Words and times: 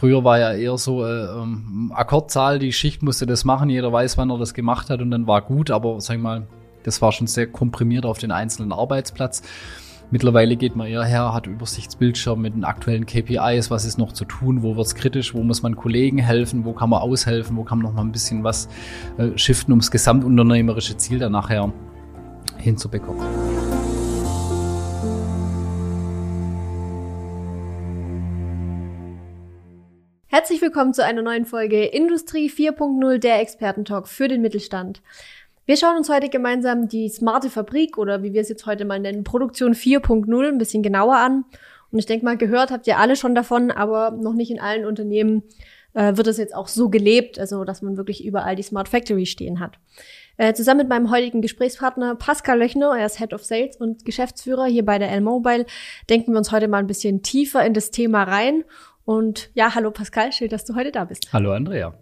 früher 0.00 0.24
war 0.24 0.38
ja 0.38 0.52
eher 0.54 0.78
so 0.78 1.04
äh, 1.04 1.26
ähm, 1.26 1.92
Akkordzahl, 1.94 2.58
die 2.58 2.72
Schicht 2.72 3.02
musste 3.02 3.26
das 3.26 3.44
machen, 3.44 3.68
jeder 3.68 3.92
weiß, 3.92 4.16
wann 4.16 4.30
er 4.30 4.38
das 4.38 4.54
gemacht 4.54 4.88
hat 4.88 5.02
und 5.02 5.10
dann 5.10 5.26
war 5.26 5.42
gut, 5.42 5.70
aber 5.70 6.00
sag 6.00 6.16
ich 6.16 6.22
mal, 6.22 6.46
das 6.84 7.02
war 7.02 7.12
schon 7.12 7.26
sehr 7.26 7.46
komprimiert 7.46 8.06
auf 8.06 8.16
den 8.16 8.32
einzelnen 8.32 8.72
Arbeitsplatz. 8.72 9.42
Mittlerweile 10.10 10.56
geht 10.56 10.74
man 10.74 10.86
eher 10.86 11.04
her, 11.04 11.34
hat 11.34 11.46
Übersichtsbildschirm 11.46 12.40
mit 12.40 12.54
den 12.54 12.64
aktuellen 12.64 13.04
KPIs, 13.04 13.70
was 13.70 13.84
ist 13.84 13.98
noch 13.98 14.12
zu 14.12 14.24
tun, 14.24 14.62
wo 14.62 14.74
wird's 14.74 14.94
kritisch, 14.94 15.34
wo 15.34 15.42
muss 15.42 15.62
man 15.62 15.76
Kollegen 15.76 16.16
helfen, 16.16 16.64
wo 16.64 16.72
kann 16.72 16.88
man 16.88 17.02
aushelfen, 17.02 17.58
wo 17.58 17.64
kann 17.64 17.78
man 17.78 17.88
noch 17.88 17.94
mal 17.94 18.02
ein 18.02 18.10
bisschen 18.10 18.42
was 18.42 18.70
äh, 19.18 19.36
shiften, 19.36 19.70
um 19.74 19.80
das 19.80 19.90
gesamtunternehmerische 19.90 20.96
Ziel 20.96 21.18
dann 21.18 21.32
nachher 21.32 21.70
hinzubekommen. 22.56 23.49
Herzlich 30.32 30.62
willkommen 30.62 30.94
zu 30.94 31.04
einer 31.04 31.22
neuen 31.22 31.44
Folge 31.44 31.84
Industrie 31.86 32.48
4.0, 32.48 33.18
der 33.18 33.40
Expertentalk 33.40 34.06
für 34.06 34.28
den 34.28 34.42
Mittelstand. 34.42 35.02
Wir 35.66 35.76
schauen 35.76 35.96
uns 35.96 36.08
heute 36.08 36.28
gemeinsam 36.28 36.86
die 36.86 37.08
smarte 37.08 37.50
Fabrik 37.50 37.98
oder 37.98 38.22
wie 38.22 38.32
wir 38.32 38.40
es 38.40 38.48
jetzt 38.48 38.64
heute 38.64 38.84
mal 38.84 39.00
nennen, 39.00 39.24
Produktion 39.24 39.74
4.0 39.74 40.46
ein 40.46 40.58
bisschen 40.58 40.84
genauer 40.84 41.16
an. 41.16 41.46
Und 41.90 41.98
ich 41.98 42.06
denke 42.06 42.24
mal, 42.24 42.36
gehört 42.36 42.70
habt 42.70 42.86
ihr 42.86 42.98
alle 42.98 43.16
schon 43.16 43.34
davon, 43.34 43.72
aber 43.72 44.12
noch 44.12 44.34
nicht 44.34 44.52
in 44.52 44.60
allen 44.60 44.86
Unternehmen 44.86 45.42
äh, 45.94 46.16
wird 46.16 46.28
es 46.28 46.38
jetzt 46.38 46.54
auch 46.54 46.68
so 46.68 46.90
gelebt, 46.90 47.40
also 47.40 47.64
dass 47.64 47.82
man 47.82 47.96
wirklich 47.96 48.24
überall 48.24 48.54
die 48.54 48.62
Smart 48.62 48.88
Factory 48.88 49.26
stehen 49.26 49.58
hat. 49.58 49.80
Äh, 50.36 50.54
zusammen 50.54 50.78
mit 50.78 50.88
meinem 50.88 51.10
heutigen 51.10 51.42
Gesprächspartner 51.42 52.14
Pascal 52.14 52.60
Löchner, 52.60 52.96
er 52.96 53.06
ist 53.06 53.18
Head 53.18 53.34
of 53.34 53.44
Sales 53.44 53.76
und 53.76 54.04
Geschäftsführer 54.04 54.66
hier 54.66 54.84
bei 54.84 54.98
der 55.00 55.10
L-Mobile, 55.10 55.66
denken 56.08 56.32
wir 56.32 56.38
uns 56.38 56.52
heute 56.52 56.68
mal 56.68 56.78
ein 56.78 56.86
bisschen 56.86 57.22
tiefer 57.22 57.66
in 57.66 57.74
das 57.74 57.90
Thema 57.90 58.22
rein. 58.22 58.64
Und 59.10 59.50
ja, 59.54 59.74
hallo 59.74 59.90
Pascal, 59.90 60.30
schön, 60.30 60.50
dass 60.50 60.64
du 60.64 60.76
heute 60.76 60.92
da 60.92 61.04
bist. 61.04 61.32
Hallo 61.32 61.50
Andrea. 61.50 61.94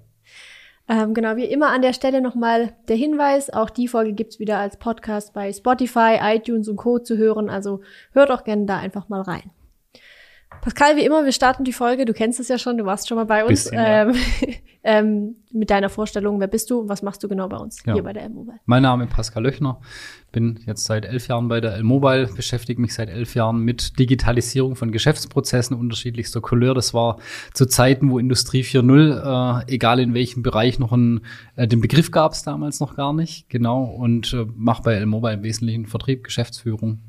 Ähm, 0.90 1.14
genau, 1.14 1.36
wie 1.36 1.46
immer 1.46 1.70
an 1.70 1.80
der 1.80 1.94
Stelle 1.94 2.20
nochmal 2.20 2.74
der 2.86 2.96
Hinweis, 2.96 3.48
auch 3.48 3.70
die 3.70 3.88
Folge 3.88 4.12
gibt's 4.12 4.38
wieder 4.38 4.58
als 4.58 4.76
Podcast 4.76 5.32
bei 5.32 5.50
Spotify, 5.50 6.18
iTunes 6.20 6.68
und 6.68 6.76
Co. 6.76 6.98
zu 6.98 7.16
hören, 7.16 7.48
also 7.48 7.80
hört 8.12 8.30
auch 8.30 8.44
gerne 8.44 8.66
da 8.66 8.76
einfach 8.76 9.08
mal 9.08 9.22
rein. 9.22 9.50
Pascal, 10.60 10.96
wie 10.96 11.04
immer, 11.04 11.24
wir 11.24 11.32
starten 11.32 11.64
die 11.64 11.72
Folge, 11.72 12.04
du 12.04 12.12
kennst 12.12 12.40
es 12.40 12.48
ja 12.48 12.58
schon, 12.58 12.76
du 12.78 12.84
warst 12.84 13.08
schon 13.08 13.16
mal 13.16 13.24
bei 13.24 13.44
uns, 13.44 13.64
Bisschen, 13.64 13.78
ja. 13.78 14.02
ähm, 14.02 14.14
ähm, 14.84 15.36
mit 15.52 15.70
deiner 15.70 15.88
Vorstellung, 15.88 16.40
wer 16.40 16.46
bist 16.46 16.70
du 16.70 16.80
und 16.80 16.88
was 16.88 17.02
machst 17.02 17.22
du 17.22 17.28
genau 17.28 17.48
bei 17.48 17.56
uns 17.56 17.82
Ja. 17.84 17.94
hier 17.94 18.02
bei 18.02 18.12
der 18.12 18.24
M-Mobile? 18.24 18.58
Mein 18.66 18.82
Name 18.82 19.04
ist 19.04 19.10
Pascal 19.12 19.42
Löchner, 19.44 19.80
bin 20.32 20.60
jetzt 20.66 20.84
seit 20.84 21.04
elf 21.04 21.28
Jahren 21.28 21.48
bei 21.48 21.60
der 21.60 21.74
L-Mobile, 21.74 22.28
beschäftige 22.34 22.80
mich 22.80 22.94
seit 22.94 23.08
elf 23.08 23.34
Jahren 23.34 23.60
mit 23.60 23.98
Digitalisierung 23.98 24.76
von 24.76 24.92
Geschäftsprozessen 24.92 25.76
unterschiedlichster 25.76 26.40
Couleur. 26.40 26.74
Das 26.74 26.92
war 26.94 27.18
zu 27.54 27.66
Zeiten, 27.66 28.10
wo 28.10 28.18
Industrie 28.18 28.62
4.0, 28.62 29.62
äh, 29.66 29.72
egal 29.74 30.00
in 30.00 30.14
welchem 30.14 30.42
Bereich, 30.42 30.78
noch 30.78 30.92
einen, 30.92 31.20
äh, 31.56 31.66
den 31.66 31.80
Begriff 31.80 32.10
gab 32.10 32.32
es 32.32 32.42
damals 32.42 32.80
noch 32.80 32.94
gar 32.96 33.12
nicht. 33.12 33.48
Genau, 33.48 33.84
und 33.84 34.32
äh, 34.32 34.46
mache 34.54 34.82
bei 34.82 34.94
L-Mobile 34.94 35.34
im 35.34 35.42
Wesentlichen 35.42 35.86
Vertrieb, 35.86 36.24
Geschäftsführung. 36.24 37.00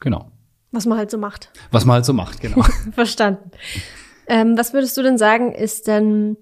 Genau. 0.00 0.30
Was 0.72 0.86
man 0.86 0.98
halt 0.98 1.10
so 1.10 1.18
macht. 1.18 1.50
Was 1.70 1.84
man 1.84 1.94
halt 1.94 2.04
so 2.04 2.12
macht, 2.12 2.40
genau. 2.40 2.62
Verstanden. 2.92 3.50
Ähm, 4.28 4.56
was 4.56 4.72
würdest 4.72 4.96
du 4.96 5.02
denn 5.02 5.18
sagen, 5.18 5.52
ist 5.52 5.88
denn 5.88 6.36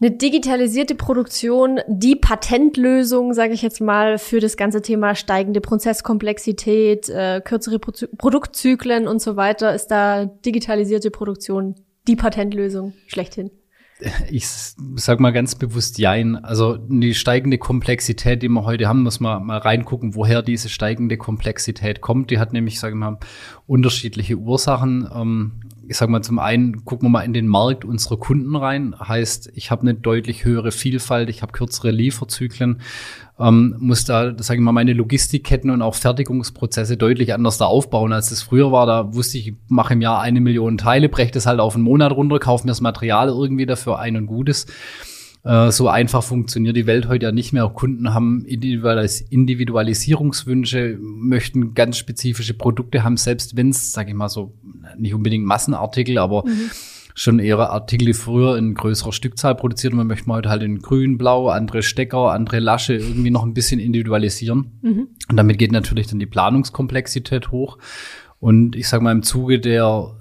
eine 0.00 0.12
digitalisierte 0.12 0.94
Produktion 0.94 1.80
die 1.88 2.16
Patentlösung, 2.16 3.34
sage 3.34 3.52
ich 3.52 3.62
jetzt 3.62 3.80
mal, 3.80 4.18
für 4.18 4.40
das 4.40 4.56
ganze 4.56 4.80
Thema 4.80 5.14
steigende 5.14 5.60
Prozesskomplexität, 5.60 7.08
äh, 7.08 7.42
kürzere 7.44 7.78
Pro 7.78 7.92
Produktzyklen 8.16 9.08
und 9.08 9.20
so 9.20 9.36
weiter? 9.36 9.74
Ist 9.74 9.88
da 9.88 10.24
digitalisierte 10.24 11.10
Produktion 11.10 11.74
die 12.06 12.16
Patentlösung 12.16 12.94
schlechthin? 13.06 13.50
Ich 14.30 14.46
sag 14.46 15.18
mal 15.18 15.32
ganz 15.32 15.56
bewusst 15.56 15.98
Jein. 15.98 16.36
Also 16.36 16.76
die 16.76 17.14
steigende 17.14 17.58
Komplexität, 17.58 18.42
die 18.42 18.48
wir 18.48 18.64
heute 18.64 18.86
haben, 18.86 19.02
muss 19.02 19.18
man 19.18 19.44
mal 19.44 19.58
reingucken, 19.58 20.14
woher 20.14 20.42
diese 20.42 20.68
steigende 20.68 21.16
Komplexität 21.16 22.00
kommt. 22.00 22.30
Die 22.30 22.38
hat 22.38 22.52
nämlich, 22.52 22.78
sage 22.78 22.94
ich 22.94 22.98
mal, 22.98 23.18
unterschiedliche 23.66 24.36
Ursachen. 24.36 25.08
Ähm, 25.12 25.60
ich 25.88 25.96
sag 25.96 26.08
mal, 26.10 26.22
zum 26.22 26.38
einen 26.38 26.84
gucken 26.84 27.06
wir 27.06 27.10
mal 27.10 27.22
in 27.22 27.32
den 27.32 27.46
Markt 27.46 27.84
unserer 27.84 28.18
Kunden 28.18 28.54
rein. 28.54 28.94
Heißt, 28.98 29.50
ich 29.54 29.70
habe 29.70 29.82
eine 29.82 29.94
deutlich 29.94 30.44
höhere 30.44 30.70
Vielfalt, 30.70 31.30
ich 31.30 31.40
habe 31.40 31.52
kürzere 31.52 31.90
Lieferzyklen, 31.90 32.82
ähm, 33.38 33.76
muss 33.78 34.04
da, 34.04 34.34
sage 34.38 34.60
ich 34.60 34.64
mal, 34.64 34.72
meine 34.72 34.92
Logistikketten 34.92 35.70
und 35.70 35.80
auch 35.80 35.94
Fertigungsprozesse 35.94 36.96
deutlich 36.96 37.32
anders 37.32 37.56
da 37.56 37.64
aufbauen, 37.64 38.12
als 38.12 38.28
das 38.28 38.42
früher 38.42 38.70
war. 38.70 38.86
Da 38.86 39.14
wusste 39.14 39.38
ich, 39.38 39.48
ich 39.48 39.54
mache 39.68 39.94
im 39.94 40.02
Jahr 40.02 40.20
eine 40.20 40.40
Million 40.40 40.76
Teile, 40.76 41.08
breche 41.08 41.32
das 41.32 41.46
halt 41.46 41.60
auf 41.60 41.74
einen 41.74 41.84
Monat 41.84 42.12
runter, 42.12 42.38
kaufe 42.38 42.66
mir 42.66 42.72
das 42.72 42.82
Material 42.82 43.28
irgendwie 43.28 43.66
dafür 43.66 43.98
ein 43.98 44.16
und 44.16 44.26
Gutes. 44.26 44.66
Äh, 45.48 45.72
So 45.72 45.88
einfach 45.88 46.22
funktioniert 46.22 46.76
die 46.76 46.86
Welt 46.86 47.08
heute 47.08 47.26
ja 47.26 47.32
nicht 47.32 47.52
mehr. 47.52 47.66
Kunden 47.70 48.12
haben 48.12 48.44
Individualis 48.44 49.22
Individualisierungswünsche, 49.22 50.98
möchten 51.00 51.72
ganz 51.72 51.96
spezifische 51.96 52.52
Produkte 52.52 53.02
haben, 53.02 53.16
selbst 53.16 53.56
wenn 53.56 53.70
es, 53.70 53.92
sage 53.92 54.10
ich 54.10 54.14
mal 54.14 54.28
so, 54.28 54.52
nicht 54.98 55.14
unbedingt 55.14 55.46
Massenartikel, 55.46 56.18
aber 56.18 56.44
schon 57.14 57.38
eher 57.38 57.58
Artikel, 57.58 58.06
die 58.06 58.12
früher 58.12 58.58
in 58.58 58.74
größerer 58.74 59.12
Stückzahl 59.12 59.54
produziert 59.54 59.92
und 59.92 59.96
man 59.96 60.06
möchte 60.06 60.30
heute 60.30 60.50
halt 60.50 60.62
in 60.62 60.80
grün, 60.80 61.16
blau, 61.16 61.48
andere 61.48 61.82
Stecker, 61.82 62.30
andere 62.30 62.60
Lasche 62.60 62.94
irgendwie 62.94 63.30
noch 63.30 63.42
ein 63.42 63.54
bisschen 63.54 63.80
individualisieren. 63.80 64.78
Und 65.30 65.36
damit 65.36 65.58
geht 65.58 65.72
natürlich 65.72 66.06
dann 66.08 66.20
die 66.20 66.26
Planungskomplexität 66.26 67.50
hoch. 67.50 67.78
Und 68.38 68.76
ich 68.76 68.86
sage 68.86 69.02
mal, 69.02 69.12
im 69.12 69.24
Zuge 69.24 69.58
der 69.58 70.14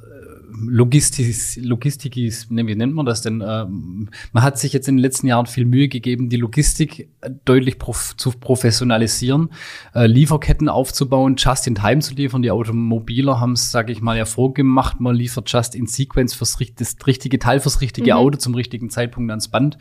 Logistik, 0.66 1.36
Logistik 1.64 2.18
ist, 2.18 2.52
ne, 2.52 2.66
wie 2.68 2.76
nennt 2.76 2.94
man 2.94 3.06
das 3.06 3.22
denn? 3.22 3.44
Ähm, 3.46 4.10
man 4.32 4.44
hat 4.44 4.58
sich 4.58 4.74
jetzt 4.74 4.88
in 4.88 4.98
den 4.98 5.02
letzten 5.02 5.28
Jahren 5.28 5.46
viel 5.46 5.66
Mühe 5.66 5.88
gegeben, 5.88 6.30
die 6.30 6.38
Logistik 6.38 7.10
äh, 7.22 7.30
deutlich 7.46 7.78
prof 7.80 8.16
zu 8.18 8.32
professionalisieren, 8.32 9.50
äh, 9.94 10.08
Lieferketten 10.08 10.70
aufzubauen, 10.70 11.36
just 11.38 11.68
in 11.68 11.76
time 11.76 12.00
zu 12.00 12.14
liefern. 12.14 12.42
Die 12.42 12.52
Automobiler 12.52 13.40
haben 13.40 13.54
es, 13.54 13.72
sage 13.72 13.92
ich 13.92 14.02
mal, 14.02 14.18
ja 14.18 14.26
vorgemacht. 14.26 15.00
Man 15.00 15.16
liefert 15.16 15.52
just 15.52 15.76
in 15.76 15.88
sequence 15.88 16.34
fürs 16.34 16.58
das 16.76 16.96
richtige 17.06 17.40
Teil 17.40 17.60
fürs 17.60 17.82
richtige 17.82 18.14
Mhm. 18.14 18.18
Auto 18.20 18.38
zum 18.38 18.56
richtigen 18.56 18.90
Zeitpunkt 18.90 19.30
ans 19.30 19.48
Band. 19.48 19.78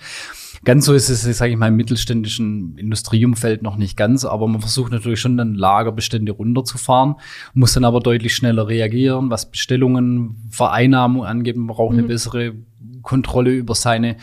Ganz 0.65 0.85
so 0.85 0.95
ist 0.95 1.09
es, 1.09 1.23
sage 1.37 1.53
ich 1.53 1.59
mal, 1.59 1.69
im 1.69 1.77
mittelständischen 1.77 2.77
Industrieumfeld 2.79 3.63
noch 3.63 3.77
nicht 3.77 3.97
ganz, 3.97 4.25
aber 4.25 4.49
man 4.49 4.61
versucht 4.61 4.93
natürlich 4.93 5.21
schon 5.21 5.37
dann 5.37 5.55
Lagerbestände 5.55 6.33
runterzufahren, 6.33 7.17
muss 7.55 7.75
dann 7.75 7.85
aber 7.85 8.01
deutlich 8.01 8.35
schneller 8.35 8.69
reagieren, 8.69 9.31
was 9.31 9.51
Bestellungen, 9.51 10.37
Vereinnahmung 10.51 11.25
angeht. 11.25 11.57
Man 11.57 11.67
braucht 11.69 11.93
eine 11.93 12.03
bessere 12.03 12.55
Kontrolle 13.03 13.53
über 13.53 13.75
seine, 13.75 14.17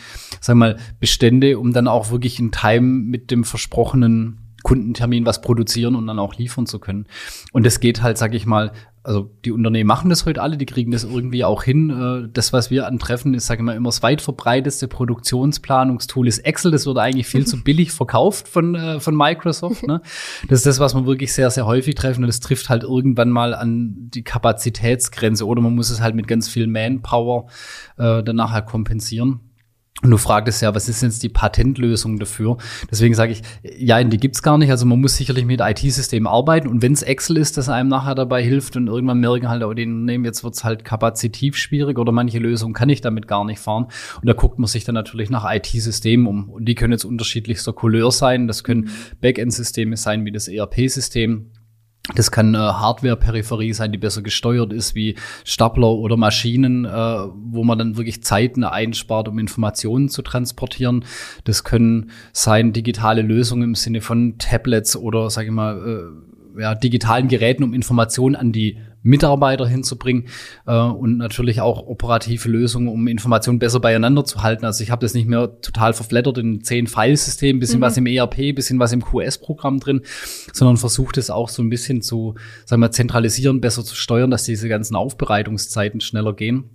wir 0.46 0.54
mal, 0.54 0.76
Bestände, 1.00 1.58
um 1.58 1.72
dann 1.72 1.88
auch 1.88 2.10
wirklich 2.10 2.38
in 2.38 2.52
Time 2.52 2.82
mit 2.82 3.30
dem 3.30 3.44
versprochenen 3.44 4.38
Kundentermin 4.62 5.26
was 5.26 5.42
produzieren 5.42 5.94
und 5.94 6.06
dann 6.06 6.18
auch 6.18 6.34
liefern 6.34 6.66
zu 6.66 6.78
können. 6.78 7.06
Und 7.52 7.66
das 7.66 7.80
geht 7.80 8.02
halt, 8.02 8.18
sag 8.18 8.34
ich 8.34 8.46
mal, 8.46 8.72
also 9.04 9.30
die 9.44 9.52
Unternehmen 9.52 9.86
machen 9.86 10.08
das 10.08 10.24
heute 10.24 10.40
alle, 10.40 10.56
die 10.56 10.64
kriegen 10.64 10.90
das 10.90 11.04
irgendwie 11.04 11.44
auch 11.44 11.62
hin. 11.62 11.90
Äh, 11.90 12.28
Das, 12.32 12.54
was 12.54 12.70
wir 12.70 12.86
antreffen, 12.86 13.34
ist, 13.34 13.46
sage 13.46 13.60
ich 13.60 13.64
mal, 13.64 13.76
immer 13.76 13.90
das 13.90 14.02
weit 14.02 14.22
verbreiteste 14.22 14.88
Produktionsplanungstool 14.88 16.26
ist 16.26 16.38
Excel. 16.38 16.72
Das 16.72 16.86
wird 16.86 16.96
eigentlich 16.96 17.26
viel 17.26 17.46
zu 17.46 17.58
billig 17.64 17.92
verkauft 17.92 18.48
von, 18.48 18.74
äh, 18.74 19.00
von 19.00 19.14
Microsoft. 19.14 19.86
Ne? 19.86 20.00
Das 20.48 20.60
ist 20.60 20.66
das, 20.66 20.80
was 20.80 20.94
man 20.94 21.04
wirklich 21.04 21.34
sehr, 21.34 21.50
sehr 21.50 21.66
häufig 21.66 21.94
treffen. 21.94 22.24
Und 22.24 22.28
das 22.28 22.40
trifft 22.40 22.70
halt 22.70 22.82
irgendwann 22.82 23.28
mal 23.28 23.54
an 23.54 23.94
die 23.94 24.24
Kapazitätsgrenze 24.24 25.46
oder 25.46 25.60
man 25.60 25.74
muss 25.74 25.90
es 25.90 26.00
halt 26.00 26.14
mit 26.14 26.26
ganz 26.26 26.48
viel 26.48 26.66
Manpower 26.66 27.46
äh, 27.98 28.22
dann 28.22 28.36
nachher 28.36 28.62
kompensieren. 28.62 29.40
Und 30.02 30.10
du 30.10 30.18
fragtest 30.18 30.60
ja, 30.60 30.74
was 30.74 30.88
ist 30.88 31.02
jetzt 31.02 31.22
die 31.22 31.28
Patentlösung 31.28 32.18
dafür? 32.18 32.58
Deswegen 32.90 33.14
sage 33.14 33.32
ich, 33.32 33.42
ja, 33.78 34.02
die 34.02 34.18
gibt's 34.18 34.42
gar 34.42 34.58
nicht. 34.58 34.70
Also 34.70 34.86
man 34.86 35.00
muss 35.00 35.16
sicherlich 35.16 35.46
mit 35.46 35.60
IT-Systemen 35.60 36.26
arbeiten. 36.26 36.66
Und 36.68 36.82
wenn 36.82 36.92
es 36.92 37.02
Excel 37.02 37.36
ist, 37.36 37.56
das 37.56 37.68
einem 37.68 37.88
nachher 37.88 38.16
dabei 38.16 38.42
hilft 38.42 38.76
und 38.76 38.88
irgendwann 38.88 39.20
merken 39.20 39.48
halt, 39.48 39.62
oh, 39.62 39.72
die 39.72 39.86
Unternehmen, 39.86 40.24
jetzt 40.24 40.42
wird's 40.42 40.64
halt 40.64 40.84
kapazitiv 40.84 41.56
schwierig 41.56 41.98
oder 41.98 42.10
manche 42.10 42.40
Lösungen 42.40 42.74
kann 42.74 42.88
ich 42.88 43.02
damit 43.02 43.28
gar 43.28 43.44
nicht 43.44 43.60
fahren. 43.60 43.86
Und 44.20 44.26
da 44.26 44.32
guckt 44.32 44.58
man 44.58 44.66
sich 44.66 44.84
dann 44.84 44.96
natürlich 44.96 45.30
nach 45.30 45.46
IT-Systemen 45.48 46.26
um. 46.26 46.50
Und 46.50 46.66
die 46.66 46.74
können 46.74 46.92
jetzt 46.92 47.04
unterschiedlichster 47.04 47.72
Couleur 47.72 48.10
sein. 48.10 48.48
Das 48.48 48.64
können 48.64 48.90
Backend-Systeme 49.20 49.96
sein 49.96 50.24
wie 50.24 50.32
das 50.32 50.48
ERP-System. 50.48 51.52
Das 52.12 52.30
kann 52.30 52.54
äh, 52.54 52.58
Hardware-Peripherie 52.58 53.72
sein, 53.72 53.90
die 53.90 53.98
besser 53.98 54.20
gesteuert 54.20 54.74
ist, 54.74 54.94
wie 54.94 55.14
Stapler 55.44 55.88
oder 55.88 56.18
Maschinen, 56.18 56.84
äh, 56.84 56.88
wo 56.90 57.64
man 57.64 57.78
dann 57.78 57.96
wirklich 57.96 58.22
Zeiten 58.22 58.62
einspart, 58.62 59.26
um 59.26 59.38
Informationen 59.38 60.10
zu 60.10 60.20
transportieren. 60.20 61.06
Das 61.44 61.64
können 61.64 62.10
sein 62.32 62.74
digitale 62.74 63.22
Lösungen 63.22 63.62
im 63.62 63.74
Sinne 63.74 64.02
von 64.02 64.36
Tablets 64.36 64.96
oder, 64.96 65.30
sage 65.30 65.46
ich 65.46 65.54
mal, 65.54 66.12
äh, 66.56 66.60
ja, 66.60 66.74
digitalen 66.74 67.28
Geräten, 67.28 67.64
um 67.64 67.72
Informationen 67.72 68.36
an 68.36 68.52
die 68.52 68.76
Mitarbeiter 69.04 69.66
hinzubringen 69.68 70.26
äh, 70.66 70.76
und 70.76 71.18
natürlich 71.18 71.60
auch 71.60 71.86
operative 71.86 72.48
Lösungen, 72.48 72.88
um 72.88 73.06
Informationen 73.06 73.60
besser 73.60 73.78
beieinander 73.78 74.24
zu 74.24 74.42
halten. 74.42 74.64
Also 74.64 74.82
ich 74.82 74.90
habe 74.90 75.02
das 75.02 75.14
nicht 75.14 75.28
mehr 75.28 75.60
total 75.60 75.92
verflattert 75.92 76.38
in 76.38 76.64
zehn 76.64 76.86
Filesystemen, 76.86 77.60
bisschen 77.60 77.82
was 77.82 77.96
im 77.96 78.06
ERP, 78.06 78.54
bisschen 78.54 78.78
was 78.80 78.92
im 78.92 79.04
QS-Programm 79.04 79.78
drin, 79.78 80.00
sondern 80.52 80.78
versucht 80.78 81.18
es 81.18 81.30
auch 81.30 81.50
so 81.50 81.62
ein 81.62 81.68
bisschen 81.68 82.02
zu, 82.02 82.34
sagen 82.64 82.80
wir, 82.80 82.90
zentralisieren, 82.90 83.60
besser 83.60 83.84
zu 83.84 83.94
steuern, 83.94 84.30
dass 84.30 84.44
diese 84.44 84.68
ganzen 84.68 84.96
Aufbereitungszeiten 84.96 86.00
schneller 86.00 86.32
gehen. 86.32 86.70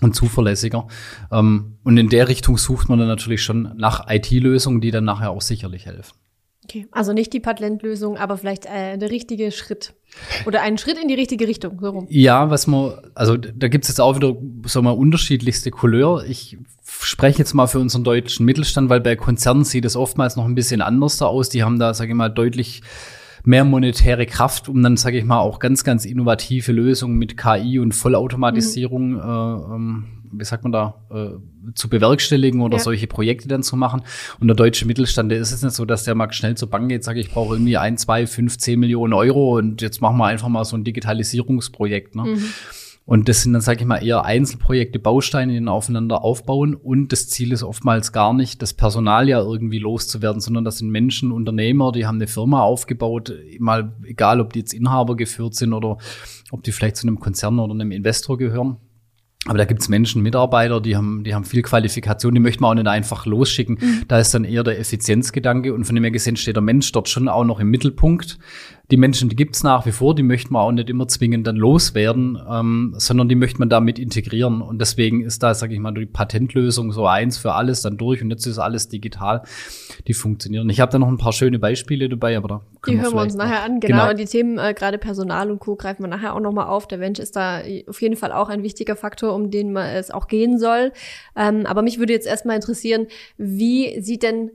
und 0.00 0.14
zuverlässiger. 0.14 0.88
Ähm, 1.30 1.76
und 1.84 1.96
in 1.98 2.08
der 2.08 2.28
Richtung 2.28 2.56
sucht 2.56 2.88
man 2.88 2.98
dann 2.98 3.08
natürlich 3.08 3.42
schon 3.42 3.76
nach 3.76 4.06
IT-Lösungen, 4.08 4.80
die 4.80 4.90
dann 4.90 5.04
nachher 5.04 5.30
auch 5.30 5.42
sicherlich 5.42 5.86
helfen. 5.86 6.19
Okay, 6.70 6.86
also 6.92 7.12
nicht 7.12 7.32
die 7.32 7.40
Patentlösung, 7.40 8.16
aber 8.16 8.36
vielleicht 8.38 8.64
äh, 8.64 8.96
der 8.96 9.10
richtige 9.10 9.50
Schritt. 9.50 9.92
Oder 10.46 10.62
einen 10.62 10.78
Schritt 10.78 10.98
in 11.02 11.08
die 11.08 11.14
richtige 11.14 11.48
Richtung, 11.48 11.80
so 11.80 11.90
rum. 11.90 12.06
Ja, 12.08 12.48
was 12.48 12.68
man, 12.68 12.92
also 13.16 13.36
da 13.36 13.66
gibt's 13.66 13.88
jetzt 13.88 14.00
auch 14.00 14.14
wieder, 14.14 14.36
so 14.66 14.80
mal, 14.80 14.92
unterschiedlichste 14.92 15.72
Couleur. 15.72 16.24
Ich 16.28 16.58
spreche 16.84 17.40
jetzt 17.40 17.54
mal 17.54 17.66
für 17.66 17.80
unseren 17.80 18.04
deutschen 18.04 18.46
Mittelstand, 18.46 18.88
weil 18.88 19.00
bei 19.00 19.16
Konzernen 19.16 19.64
sieht 19.64 19.84
es 19.84 19.96
oftmals 19.96 20.36
noch 20.36 20.44
ein 20.44 20.54
bisschen 20.54 20.80
anders 20.80 21.16
da 21.16 21.26
aus. 21.26 21.48
Die 21.48 21.64
haben 21.64 21.80
da, 21.80 21.92
sage 21.92 22.12
ich 22.12 22.16
mal, 22.16 22.28
deutlich 22.28 22.82
mehr 23.42 23.64
monetäre 23.64 24.26
Kraft, 24.26 24.68
um 24.68 24.80
dann, 24.80 24.96
sage 24.96 25.18
ich 25.18 25.24
mal, 25.24 25.40
auch 25.40 25.58
ganz, 25.58 25.82
ganz 25.82 26.04
innovative 26.04 26.70
Lösungen 26.70 27.18
mit 27.18 27.36
KI 27.36 27.80
und 27.80 27.96
Vollautomatisierung 27.96 29.10
mhm. 29.14 29.18
äh, 29.18 29.74
ähm, 29.74 30.04
wie 30.32 30.44
sagt 30.44 30.62
man 30.62 30.72
da, 30.72 30.94
äh, 31.10 31.72
zu 31.74 31.88
bewerkstelligen 31.88 32.60
oder 32.60 32.78
ja. 32.78 32.82
solche 32.82 33.06
Projekte 33.06 33.48
dann 33.48 33.62
zu 33.62 33.76
machen. 33.76 34.02
Und 34.38 34.48
der 34.48 34.56
deutsche 34.56 34.86
Mittelstand, 34.86 35.30
der 35.30 35.38
ist 35.38 35.52
es 35.52 35.62
nicht 35.62 35.74
so, 35.74 35.84
dass 35.84 36.04
der 36.04 36.14
mal 36.14 36.32
schnell 36.32 36.56
zur 36.56 36.70
Bank 36.70 36.88
geht, 36.88 37.04
sage 37.04 37.20
ich 37.20 37.30
brauche 37.30 37.54
irgendwie 37.54 37.76
ein, 37.76 37.96
zwei, 37.96 38.26
fünf, 38.26 38.58
zehn 38.58 38.80
Millionen 38.80 39.12
Euro 39.12 39.58
und 39.58 39.82
jetzt 39.82 40.00
machen 40.00 40.18
wir 40.18 40.26
einfach 40.26 40.48
mal 40.48 40.64
so 40.64 40.76
ein 40.76 40.84
Digitalisierungsprojekt. 40.84 42.14
Ne? 42.14 42.22
Mhm. 42.22 42.44
Und 43.10 43.28
das 43.28 43.42
sind 43.42 43.54
dann, 43.54 43.62
sage 43.62 43.80
ich 43.80 43.86
mal, 43.86 44.04
eher 44.04 44.24
Einzelprojekte, 44.24 45.00
Bausteine, 45.00 45.52
die 45.52 45.58
dann 45.58 45.68
aufeinander 45.68 46.22
aufbauen. 46.22 46.76
Und 46.76 47.10
das 47.10 47.28
Ziel 47.28 47.50
ist 47.50 47.64
oftmals 47.64 48.12
gar 48.12 48.32
nicht, 48.32 48.62
das 48.62 48.72
Personal 48.72 49.28
ja 49.28 49.40
irgendwie 49.40 49.80
loszuwerden, 49.80 50.40
sondern 50.40 50.64
das 50.64 50.78
sind 50.78 50.90
Menschen, 50.90 51.32
Unternehmer, 51.32 51.90
die 51.90 52.06
haben 52.06 52.18
eine 52.18 52.28
Firma 52.28 52.62
aufgebaut, 52.62 53.34
mal 53.58 53.92
egal, 54.04 54.40
ob 54.40 54.52
die 54.52 54.60
jetzt 54.60 54.72
Inhaber 54.72 55.16
geführt 55.16 55.56
sind 55.56 55.72
oder 55.72 55.98
ob 56.52 56.62
die 56.62 56.70
vielleicht 56.70 56.98
zu 56.98 57.06
einem 57.08 57.18
Konzern 57.18 57.58
oder 57.58 57.74
einem 57.74 57.90
Investor 57.90 58.38
gehören. 58.38 58.76
Aber 59.46 59.56
da 59.56 59.64
gibt's 59.64 59.88
Menschen, 59.88 60.22
Mitarbeiter, 60.22 60.82
die 60.82 60.96
haben, 60.96 61.24
die 61.24 61.34
haben 61.34 61.44
viel 61.44 61.62
Qualifikation, 61.62 62.34
die 62.34 62.40
möchten 62.40 62.62
wir 62.62 62.68
auch 62.68 62.74
nicht 62.74 62.86
einfach 62.86 63.24
losschicken. 63.24 63.78
Mhm. 63.80 64.02
Da 64.06 64.18
ist 64.18 64.34
dann 64.34 64.44
eher 64.44 64.62
der 64.62 64.78
Effizienzgedanke 64.78 65.72
und 65.72 65.84
von 65.84 65.94
dem 65.94 66.04
her 66.04 66.10
gesehen 66.10 66.36
steht 66.36 66.56
der 66.56 66.62
Mensch 66.62 66.92
dort 66.92 67.08
schon 67.08 67.26
auch 67.28 67.44
noch 67.44 67.58
im 67.58 67.70
Mittelpunkt 67.70 68.38
die 68.90 68.96
Menschen, 68.96 69.28
die 69.28 69.36
gibt's 69.36 69.62
nach 69.62 69.86
wie 69.86 69.92
vor, 69.92 70.14
die 70.14 70.22
möchten 70.22 70.52
wir 70.52 70.60
auch 70.60 70.72
nicht 70.72 70.90
immer 70.90 71.06
zwingend 71.06 71.46
dann 71.46 71.56
loswerden, 71.56 72.38
ähm, 72.50 72.94
sondern 72.96 73.28
die 73.28 73.36
möchte 73.36 73.60
man 73.60 73.68
damit 73.68 73.98
integrieren. 73.98 74.62
Und 74.62 74.80
deswegen 74.80 75.22
ist 75.22 75.42
da, 75.42 75.54
sage 75.54 75.74
ich 75.74 75.80
mal, 75.80 75.92
die 75.92 76.06
Patentlösung 76.06 76.92
so 76.92 77.06
eins 77.06 77.38
für 77.38 77.52
alles 77.52 77.82
dann 77.82 77.96
durch 77.96 78.22
und 78.22 78.30
jetzt 78.30 78.46
ist 78.46 78.58
alles 78.58 78.88
digital, 78.88 79.42
die 80.06 80.14
funktionieren. 80.14 80.68
Ich 80.70 80.80
habe 80.80 80.90
da 80.90 80.98
noch 80.98 81.08
ein 81.08 81.18
paar 81.18 81.32
schöne 81.32 81.58
Beispiele 81.58 82.08
dabei, 82.08 82.36
aber 82.36 82.48
da 82.48 82.60
können 82.80 82.96
Die 82.96 83.02
wir 83.02 83.06
hören 83.06 83.18
wir 83.18 83.22
uns 83.22 83.34
nachher 83.34 83.62
an, 83.62 83.80
genau. 83.80 83.98
genau. 83.98 84.10
Und 84.10 84.18
die 84.18 84.24
Themen, 84.24 84.58
äh, 84.58 84.74
gerade 84.74 84.98
Personal 84.98 85.50
und 85.50 85.60
Co. 85.60 85.76
greifen 85.76 86.02
wir 86.02 86.08
nachher 86.08 86.34
auch 86.34 86.40
nochmal 86.40 86.66
auf. 86.66 86.88
Der 86.88 86.98
Mensch 86.98 87.20
ist 87.20 87.36
da 87.36 87.62
auf 87.86 88.02
jeden 88.02 88.16
Fall 88.16 88.32
auch 88.32 88.48
ein 88.48 88.62
wichtiger 88.62 88.96
Faktor, 88.96 89.34
um 89.34 89.50
den 89.50 89.72
man 89.72 89.88
es 89.90 90.10
auch 90.10 90.26
gehen 90.26 90.58
soll. 90.58 90.92
Ähm, 91.36 91.64
aber 91.66 91.82
mich 91.82 91.98
würde 91.98 92.12
jetzt 92.12 92.26
erstmal 92.26 92.56
interessieren, 92.56 93.06
wie 93.36 94.00
sieht 94.00 94.22
denn 94.24 94.50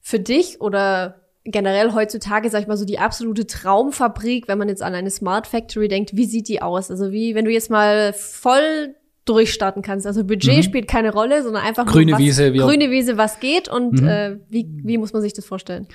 für 0.00 0.20
dich 0.20 0.60
oder 0.60 1.20
generell 1.44 1.94
heutzutage, 1.94 2.50
sag 2.50 2.62
ich 2.62 2.66
mal, 2.66 2.76
so 2.76 2.84
die 2.84 2.98
absolute 2.98 3.46
Traumfabrik, 3.46 4.48
wenn 4.48 4.58
man 4.58 4.68
jetzt 4.68 4.82
an 4.82 4.94
eine 4.94 5.10
Smart 5.10 5.46
Factory 5.46 5.88
denkt, 5.88 6.16
wie 6.16 6.26
sieht 6.26 6.48
die 6.48 6.62
aus? 6.62 6.90
Also 6.90 7.12
wie, 7.12 7.34
wenn 7.34 7.44
du 7.44 7.50
jetzt 7.50 7.70
mal 7.70 8.12
voll 8.12 8.94
durchstarten 9.24 9.82
kannst. 9.82 10.06
Also 10.06 10.24
Budget 10.24 10.58
mhm. 10.58 10.62
spielt 10.62 10.88
keine 10.88 11.12
Rolle, 11.12 11.42
sondern 11.42 11.62
einfach 11.62 11.86
grüne 11.86 12.12
was, 12.12 12.18
Wiese, 12.18 12.52
grüne 12.52 12.90
Wiese, 12.90 13.16
was 13.16 13.38
geht 13.38 13.68
und 13.68 14.00
mhm. 14.00 14.08
äh, 14.08 14.36
wie, 14.48 14.66
wie 14.82 14.98
muss 14.98 15.12
man 15.12 15.22
sich 15.22 15.32
das 15.32 15.44
vorstellen? 15.44 15.86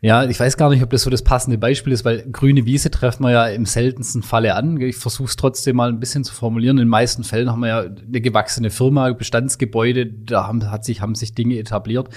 Ja, 0.00 0.24
ich 0.24 0.38
weiß 0.38 0.56
gar 0.56 0.70
nicht, 0.70 0.84
ob 0.84 0.90
das 0.90 1.02
so 1.02 1.10
das 1.10 1.24
passende 1.24 1.58
Beispiel 1.58 1.92
ist, 1.92 2.04
weil 2.04 2.24
grüne 2.30 2.64
Wiese 2.66 2.88
treffen 2.88 3.24
wir 3.24 3.32
ja 3.32 3.46
im 3.48 3.66
seltensten 3.66 4.22
Falle 4.22 4.54
an. 4.54 4.80
Ich 4.80 4.94
versuche 4.94 5.26
es 5.26 5.34
trotzdem 5.34 5.74
mal 5.74 5.88
ein 5.88 5.98
bisschen 5.98 6.22
zu 6.22 6.32
formulieren. 6.32 6.78
In 6.78 6.84
den 6.84 6.88
meisten 6.88 7.24
Fällen 7.24 7.50
haben 7.50 7.60
wir 7.60 7.68
ja 7.68 7.80
eine 7.80 8.20
gewachsene 8.20 8.70
Firma, 8.70 9.10
Bestandsgebäude, 9.10 10.06
da 10.06 10.46
haben, 10.46 10.70
hat 10.70 10.84
sich, 10.84 11.00
haben 11.00 11.16
sich 11.16 11.34
Dinge 11.34 11.58
etabliert. 11.58 12.10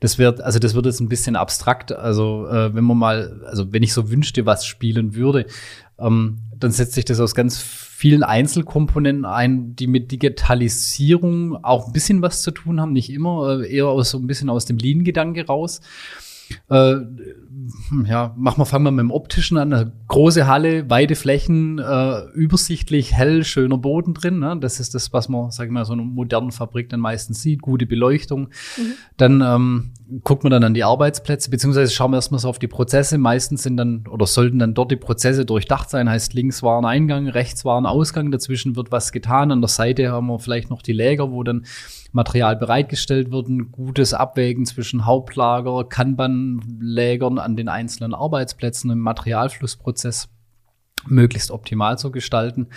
Das 0.00 0.16
wird, 0.16 0.40
also 0.40 0.58
das 0.58 0.74
wird 0.74 0.86
jetzt 0.86 1.00
ein 1.00 1.10
bisschen 1.10 1.36
abstrakt. 1.36 1.92
Also 1.92 2.48
äh, 2.48 2.74
wenn 2.74 2.84
man 2.84 2.96
mal, 2.96 3.42
also 3.44 3.70
wenn 3.70 3.82
ich 3.82 3.92
so 3.92 4.10
wünschte, 4.10 4.46
was 4.46 4.64
spielen 4.64 5.14
würde, 5.14 5.44
ähm, 5.98 6.38
dann 6.56 6.70
setzt 6.70 6.94
sich 6.94 7.04
das 7.04 7.20
aus 7.20 7.34
ganz 7.34 7.60
vielen 7.60 8.22
Einzelkomponenten 8.22 9.26
ein, 9.26 9.76
die 9.76 9.88
mit 9.88 10.10
Digitalisierung 10.10 11.62
auch 11.62 11.88
ein 11.88 11.92
bisschen 11.92 12.22
was 12.22 12.40
zu 12.40 12.50
tun 12.50 12.80
haben, 12.80 12.94
nicht 12.94 13.10
immer, 13.10 13.60
äh, 13.60 13.76
eher 13.76 13.88
aus 13.88 14.10
so 14.10 14.18
ein 14.18 14.26
bisschen 14.26 14.48
aus 14.48 14.64
dem 14.64 14.78
Lean-Gedanke 14.78 15.46
raus. 15.46 15.82
Äh, 16.68 16.96
ja, 18.04 18.34
machen 18.36 18.58
wir, 18.58 18.66
fangen 18.66 18.84
wir 18.84 18.90
mit 18.90 19.02
dem 19.02 19.10
Optischen 19.10 19.56
an. 19.56 19.72
Eine 19.72 19.92
große 20.08 20.46
Halle, 20.46 20.88
weite 20.90 21.14
Flächen, 21.14 21.78
äh, 21.78 22.22
übersichtlich, 22.34 23.12
hell, 23.14 23.44
schöner 23.44 23.78
Boden 23.78 24.14
drin. 24.14 24.38
Ne? 24.38 24.56
Das 24.60 24.80
ist 24.80 24.94
das, 24.94 25.12
was 25.12 25.28
man, 25.28 25.50
sag 25.50 25.66
ich 25.66 25.72
mal, 25.72 25.84
so 25.84 25.92
einer 25.92 26.02
modernen 26.02 26.52
Fabrik 26.52 26.88
dann 26.88 27.00
meistens 27.00 27.42
sieht. 27.42 27.62
Gute 27.62 27.86
Beleuchtung. 27.86 28.48
Mhm. 28.76 28.92
Dann 29.16 29.40
ähm, 29.40 29.90
guckt 30.22 30.44
man 30.44 30.52
dann 30.52 30.64
an 30.64 30.74
die 30.74 30.84
Arbeitsplätze, 30.84 31.50
beziehungsweise 31.50 31.92
schauen 31.92 32.12
wir 32.12 32.18
erstmal 32.18 32.38
so 32.38 32.48
auf 32.48 32.58
die 32.58 32.68
Prozesse. 32.68 33.18
Meistens 33.18 33.62
sind 33.62 33.76
dann 33.76 34.06
oder 34.08 34.26
sollten 34.26 34.58
dann 34.58 34.74
dort 34.74 34.90
die 34.90 34.96
Prozesse 34.96 35.44
durchdacht 35.44 35.90
sein. 35.90 36.08
Heißt, 36.08 36.34
links 36.34 36.62
war 36.62 36.78
ein 36.78 36.84
Eingang, 36.84 37.28
rechts 37.28 37.64
war 37.64 37.80
ein 37.80 37.86
Ausgang, 37.86 38.30
dazwischen 38.30 38.76
wird 38.76 38.92
was 38.92 39.10
getan. 39.10 39.50
An 39.50 39.60
der 39.60 39.68
Seite 39.68 40.12
haben 40.12 40.28
wir 40.28 40.38
vielleicht 40.38 40.70
noch 40.70 40.82
die 40.82 40.92
Läger, 40.92 41.32
wo 41.32 41.42
dann 41.42 41.66
Material 42.12 42.56
bereitgestellt 42.56 43.30
wird. 43.32 43.48
Ein 43.48 43.72
gutes 43.72 44.14
Abwägen 44.14 44.64
zwischen 44.64 45.06
Hauptlager, 45.06 45.84
Kanban-Lägern 45.84 47.38
an 47.38 47.56
den 47.56 47.68
einzelnen 47.68 48.14
Arbeitsplätzen 48.14 48.90
im 48.90 49.00
Materialflussprozess 49.00 50.28
möglichst 51.08 51.50
optimal 51.50 51.98
zu 51.98 52.10
gestalten. 52.10 52.68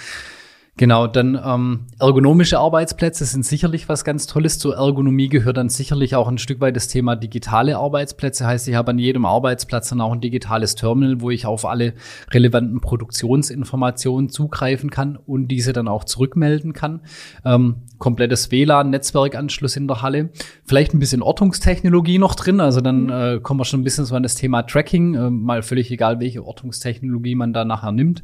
Genau, 0.80 1.08
dann 1.08 1.38
ähm, 1.46 1.88
ergonomische 2.00 2.58
Arbeitsplätze 2.58 3.26
sind 3.26 3.46
sicherlich 3.46 3.90
was 3.90 4.06
ganz 4.06 4.28
Tolles. 4.28 4.60
Zur 4.60 4.78
Ergonomie 4.78 5.28
gehört 5.28 5.58
dann 5.58 5.68
sicherlich 5.68 6.16
auch 6.16 6.30
ein 6.30 6.38
Stück 6.38 6.62
weit 6.62 6.78
das 6.78 6.88
Thema 6.88 7.18
digitale 7.18 7.76
Arbeitsplätze. 7.76 8.48
Heißt, 8.48 8.66
ich 8.70 8.76
habe 8.76 8.92
an 8.92 8.98
jedem 8.98 9.26
Arbeitsplatz 9.26 9.90
dann 9.90 10.00
auch 10.00 10.14
ein 10.14 10.22
digitales 10.22 10.76
Terminal, 10.76 11.20
wo 11.20 11.32
ich 11.32 11.46
auf 11.46 11.66
alle 11.66 11.96
relevanten 12.32 12.80
Produktionsinformationen 12.80 14.30
zugreifen 14.30 14.90
kann 14.90 15.18
und 15.18 15.50
diese 15.50 15.74
dann 15.74 15.90
auch 15.90 16.06
zurückmelden 16.06 16.72
kann. 16.72 17.02
Ähm, 17.44 17.82
komplettes 17.98 18.50
WLAN, 18.50 18.90
Netzwerkanschluss 18.90 19.76
in 19.76 19.86
der 19.86 20.02
Halle. 20.02 20.30
Vielleicht 20.64 20.94
ein 20.94 21.00
bisschen 21.00 21.22
Ortungstechnologie 21.22 22.20
noch 22.20 22.36
drin. 22.36 22.62
Also 22.62 22.80
dann 22.80 23.04
mhm. 23.04 23.10
äh, 23.10 23.40
kommen 23.42 23.60
wir 23.60 23.66
schon 23.66 23.82
ein 23.82 23.84
bisschen 23.84 24.06
so 24.06 24.16
an 24.16 24.24
das 24.24 24.36
Thema 24.36 24.62
Tracking. 24.62 25.16
Äh, 25.16 25.30
mal 25.30 25.62
völlig 25.62 25.92
egal, 25.92 26.22
welche 26.22 26.46
Ortungstechnologie 26.46 27.36
man 27.36 27.52
da 27.52 27.66
nachher 27.66 27.92
nimmt. 27.92 28.24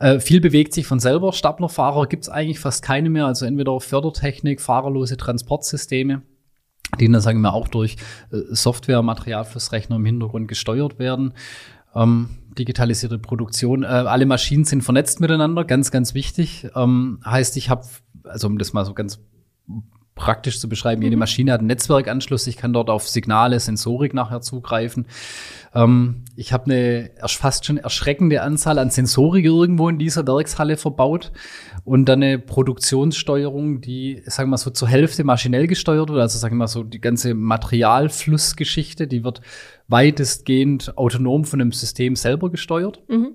Äh, 0.00 0.18
viel 0.18 0.40
bewegt 0.40 0.72
sich 0.72 0.86
von 0.86 0.98
selber. 0.98 1.32
Staplerfahrer 1.32 2.06
gibt 2.06 2.24
es 2.24 2.28
eigentlich 2.28 2.58
fast 2.58 2.82
keine 2.82 3.10
mehr. 3.10 3.26
Also 3.26 3.46
entweder 3.46 3.78
Fördertechnik, 3.80 4.60
fahrerlose 4.60 5.16
Transportsysteme, 5.16 6.22
die 6.98 7.08
dann, 7.08 7.20
sagen 7.20 7.42
wir, 7.42 7.52
auch 7.52 7.68
durch 7.68 7.96
äh, 8.32 8.38
Software, 8.50 9.02
Materialflussrechner 9.02 9.96
im 9.96 10.04
Hintergrund 10.06 10.48
gesteuert 10.48 10.98
werden. 10.98 11.34
Ähm, 11.94 12.30
digitalisierte 12.58 13.18
Produktion. 13.18 13.82
Äh, 13.82 13.86
alle 13.86 14.24
Maschinen 14.24 14.64
sind 14.64 14.82
vernetzt 14.82 15.20
miteinander, 15.20 15.64
ganz, 15.64 15.90
ganz 15.90 16.14
wichtig. 16.14 16.66
Ähm, 16.74 17.20
heißt, 17.24 17.58
ich 17.58 17.68
habe, 17.68 17.86
also 18.24 18.46
um 18.46 18.58
das 18.58 18.72
mal 18.72 18.86
so 18.86 18.94
ganz 18.94 19.20
praktisch 20.14 20.60
zu 20.60 20.68
beschreiben. 20.68 21.02
Jede 21.02 21.16
mhm. 21.16 21.20
Maschine 21.20 21.52
hat 21.52 21.60
einen 21.60 21.68
Netzwerkanschluss. 21.68 22.46
Ich 22.46 22.56
kann 22.56 22.72
dort 22.72 22.90
auf 22.90 23.08
Signale, 23.08 23.58
Sensorik 23.58 24.12
nachher 24.12 24.40
zugreifen. 24.40 25.06
Ähm, 25.74 26.24
ich 26.36 26.52
habe 26.52 26.66
eine 26.66 27.10
fast 27.26 27.64
schon 27.64 27.78
erschreckende 27.78 28.42
Anzahl 28.42 28.78
an 28.78 28.90
Sensorik 28.90 29.44
irgendwo 29.44 29.88
in 29.88 29.98
dieser 29.98 30.26
Werkshalle 30.26 30.76
verbaut 30.76 31.32
und 31.84 32.06
dann 32.06 32.22
eine 32.22 32.38
Produktionssteuerung, 32.38 33.80
die, 33.80 34.22
sagen 34.26 34.48
wir 34.48 34.52
mal 34.52 34.56
so, 34.58 34.70
zur 34.70 34.88
Hälfte 34.88 35.24
maschinell 35.24 35.66
gesteuert 35.66 36.10
wird. 36.10 36.20
Also 36.20 36.38
sagen 36.38 36.54
wir 36.54 36.60
mal 36.60 36.68
so, 36.68 36.82
die 36.82 37.00
ganze 37.00 37.34
Materialflussgeschichte, 37.34 39.06
die 39.06 39.24
wird 39.24 39.40
weitestgehend 39.88 40.98
autonom 40.98 41.44
von 41.44 41.58
dem 41.58 41.72
System 41.72 42.14
selber 42.16 42.50
gesteuert. 42.50 43.02
Mhm. 43.08 43.34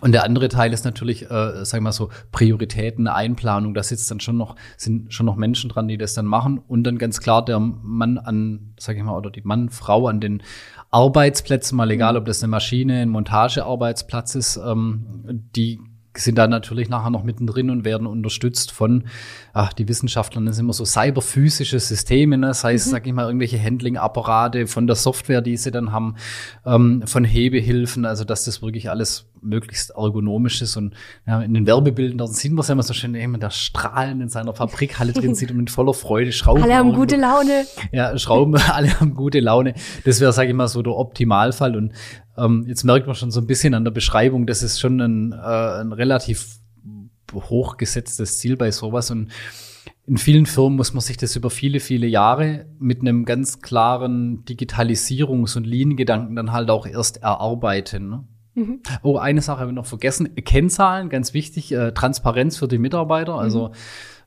Und 0.00 0.12
der 0.12 0.24
andere 0.24 0.48
Teil 0.48 0.72
ist 0.72 0.84
natürlich, 0.84 1.30
äh, 1.30 1.64
sagen 1.64 1.82
wir 1.82 1.88
mal 1.88 1.92
so, 1.92 2.10
Prioritäten, 2.32 3.06
Einplanung. 3.06 3.74
Da 3.74 3.82
sitzt 3.82 4.10
dann 4.10 4.18
schon 4.18 4.36
noch, 4.36 4.56
sind 4.76 5.14
schon 5.14 5.24
noch 5.24 5.36
Menschen 5.36 5.70
dran, 5.70 5.86
die 5.86 5.96
das 5.96 6.14
dann 6.14 6.26
machen. 6.26 6.58
Und 6.66 6.84
dann 6.84 6.98
ganz 6.98 7.20
klar 7.20 7.44
der 7.44 7.60
Mann 7.60 8.18
an, 8.18 8.74
sag 8.78 8.96
ich 8.96 9.02
mal, 9.04 9.16
oder 9.16 9.30
die 9.30 9.42
Mann, 9.42 9.70
Frau 9.70 10.08
an 10.08 10.20
den 10.20 10.42
Arbeitsplätzen, 10.90 11.76
mal 11.76 11.90
egal, 11.90 12.16
ob 12.16 12.24
das 12.24 12.42
eine 12.42 12.50
Maschine, 12.50 13.02
ein 13.02 13.08
Montagearbeitsplatz 13.08 14.34
ist, 14.34 14.56
ähm, 14.56 15.48
die 15.54 15.80
sind 16.16 16.38
da 16.38 16.46
natürlich 16.46 16.88
nachher 16.88 17.10
noch 17.10 17.24
mittendrin 17.24 17.70
und 17.70 17.84
werden 17.84 18.06
unterstützt 18.06 18.72
von, 18.72 19.04
ach, 19.52 19.72
die 19.72 19.88
Wissenschaftler 19.88 20.42
das 20.42 20.56
sind 20.56 20.66
immer 20.66 20.72
so 20.72 20.84
cyberphysische 20.84 21.78
Systeme, 21.80 22.38
ne? 22.38 22.54
sei 22.54 22.74
es, 22.74 22.86
mhm. 22.86 22.90
sag 22.90 23.06
ich 23.06 23.12
mal, 23.12 23.26
irgendwelche 23.26 23.62
Handling-Apparate 23.62 24.66
von 24.66 24.86
der 24.86 24.96
Software, 24.96 25.40
die 25.40 25.56
sie 25.56 25.70
dann 25.70 25.92
haben, 25.92 26.16
ähm, 26.64 27.02
von 27.06 27.24
Hebehilfen, 27.24 28.04
also 28.04 28.24
dass 28.24 28.44
das 28.44 28.62
wirklich 28.62 28.90
alles 28.90 29.26
möglichst 29.44 29.90
ergonomisch 29.90 30.62
ist 30.62 30.76
und 30.76 30.94
ja, 31.26 31.40
in 31.42 31.54
den 31.54 31.66
Werbebildern 31.66 32.18
da 32.18 32.26
sieht 32.26 32.52
man 32.52 32.60
es 32.60 32.68
ja 32.68 32.72
immer 32.72 32.82
so 32.82 32.94
schön, 32.94 33.14
jemand 33.14 33.42
der 33.42 33.50
Strahlen 33.50 34.20
in 34.20 34.28
seiner 34.28 34.54
Fabrikhalle 34.54 35.12
drin 35.12 35.34
sieht 35.34 35.50
und 35.50 35.58
mit 35.58 35.70
voller 35.70 35.94
Freude 35.94 36.32
Schrauben. 36.32 36.62
Alle 36.62 36.76
haben 36.76 36.94
gute 36.94 37.16
Laune. 37.16 37.66
Ja, 37.92 38.16
Schrauben, 38.18 38.56
alle 38.72 38.98
haben 39.00 39.14
gute 39.14 39.40
Laune. 39.40 39.74
Das 40.04 40.20
wäre, 40.20 40.32
sage 40.32 40.48
ich 40.48 40.54
mal, 40.54 40.68
so 40.68 40.82
der 40.82 40.94
Optimalfall 40.94 41.76
und 41.76 41.92
ähm, 42.36 42.64
jetzt 42.66 42.84
merkt 42.84 43.06
man 43.06 43.14
schon 43.14 43.30
so 43.30 43.40
ein 43.40 43.46
bisschen 43.46 43.74
an 43.74 43.84
der 43.84 43.90
Beschreibung, 43.90 44.46
das 44.46 44.62
ist 44.62 44.80
schon 44.80 45.00
ein, 45.00 45.32
äh, 45.32 45.80
ein 45.80 45.92
relativ 45.92 46.58
hochgesetztes 47.32 48.38
Ziel 48.38 48.56
bei 48.56 48.70
sowas. 48.70 49.10
Und 49.10 49.30
in 50.06 50.18
vielen 50.18 50.46
Firmen 50.46 50.76
muss 50.76 50.92
man 50.92 51.00
sich 51.00 51.16
das 51.16 51.36
über 51.36 51.50
viele, 51.50 51.80
viele 51.80 52.06
Jahre 52.06 52.66
mit 52.78 53.00
einem 53.00 53.24
ganz 53.24 53.60
klaren 53.60 54.44
Digitalisierungs- 54.44 55.56
und 55.56 55.66
Lean-Gedanken 55.66 56.36
dann 56.36 56.52
halt 56.52 56.70
auch 56.70 56.86
erst 56.86 57.22
erarbeiten. 57.22 58.08
Ne? 58.08 58.24
Mhm. 58.54 58.80
Oh, 59.02 59.16
eine 59.16 59.40
Sache 59.40 59.60
habe 59.60 59.70
ich 59.70 59.74
noch 59.74 59.86
vergessen. 59.86 60.34
Kennzahlen, 60.34 61.08
ganz 61.08 61.34
wichtig, 61.34 61.72
äh, 61.72 61.92
Transparenz 61.92 62.56
für 62.56 62.68
die 62.68 62.78
Mitarbeiter. 62.78 63.34
Also 63.36 63.68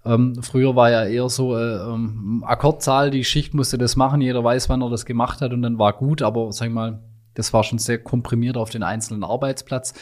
mhm. 0.04 0.12
ähm, 0.36 0.44
früher 0.44 0.76
war 0.76 0.90
ja 0.90 1.06
eher 1.06 1.30
so 1.30 1.56
äh, 1.56 1.78
ähm, 1.78 2.44
Akkordzahl, 2.46 3.12
die 3.12 3.24
Schicht 3.24 3.54
musste 3.54 3.78
das 3.78 3.96
machen, 3.96 4.22
jeder 4.22 4.44
weiß, 4.44 4.70
wann 4.70 4.82
er 4.82 4.90
das 4.90 5.06
gemacht 5.06 5.42
hat 5.42 5.54
und 5.54 5.62
dann 5.62 5.80
war 5.80 5.94
gut, 5.94 6.22
aber 6.22 6.52
sag 6.52 6.68
ich 6.68 6.74
mal, 6.74 7.00
das 7.38 7.54
war 7.54 7.64
schon 7.64 7.80
sehr 7.80 8.00
komprimiert 8.00 8.58
auf 8.58 8.70
den 8.70 8.84
einzelnen 8.84 9.24
Arbeitsplatz. 9.24 9.94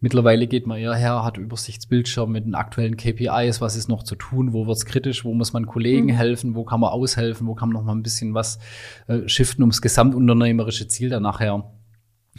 Mittlerweile 0.00 0.46
geht 0.46 0.66
man 0.66 0.78
eher 0.78 0.94
her, 0.94 1.24
hat 1.24 1.38
Übersichtsbildschirm 1.38 2.30
mit 2.30 2.44
den 2.44 2.54
aktuellen 2.54 2.98
KPIs, 2.98 3.62
was 3.62 3.76
ist 3.76 3.88
noch 3.88 4.02
zu 4.02 4.14
tun, 4.14 4.52
wo 4.52 4.66
wird's 4.66 4.84
kritisch, 4.84 5.24
wo 5.24 5.32
muss 5.32 5.54
man 5.54 5.66
Kollegen 5.66 6.08
mhm. 6.08 6.16
helfen, 6.16 6.54
wo 6.54 6.64
kann 6.64 6.80
man 6.80 6.90
aushelfen, 6.90 7.46
wo 7.46 7.54
kann 7.54 7.70
man 7.70 7.78
noch 7.78 7.84
mal 7.84 7.94
ein 7.94 8.02
bisschen 8.02 8.34
was 8.34 8.58
äh, 9.06 9.26
shiften, 9.26 9.62
ums 9.62 9.80
gesamtunternehmerische 9.80 10.86
Ziel 10.86 11.08
dann 11.08 11.22
nachher 11.22 11.72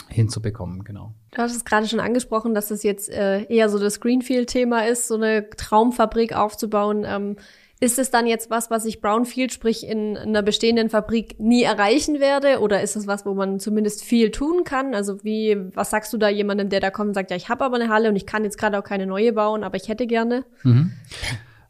hinzubekommen, 0.08 0.84
genau. 0.84 1.16
Du 1.32 1.40
hast 1.40 1.56
es 1.56 1.66
gerade 1.66 1.88
schon 1.88 2.00
angesprochen, 2.00 2.54
dass 2.54 2.68
das 2.68 2.84
jetzt 2.84 3.10
äh, 3.10 3.44
eher 3.46 3.70
so 3.70 3.80
das 3.80 4.00
Greenfield-Thema 4.00 4.86
ist, 4.86 5.08
so 5.08 5.16
eine 5.16 5.50
Traumfabrik 5.50 6.36
aufzubauen. 6.36 7.04
Ähm, 7.08 7.38
ist 7.80 8.00
es 8.00 8.10
dann 8.10 8.26
jetzt 8.26 8.50
was, 8.50 8.72
was 8.72 8.86
ich 8.86 9.02
Brownfield, 9.02 9.54
sprich 9.54 9.88
in 9.88 10.18
einer 10.18 10.42
bestehenden 10.42 10.90
Fabrik, 10.90 11.40
nie 11.40 11.62
erreichen 11.62 12.20
werde? 12.20 12.60
Oder 12.60 12.82
ist 12.82 12.96
es 12.96 13.06
was, 13.06 13.26
wo 13.26 13.36
man 13.36 13.60
zumindest 13.60 14.04
viel 14.04 14.32
tun 14.32 14.64
kann? 14.64 14.96
Also 14.96 15.24
wie, 15.24 15.58
was 15.76 15.92
sagst 15.92 16.12
du 16.12 16.18
da 16.18 16.28
jemandem, 16.28 16.70
der 16.70 16.80
da 16.80 16.90
kommt 16.90 17.10
und 17.10 17.14
sagt, 17.14 17.30
ja, 17.30 17.38
ich 17.38 17.50
habe 17.50 17.64
aber 17.64 17.76
eine 17.76 17.90
Halle 17.90 18.10
und 18.10 18.16
ich 18.16 18.26
kann 18.26 18.44
jetzt 18.44 18.58
gerade 18.58 18.80
auch 18.80 18.84
keine 18.84 19.06
neue 19.06 19.32
bauen, 19.34 19.64
aber 19.64 19.78
ich 19.78 19.90
hätte 19.90 20.08
gerne? 20.08 20.44
Mhm. 20.64 20.92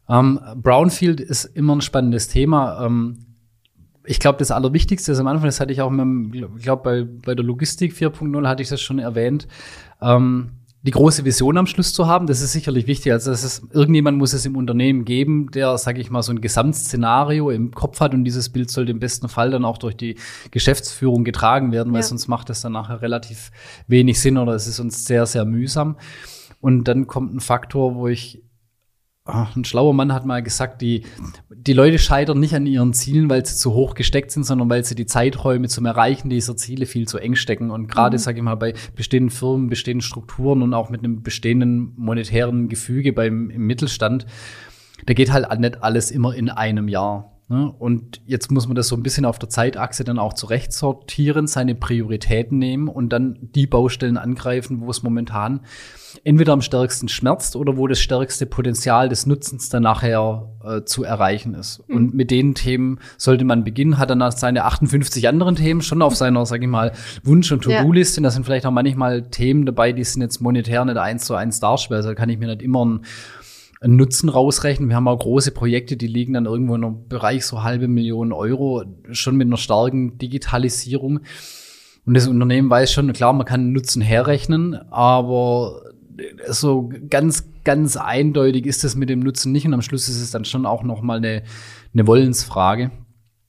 Ähm, 0.08 0.40
Brownfield 0.56 1.20
ist 1.20 1.44
immer 1.44 1.76
ein 1.76 1.82
spannendes 1.82 2.28
Thema. 2.28 2.86
Ähm, 2.86 3.26
ich 4.04 4.18
glaube, 4.18 4.38
das 4.38 4.50
Allerwichtigste 4.50 5.12
ist 5.12 5.18
am 5.18 5.26
Anfang, 5.26 5.44
das 5.44 5.60
hatte 5.60 5.72
ich 5.72 5.82
auch, 5.82 5.92
ich 5.92 6.62
glaube, 6.62 6.82
bei, 6.82 7.04
bei 7.04 7.34
der 7.34 7.44
Logistik 7.44 7.92
4.0 7.92 8.48
hatte 8.48 8.62
ich 8.62 8.70
das 8.70 8.80
schon 8.80 8.98
erwähnt. 8.98 9.46
Ähm, 10.00 10.52
die 10.82 10.92
große 10.92 11.24
Vision 11.24 11.58
am 11.58 11.66
Schluss 11.66 11.92
zu 11.92 12.06
haben, 12.06 12.26
das 12.26 12.40
ist 12.40 12.52
sicherlich 12.52 12.86
wichtig. 12.86 13.12
Also 13.12 13.32
es 13.32 13.42
ist, 13.42 13.64
irgendjemand 13.72 14.16
muss 14.16 14.32
es 14.32 14.46
im 14.46 14.56
Unternehmen 14.56 15.04
geben, 15.04 15.50
der, 15.50 15.76
sage 15.76 16.00
ich 16.00 16.10
mal, 16.10 16.22
so 16.22 16.30
ein 16.30 16.40
Gesamtszenario 16.40 17.50
im 17.50 17.72
Kopf 17.72 17.98
hat 18.00 18.14
und 18.14 18.24
dieses 18.24 18.48
Bild 18.50 18.70
sollte 18.70 18.92
im 18.92 19.00
besten 19.00 19.28
Fall 19.28 19.50
dann 19.50 19.64
auch 19.64 19.78
durch 19.78 19.96
die 19.96 20.16
Geschäftsführung 20.52 21.24
getragen 21.24 21.72
werden, 21.72 21.92
weil 21.92 22.02
ja. 22.02 22.06
sonst 22.06 22.28
macht 22.28 22.48
es 22.50 22.60
dann 22.60 22.72
nachher 22.72 23.02
relativ 23.02 23.50
wenig 23.88 24.20
Sinn 24.20 24.38
oder 24.38 24.52
es 24.52 24.68
ist 24.68 24.78
uns 24.78 25.04
sehr, 25.04 25.26
sehr 25.26 25.44
mühsam. 25.44 25.96
Und 26.60 26.84
dann 26.84 27.06
kommt 27.06 27.34
ein 27.34 27.40
Faktor, 27.40 27.96
wo 27.96 28.06
ich 28.08 28.42
ein 29.28 29.64
schlauer 29.64 29.92
Mann 29.92 30.12
hat 30.12 30.24
mal 30.24 30.42
gesagt, 30.42 30.80
die, 30.80 31.04
die 31.50 31.74
Leute 31.74 31.98
scheitern 31.98 32.40
nicht 32.40 32.54
an 32.54 32.66
ihren 32.66 32.94
Zielen, 32.94 33.28
weil 33.28 33.44
sie 33.44 33.56
zu 33.56 33.74
hoch 33.74 33.94
gesteckt 33.94 34.30
sind, 34.30 34.44
sondern 34.44 34.70
weil 34.70 34.84
sie 34.84 34.94
die 34.94 35.06
Zeiträume 35.06 35.68
zum 35.68 35.84
Erreichen 35.86 36.30
dieser 36.30 36.56
Ziele 36.56 36.86
viel 36.86 37.06
zu 37.06 37.18
eng 37.18 37.34
stecken. 37.34 37.70
Und 37.70 37.88
gerade, 37.88 38.16
mhm. 38.16 38.20
sage 38.20 38.38
ich 38.38 38.42
mal, 38.42 38.54
bei 38.54 38.74
bestehenden 38.96 39.30
Firmen, 39.30 39.68
bestehenden 39.68 40.02
Strukturen 40.02 40.62
und 40.62 40.72
auch 40.72 40.88
mit 40.88 41.04
einem 41.04 41.22
bestehenden 41.22 41.92
monetären 41.96 42.68
Gefüge 42.68 43.12
beim 43.12 43.50
im 43.50 43.66
Mittelstand, 43.66 44.26
da 45.06 45.14
geht 45.14 45.32
halt 45.32 45.60
nicht 45.60 45.82
alles 45.82 46.10
immer 46.10 46.34
in 46.34 46.48
einem 46.48 46.88
Jahr. 46.88 47.37
Ne? 47.50 47.72
Und 47.78 48.20
jetzt 48.26 48.50
muss 48.50 48.66
man 48.66 48.74
das 48.74 48.88
so 48.88 48.96
ein 48.96 49.02
bisschen 49.02 49.24
auf 49.24 49.38
der 49.38 49.48
Zeitachse 49.48 50.04
dann 50.04 50.18
auch 50.18 50.34
zurecht 50.34 50.72
sortieren, 50.72 51.46
seine 51.46 51.74
Prioritäten 51.74 52.58
nehmen 52.58 52.88
und 52.88 53.08
dann 53.08 53.38
die 53.40 53.66
Baustellen 53.66 54.18
angreifen, 54.18 54.82
wo 54.82 54.90
es 54.90 55.02
momentan 55.02 55.60
entweder 56.24 56.52
am 56.52 56.60
stärksten 56.60 57.08
schmerzt 57.08 57.56
oder 57.56 57.78
wo 57.78 57.86
das 57.86 58.00
stärkste 58.00 58.44
Potenzial 58.44 59.08
des 59.08 59.24
Nutzens 59.24 59.70
dann 59.70 59.84
nachher 59.84 60.50
äh, 60.62 60.82
zu 60.84 61.04
erreichen 61.04 61.54
ist. 61.54 61.88
Mhm. 61.88 61.96
Und 61.96 62.14
mit 62.14 62.30
den 62.30 62.54
Themen 62.54 62.98
sollte 63.16 63.46
man 63.46 63.64
beginnen, 63.64 63.96
hat 63.96 64.10
dann 64.10 64.30
seine 64.32 64.64
58 64.64 65.26
anderen 65.26 65.56
Themen 65.56 65.80
schon 65.80 66.02
auf 66.02 66.16
seiner, 66.16 66.44
sag 66.44 66.62
ich 66.62 66.68
mal, 66.68 66.92
Wunsch- 67.22 67.52
und 67.52 67.62
To-Do-Liste. 67.62 68.20
Ja. 68.20 68.24
Da 68.24 68.30
sind 68.30 68.44
vielleicht 68.44 68.66
auch 68.66 68.72
manchmal 68.72 69.22
Themen 69.22 69.64
dabei, 69.64 69.92
die 69.92 70.04
sind 70.04 70.20
jetzt 70.20 70.40
monetär 70.40 70.84
nicht 70.84 70.98
eins 70.98 71.24
zu 71.24 71.34
eins 71.34 71.60
darstellen. 71.60 71.96
Also 71.96 72.10
da 72.10 72.14
kann 72.14 72.28
ich 72.28 72.38
mir 72.38 72.48
nicht 72.48 72.62
immer 72.62 72.84
ein 72.84 73.00
einen 73.80 73.96
Nutzen 73.96 74.28
rausrechnen. 74.28 74.88
Wir 74.88 74.96
haben 74.96 75.08
auch 75.08 75.18
große 75.18 75.52
Projekte, 75.52 75.96
die 75.96 76.06
liegen 76.06 76.34
dann 76.34 76.46
irgendwo 76.46 76.74
in 76.74 76.84
einem 76.84 77.08
Bereich 77.08 77.46
so 77.46 77.62
halbe 77.62 77.88
Millionen 77.88 78.32
Euro, 78.32 78.84
schon 79.10 79.36
mit 79.36 79.46
einer 79.46 79.56
starken 79.56 80.18
Digitalisierung. 80.18 81.20
Und 82.04 82.14
das 82.14 82.26
Unternehmen 82.26 82.70
weiß 82.70 82.92
schon, 82.92 83.12
klar, 83.12 83.32
man 83.32 83.46
kann 83.46 83.72
Nutzen 83.72 84.02
herrechnen, 84.02 84.74
aber 84.90 85.82
so 86.48 86.90
ganz, 87.10 87.48
ganz 87.64 87.96
eindeutig 87.96 88.66
ist 88.66 88.82
das 88.82 88.96
mit 88.96 89.08
dem 89.08 89.20
Nutzen 89.20 89.52
nicht. 89.52 89.66
Und 89.66 89.74
am 89.74 89.82
Schluss 89.82 90.08
ist 90.08 90.20
es 90.20 90.30
dann 90.30 90.44
schon 90.44 90.66
auch 90.66 90.82
noch 90.82 91.02
mal 91.02 91.18
eine, 91.18 91.42
eine 91.92 92.06
Wollensfrage. 92.06 92.90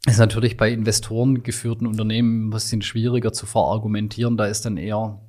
Ist 0.06 0.20
natürlich 0.20 0.58
bei 0.58 0.72
Investoren 0.72 1.44
geführten 1.44 1.88
Unternehmen 1.88 2.48
ein 2.48 2.50
bisschen 2.52 2.82
schwieriger 2.82 3.34
zu 3.34 3.46
verargumentieren. 3.46 4.38
Da 4.38 4.46
ist 4.46 4.66
dann 4.66 4.78
eher 4.78 5.22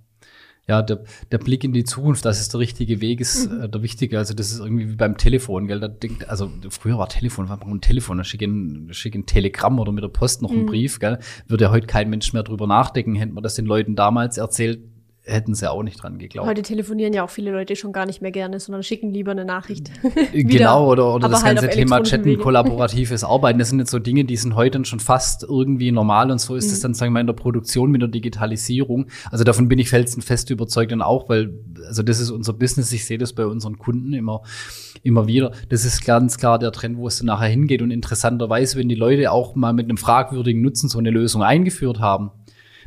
ja, 0.71 0.83
der, 0.83 1.01
der 1.33 1.39
Blick 1.39 1.65
in 1.65 1.73
die 1.73 1.83
Zukunft, 1.83 2.25
das 2.25 2.41
ist 2.41 2.55
der 2.55 2.61
richtige 2.61 3.01
Weg, 3.01 3.21
ist 3.21 3.51
mhm. 3.51 3.63
äh, 3.63 3.69
der 3.69 3.83
wichtige. 3.83 4.19
Also 4.19 4.35
das 4.35 4.53
ist 4.53 4.61
irgendwie 4.61 4.89
wie 4.89 4.95
beim 4.95 5.17
Telefon, 5.17 5.67
gell? 5.67 5.81
Da 5.81 5.89
denkt, 5.89 6.29
also 6.29 6.49
früher 6.69 6.97
war 6.97 7.09
Telefon, 7.09 7.49
war 7.49 7.61
ein 7.61 7.81
Telefon, 7.81 8.19
da 8.19 8.25
schicke 8.25 8.45
ein, 8.45 8.89
schick 8.93 9.17
ein 9.17 9.27
Telegramm 9.27 9.81
oder 9.81 9.91
mit 9.91 10.05
der 10.05 10.09
Post 10.09 10.43
noch 10.43 10.53
einen 10.53 10.63
mhm. 10.63 10.67
Brief, 10.67 11.01
gell? 11.01 11.19
Würde 11.49 11.65
ja 11.65 11.71
heute 11.73 11.89
kein 11.89 12.09
Mensch 12.09 12.33
mehr 12.33 12.45
drüber 12.45 12.69
nachdenken, 12.69 13.17
hätte 13.17 13.33
man 13.33 13.43
das 13.43 13.57
den 13.57 13.67
Leuten 13.67 13.97
damals 13.97 14.39
erzählt, 14.39 14.81
hätten 15.25 15.55
sie 15.55 15.71
auch 15.71 15.83
nicht 15.83 16.03
dran 16.03 16.19
geglaubt. 16.19 16.49
Heute 16.49 16.63
telefonieren 16.63 17.13
ja 17.13 17.25
auch 17.25 17.31
viele 17.31 17.53
Leute 17.53 17.77
schon 17.77 17.93
gar 17.93 18.07
nicht 18.07 18.23
mehr 18.23 18.31
gerne, 18.31 18.59
sondern 18.59 18.83
schicken 18.83 19.11
lieber 19.11 19.33
eine 19.33 19.45
Nachricht. 19.45 19.91
genau, 20.33 20.89
oder, 20.91 21.15
oder 21.15 21.29
das 21.29 21.45
halt 21.45 21.61
ganze 21.61 21.71
Thema 21.71 22.03
Chatten, 22.03 22.39
kollaboratives 22.39 23.23
Arbeiten, 23.25 23.59
das 23.59 23.69
sind 23.69 23.79
jetzt 23.79 23.91
so 23.91 23.99
Dinge, 23.99 24.25
die 24.25 24.37
sind 24.37 24.57
heute 24.57 24.85
schon 24.85 25.01
fast 25.01 25.43
irgendwie 25.43 25.93
normal 25.93 26.31
und 26.31 26.41
so 26.41 26.57
ist 26.57 26.73
es 26.73 26.79
mhm. 26.79 26.83
dann, 26.83 26.95
sagen 26.95 27.11
wir 27.11 27.15
mal, 27.15 27.21
in 27.21 27.27
der 27.27 27.35
Produktion 27.35 27.91
mit 27.91 28.01
der 28.01 28.09
Digitalisierung. 28.09 29.07
Also 29.31 29.45
davon 29.45 29.69
bin 29.69 29.79
ich 29.79 29.91
felsenfest 29.91 30.51
überzeugt 30.51 30.93
und 30.93 31.03
auch, 31.03 31.29
weil, 31.29 31.53
also 31.87 32.03
das 32.03 32.19
ist 32.19 32.31
unser 32.31 32.55
Business, 32.55 32.91
ich 32.93 33.05
sehe 33.05 33.19
das 33.19 33.35
bei 33.35 33.47
unseren 33.47 33.79
Kunden 33.79 34.15
immer, 34.15 34.43
immer 35.03 35.27
wieder. 35.27 35.53
Das 35.69 35.85
ist 35.85 36.05
ganz 36.05 36.39
klar 36.39 36.59
der 36.59 36.73
Trend, 36.73 36.97
wo 36.97 37.07
es 37.07 37.19
dann 37.19 37.27
nachher 37.27 37.49
hingeht 37.49 37.83
und 37.83 37.91
interessanterweise, 37.91 38.79
wenn 38.79 38.89
die 38.89 38.95
Leute 38.95 39.31
auch 39.31 39.55
mal 39.55 39.73
mit 39.73 39.85
einem 39.85 39.99
fragwürdigen 39.99 40.63
Nutzen 40.63 40.89
so 40.89 40.99
eine 40.99 41.11
Lösung 41.11 41.43
eingeführt 41.43 42.01
haben, 42.01 42.31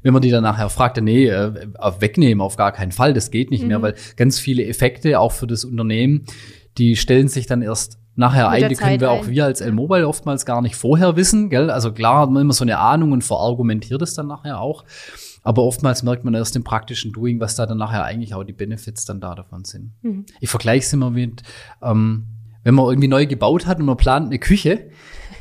wenn 0.04 0.14
man 0.14 0.22
die 0.22 0.30
dann 0.30 0.44
nachher 0.44 0.70
fragt, 0.70 1.02
nee, 1.02 1.28
äh, 1.28 1.54
wegnehmen 2.00 2.42
auf 2.42 2.56
gar 2.56 2.72
keinen 2.72 2.92
Fall, 2.92 3.14
das 3.14 3.32
geht 3.32 3.50
nicht 3.50 3.64
mhm. 3.64 3.68
mehr, 3.70 3.82
weil 3.82 3.96
ganz 4.16 4.38
viele 4.38 4.66
Effekte 4.66 5.20
auch 5.20 5.32
für 5.32 5.48
das 5.48 5.66
Unternehmen, 5.66 6.26
die 6.78 6.96
stellen 6.96 7.28
sich 7.28 7.48
dann 7.48 7.62
erst 7.62 7.98
nachher 8.16 8.50
ein, 8.50 8.70
die 8.70 8.76
können 8.76 9.02
wir 9.02 9.12
auch 9.12 9.28
wir 9.28 9.46
als 9.46 9.62
L-Mobile 9.62 10.08
oftmals 10.08 10.46
gar 10.46 10.62
nicht 10.62 10.76
vorher 10.76 11.16
wissen, 11.16 11.50
gell? 11.50 11.72
Also 11.72 11.92
klar 11.92 12.22
hat 12.22 12.30
man 12.30 12.44
immer 12.44 12.54
so 12.54 12.64
eine 12.64 12.78
Ahnung 12.78 13.12
und 13.12 13.24
verargumentiert 13.24 14.02
es 14.02 14.14
dann 14.14 14.28
nachher 14.28 14.60
auch. 14.60 14.84
Aber 15.42 15.64
oftmals 15.64 16.04
merkt 16.04 16.24
man 16.24 16.34
erst 16.34 16.56
im 16.56 16.64
praktischen 16.64 17.12
Doing, 17.12 17.40
was 17.40 17.56
da 17.56 17.66
dann 17.66 17.78
nachher 17.78 18.04
eigentlich 18.04 18.34
auch 18.34 18.44
die 18.44 18.54
Benefits 18.54 19.06
dann 19.06 19.20
da 19.20 19.36
davon 19.36 19.66
sind. 19.66 19.92
Mhm. 20.02 20.26
Ich 20.40 20.50
vergleiche 20.50 20.86
es 20.86 20.94
immer 20.94 21.10
mit, 21.10 21.44
ähm, 21.82 22.28
wenn 22.64 22.76
man 22.76 22.86
irgendwie 22.86 23.10
neu 23.10 23.26
gebaut 23.26 23.66
hat 23.66 23.80
und 23.80 23.86
man 23.86 23.98
plant 23.98 24.28
eine 24.28 24.40
Küche, 24.40 24.90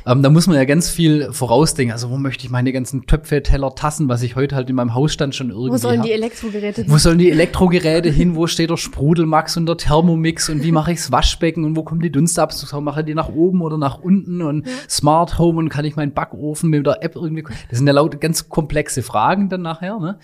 ähm, 0.05 0.21
da 0.21 0.29
muss 0.29 0.47
man 0.47 0.55
ja 0.55 0.65
ganz 0.65 0.89
viel 0.89 1.31
vorausdenken. 1.31 1.93
Also 1.93 2.09
wo 2.09 2.17
möchte 2.17 2.45
ich 2.45 2.51
meine 2.51 2.73
ganzen 2.73 3.05
Töpfe, 3.05 3.41
Teller, 3.43 3.73
Tassen, 3.75 4.09
was 4.09 4.21
ich 4.23 4.35
heute 4.35 4.55
halt 4.55 4.69
in 4.69 4.75
meinem 4.75 4.93
Hausstand 4.93 5.35
schon 5.35 5.49
irgendwie 5.49 5.71
Wo 5.71 5.77
sollen 5.77 5.99
hab. 5.99 6.05
die 6.05 6.11
Elektrogeräte 6.11 6.81
hin? 6.81 6.91
Wo 6.91 6.97
sollen 6.97 7.17
die 7.17 7.31
Elektrogeräte 7.31 8.09
hin? 8.09 8.35
Wo 8.35 8.47
steht 8.47 8.69
der 8.69 8.77
Sprudelmax 8.77 9.57
und 9.57 9.65
der 9.65 9.77
Thermomix 9.77 10.49
und 10.49 10.63
wie 10.63 10.71
mache 10.71 10.91
ich 10.91 10.97
das 10.99 11.11
Waschbecken 11.11 11.63
und 11.63 11.75
wo 11.75 11.83
kommen 11.83 12.01
die 12.01 12.11
Dunstabzugshaube? 12.11 12.83
Mache 12.83 13.03
die 13.03 13.15
nach 13.15 13.29
oben 13.29 13.61
oder 13.61 13.77
nach 13.77 13.99
unten 13.99 14.41
und 14.41 14.67
ja. 14.67 14.73
Smart 14.89 15.39
Home 15.39 15.59
und 15.59 15.69
kann 15.69 15.85
ich 15.85 15.95
meinen 15.95 16.13
Backofen 16.13 16.69
mit 16.69 16.85
der 16.85 17.03
App 17.03 17.15
irgendwie? 17.15 17.43
Das 17.69 17.77
sind 17.77 17.87
ja 17.87 17.93
laut 17.93 18.19
ganz 18.19 18.49
komplexe 18.49 19.03
Fragen 19.03 19.49
dann 19.49 19.61
nachher, 19.61 19.99
ne? 19.99 20.19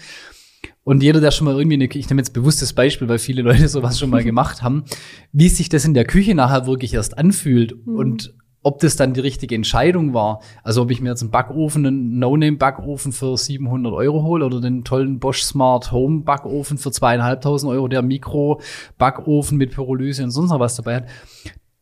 Und 0.83 1.03
jeder, 1.03 1.21
der 1.21 1.31
schon 1.31 1.45
mal 1.45 1.55
irgendwie 1.55 1.75
eine, 1.75 1.85
ich 1.85 2.09
nehme 2.09 2.21
jetzt 2.21 2.33
bewusstes 2.33 2.73
Beispiel, 2.73 3.07
weil 3.07 3.19
viele 3.19 3.43
Leute 3.43 3.67
sowas 3.67 3.99
schon 3.99 4.09
mal 4.09 4.23
gemacht 4.25 4.63
haben, 4.63 4.85
wie 5.31 5.47
sich 5.47 5.69
das 5.69 5.85
in 5.85 5.93
der 5.93 6.05
Küche 6.05 6.35
nachher 6.35 6.65
wirklich 6.65 6.93
erst 6.93 7.17
anfühlt 7.17 7.75
mhm. 7.85 7.95
und 7.95 8.33
ob 8.61 8.79
das 8.79 8.95
dann 8.95 9.13
die 9.13 9.21
richtige 9.21 9.55
Entscheidung 9.55 10.13
war, 10.13 10.41
also 10.63 10.81
ob 10.81 10.91
ich 10.91 11.01
mir 11.01 11.09
jetzt 11.09 11.21
einen 11.21 11.31
Backofen, 11.31 11.85
einen 11.85 12.19
No-Name-Backofen 12.19 13.11
für 13.11 13.37
700 13.37 13.93
Euro 13.93 14.23
hole 14.23 14.45
oder 14.45 14.59
den 14.59 14.83
tollen 14.83 15.19
Bosch 15.19 15.43
Smart 15.43 15.91
Home 15.91 16.21
Backofen 16.21 16.77
für 16.77 16.91
zweieinhalbtausend 16.91 17.71
Euro, 17.71 17.87
der 17.87 18.01
Mikro-Backofen 18.01 19.57
mit 19.57 19.71
Pyrolyse 19.71 20.23
und 20.23 20.31
sonst 20.31 20.49
noch 20.49 20.59
was 20.59 20.75
dabei 20.75 20.97
hat, 20.97 21.05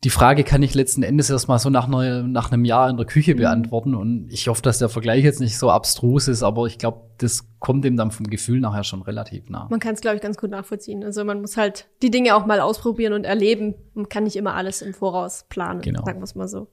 die 0.03 0.11
Frage 0.11 0.43
kann 0.43 0.61
ich 0.61 0.75
letzten 0.75 1.01
Endes 1.01 1.31
erstmal 1.31 1.57
so 1.57 1.71
nach, 1.71 1.87
ne, 1.87 2.23
nach 2.27 2.51
einem 2.51 2.65
Jahr 2.65 2.87
in 2.87 2.97
der 2.97 3.07
Küche 3.07 3.33
mhm. 3.33 3.39
beantworten. 3.39 3.95
Und 3.95 4.29
ich 4.31 4.47
hoffe, 4.47 4.61
dass 4.61 4.77
der 4.77 4.89
Vergleich 4.89 5.23
jetzt 5.23 5.39
nicht 5.39 5.57
so 5.57 5.71
abstrus 5.71 6.27
ist, 6.27 6.43
aber 6.43 6.67
ich 6.67 6.77
glaube, 6.77 7.01
das 7.17 7.47
kommt 7.59 7.83
dem 7.83 7.97
dann 7.97 8.11
vom 8.11 8.27
Gefühl 8.27 8.59
nachher 8.59 8.83
schon 8.83 9.01
relativ 9.01 9.49
nah. 9.49 9.67
Man 9.71 9.79
kann 9.79 9.95
es, 9.95 10.01
glaube 10.01 10.17
ich, 10.17 10.21
ganz 10.21 10.37
gut 10.37 10.51
nachvollziehen. 10.51 11.03
Also 11.03 11.25
man 11.25 11.41
muss 11.41 11.57
halt 11.57 11.87
die 12.03 12.11
Dinge 12.11 12.35
auch 12.35 12.45
mal 12.45 12.59
ausprobieren 12.59 13.13
und 13.13 13.23
erleben. 13.23 13.73
Man 13.95 14.07
kann 14.07 14.25
nicht 14.25 14.35
immer 14.35 14.53
alles 14.53 14.83
im 14.83 14.93
Voraus 14.93 15.45
planen, 15.49 15.81
genau. 15.81 16.05
sagen 16.05 16.19
wir 16.19 16.25
es 16.25 16.35
mal 16.35 16.47
so. 16.47 16.67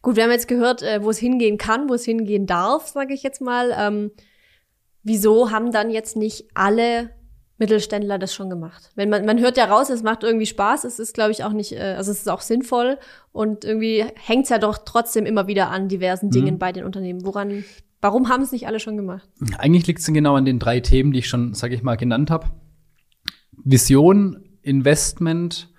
Gut, 0.00 0.16
wir 0.16 0.24
haben 0.24 0.30
jetzt 0.30 0.48
gehört, 0.48 0.82
äh, 0.82 1.02
wo 1.02 1.10
es 1.10 1.18
hingehen 1.18 1.58
kann, 1.58 1.90
wo 1.90 1.94
es 1.94 2.06
hingehen 2.06 2.46
darf, 2.46 2.86
sage 2.88 3.12
ich 3.12 3.22
jetzt 3.22 3.42
mal. 3.42 3.74
Ähm, 3.78 4.12
wieso 5.02 5.50
haben 5.50 5.72
dann 5.72 5.90
jetzt 5.90 6.16
nicht 6.16 6.46
alle 6.54 7.10
Mittelständler 7.62 8.18
das 8.18 8.34
schon 8.34 8.50
gemacht? 8.50 8.90
Wenn 8.96 9.08
man, 9.08 9.24
man 9.24 9.38
hört 9.38 9.56
ja 9.56 9.66
raus, 9.66 9.88
es 9.88 10.02
macht 10.02 10.24
irgendwie 10.24 10.46
Spaß, 10.46 10.82
es 10.82 10.98
ist, 10.98 11.14
glaube 11.14 11.30
ich, 11.30 11.44
auch 11.44 11.52
nicht, 11.52 11.72
äh, 11.72 11.94
also 11.96 12.10
es 12.10 12.18
ist 12.18 12.28
auch 12.28 12.40
sinnvoll 12.40 12.98
und 13.30 13.64
irgendwie 13.64 14.04
hängt 14.16 14.44
es 14.44 14.50
ja 14.50 14.58
doch 14.58 14.78
trotzdem 14.84 15.26
immer 15.26 15.46
wieder 15.46 15.70
an 15.70 15.88
diversen 15.88 16.26
mhm. 16.26 16.32
Dingen 16.32 16.54
mhm. 16.54 16.58
bei 16.58 16.72
den 16.72 16.84
Unternehmen. 16.84 17.24
Woran, 17.24 17.62
warum 18.00 18.28
haben 18.28 18.42
es 18.42 18.50
nicht 18.50 18.66
alle 18.66 18.80
schon 18.80 18.96
gemacht? 18.96 19.28
Eigentlich 19.58 19.86
liegt 19.86 20.00
es 20.00 20.06
genau 20.06 20.34
an 20.34 20.44
den 20.44 20.58
drei 20.58 20.80
Themen, 20.80 21.12
die 21.12 21.20
ich 21.20 21.28
schon, 21.28 21.54
sage 21.54 21.76
ich 21.76 21.84
mal, 21.84 21.96
genannt 21.96 22.30
habe. 22.32 22.48
Vision, 23.64 24.42
Investment 24.62 25.72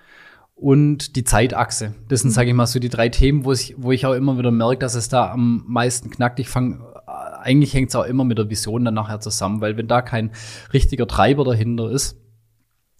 und 0.55 1.17
die 1.17 1.25
Zeitachse. 1.25 1.95
Das 2.07 2.21
sind, 2.21 2.31
sage 2.31 2.47
ich 2.47 2.55
mal, 2.55 2.65
so 2.65 2.79
die 2.79 2.89
drei 2.89 3.09
Themen, 3.09 3.43
wo 3.43 3.51
ich, 3.51 3.75
wo 3.77 3.91
ich 3.91 4.05
auch 4.05 4.13
immer 4.13 4.37
wieder 4.37 4.51
merke, 4.51 4.79
dass 4.79 4.95
es 4.95 5.09
da 5.09 5.31
am 5.31 5.65
meisten 5.67 6.09
knackt. 6.09 6.39
Ich 6.39 6.47
fange 6.47 6.92
eigentlich 7.41 7.73
hängt 7.73 7.89
es 7.89 7.95
auch 7.95 8.05
immer 8.05 8.23
mit 8.23 8.37
der 8.37 8.49
Vision 8.49 8.85
dann 8.85 8.93
nachher 8.93 9.19
zusammen, 9.19 9.61
weil 9.61 9.77
wenn 9.77 9.87
da 9.87 10.01
kein 10.01 10.31
richtiger 10.73 11.07
Treiber 11.07 11.43
dahinter 11.43 11.89
ist, 11.89 12.17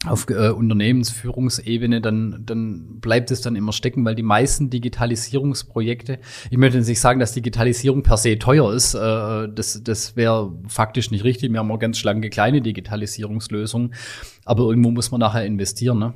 auf 0.06 0.30
äh, 0.30 0.50
Unternehmensführungsebene, 0.50 2.02
dann, 2.02 2.44
dann 2.46 3.00
bleibt 3.00 3.32
es 3.32 3.42
dann 3.42 3.56
immer 3.56 3.72
stecken, 3.72 4.04
weil 4.04 4.16
die 4.16 4.24
meisten 4.24 4.70
Digitalisierungsprojekte, 4.70 6.20
ich 6.50 6.58
möchte 6.58 6.80
nicht 6.80 7.00
sagen, 7.00 7.20
dass 7.20 7.34
Digitalisierung 7.34 8.04
per 8.04 8.18
se 8.18 8.38
teuer 8.38 8.74
ist, 8.74 8.96
äh, 8.96 9.00
das, 9.48 9.82
das 9.84 10.16
wäre 10.16 10.54
faktisch 10.68 11.12
nicht 11.12 11.24
richtig. 11.24 11.52
Wir 11.52 11.60
haben 11.60 11.72
auch 11.72 11.80
ganz 11.80 11.98
schlanke 11.98 12.30
kleine 12.30 12.62
Digitalisierungslösungen, 12.62 13.94
aber 14.46 14.64
irgendwo 14.64 14.92
muss 14.92 15.12
man 15.12 15.22
nachher 15.22 15.46
investieren. 15.46 16.00
Ne? 16.00 16.14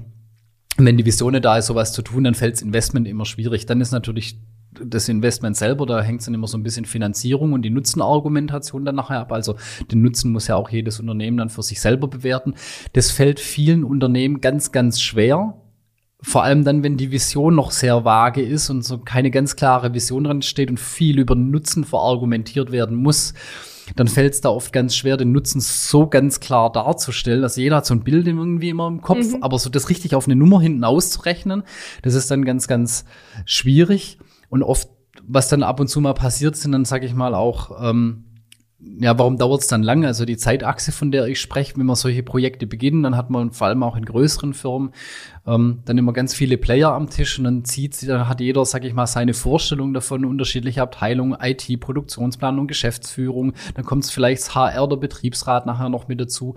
Und 0.77 0.85
wenn 0.85 0.97
die 0.97 1.05
Vision 1.05 1.41
da 1.41 1.57
ist, 1.57 1.67
sowas 1.67 1.93
zu 1.93 2.01
tun, 2.01 2.25
dann 2.25 2.35
fällt 2.35 2.61
Investment 2.61 3.07
immer 3.07 3.25
schwierig. 3.25 3.65
Dann 3.65 3.81
ist 3.81 3.91
natürlich 3.91 4.37
das 4.83 5.09
Investment 5.09 5.55
selber, 5.55 5.85
da 5.85 6.01
hängt 6.01 6.19
es 6.19 6.25
dann 6.25 6.33
immer 6.33 6.47
so 6.47 6.57
ein 6.57 6.63
bisschen 6.63 6.85
Finanzierung 6.85 7.53
und 7.53 7.61
die 7.61 7.69
Nutzenargumentation 7.69 8.85
dann 8.85 8.95
nachher 8.95 9.19
ab. 9.19 9.31
Also 9.31 9.55
den 9.91 10.01
Nutzen 10.01 10.31
muss 10.31 10.47
ja 10.47 10.55
auch 10.55 10.69
jedes 10.69 10.99
Unternehmen 10.99 11.37
dann 11.37 11.49
für 11.49 11.63
sich 11.63 11.79
selber 11.79 12.07
bewerten. 12.07 12.55
Das 12.93 13.11
fällt 13.11 13.39
vielen 13.39 13.83
Unternehmen 13.83 14.41
ganz, 14.41 14.71
ganz 14.71 15.01
schwer. 15.01 15.61
Vor 16.21 16.43
allem 16.43 16.63
dann, 16.63 16.83
wenn 16.83 16.97
die 16.97 17.11
Vision 17.11 17.55
noch 17.55 17.71
sehr 17.71 18.03
vage 18.03 18.41
ist 18.41 18.69
und 18.69 18.83
so 18.83 18.97
keine 18.97 19.29
ganz 19.29 19.55
klare 19.55 19.93
Vision 19.93 20.23
dran 20.23 20.41
steht 20.41 20.69
und 20.69 20.79
viel 20.79 21.19
über 21.19 21.35
Nutzen 21.35 21.83
verargumentiert 21.83 22.71
werden 22.71 22.97
muss, 22.97 23.33
dann 23.95 24.07
fällt 24.07 24.33
es 24.33 24.41
da 24.41 24.49
oft 24.49 24.73
ganz 24.73 24.95
schwer, 24.95 25.17
den 25.17 25.31
Nutzen 25.31 25.61
so 25.61 26.07
ganz 26.07 26.39
klar 26.39 26.71
darzustellen. 26.71 27.43
Also 27.43 27.61
jeder 27.61 27.77
hat 27.77 27.85
so 27.85 27.93
ein 27.93 28.03
Bild 28.03 28.27
irgendwie 28.27 28.69
immer 28.69 28.87
im 28.87 29.01
Kopf, 29.01 29.33
mhm. 29.33 29.43
aber 29.43 29.59
so 29.59 29.69
das 29.69 29.89
richtig 29.89 30.15
auf 30.15 30.25
eine 30.25 30.35
Nummer 30.35 30.61
hinten 30.61 30.83
auszurechnen, 30.83 31.63
das 32.01 32.13
ist 32.13 32.29
dann 32.29 32.45
ganz, 32.45 32.67
ganz 32.67 33.05
schwierig. 33.45 34.17
Und 34.49 34.63
oft, 34.63 34.89
was 35.23 35.49
dann 35.49 35.63
ab 35.63 35.79
und 35.79 35.87
zu 35.87 36.01
mal 36.01 36.13
passiert, 36.13 36.55
sind 36.55 36.71
dann, 36.71 36.85
sage 36.85 37.05
ich 37.05 37.13
mal, 37.13 37.33
auch 37.33 37.89
ähm, 37.89 38.27
ja, 38.79 39.17
warum 39.17 39.37
dauert 39.37 39.61
es 39.61 39.67
dann 39.67 39.81
lange? 39.81 40.07
Also 40.07 40.25
die 40.25 40.37
Zeitachse, 40.37 40.91
von 40.91 41.11
der 41.11 41.25
ich 41.25 41.41
spreche, 41.41 41.75
wenn 41.77 41.85
man 41.85 41.95
solche 41.95 42.21
Projekte 42.21 42.67
beginnen, 42.67 43.03
dann 43.03 43.17
hat 43.17 43.29
man 43.29 43.51
vor 43.51 43.67
allem 43.67 43.81
auch 43.81 43.95
in 43.95 44.05
größeren 44.05 44.53
Firmen 44.53 44.91
ähm, 45.47 45.79
dann 45.85 45.97
immer 45.97 46.13
ganz 46.13 46.33
viele 46.33 46.57
Player 46.57 46.91
am 46.91 47.09
Tisch 47.09 47.37
und 47.37 47.45
dann 47.45 47.65
zieht, 47.65 48.07
dann 48.07 48.27
hat 48.27 48.41
jeder, 48.41 48.65
sag 48.65 48.83
ich 48.83 48.93
mal, 48.93 49.07
seine 49.07 49.33
Vorstellung 49.33 49.93
davon, 49.93 50.25
unterschiedliche 50.25 50.81
Abteilungen, 50.81 51.37
IT, 51.41 51.79
Produktionsplanung, 51.79 52.67
Geschäftsführung, 52.67 53.53
dann 53.75 53.85
kommt 53.85 54.03
es 54.03 54.11
vielleicht 54.11 54.41
das 54.41 54.55
HR, 54.55 54.87
der 54.87 54.97
Betriebsrat 54.97 55.65
nachher 55.65 55.89
noch 55.89 56.07
mit 56.07 56.19
dazu 56.19 56.55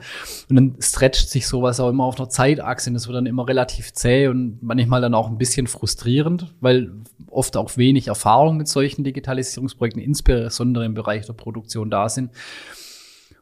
und 0.49 0.57
dann 0.57 0.77
stretcht 0.81 1.29
sich 1.29 1.47
sowas 1.47 1.79
auch 1.81 1.89
immer 1.89 2.05
auf 2.05 2.19
einer 2.19 2.29
Zeitachse 2.29 2.91
und 2.91 2.95
das 2.95 3.07
wird 3.07 3.17
dann 3.17 3.27
immer 3.27 3.47
relativ 3.47 3.93
zäh 3.93 4.29
und 4.29 4.59
manchmal 4.63 5.01
dann 5.01 5.15
auch 5.15 5.29
ein 5.29 5.39
bisschen 5.39 5.67
frustrierend, 5.67 6.53
weil 6.61 6.93
oft 7.31 7.57
auch 7.57 7.77
wenig 7.77 8.09
Erfahrung 8.09 8.57
mit 8.57 8.69
solchen 8.69 9.05
Digitalisierungsprojekten, 9.05 10.03
insbesondere 10.03 10.85
im 10.85 10.95
Bereich 10.95 11.27
der 11.27 11.33
Produktion 11.35 11.91
da 11.91 12.09
sind. 12.09 12.31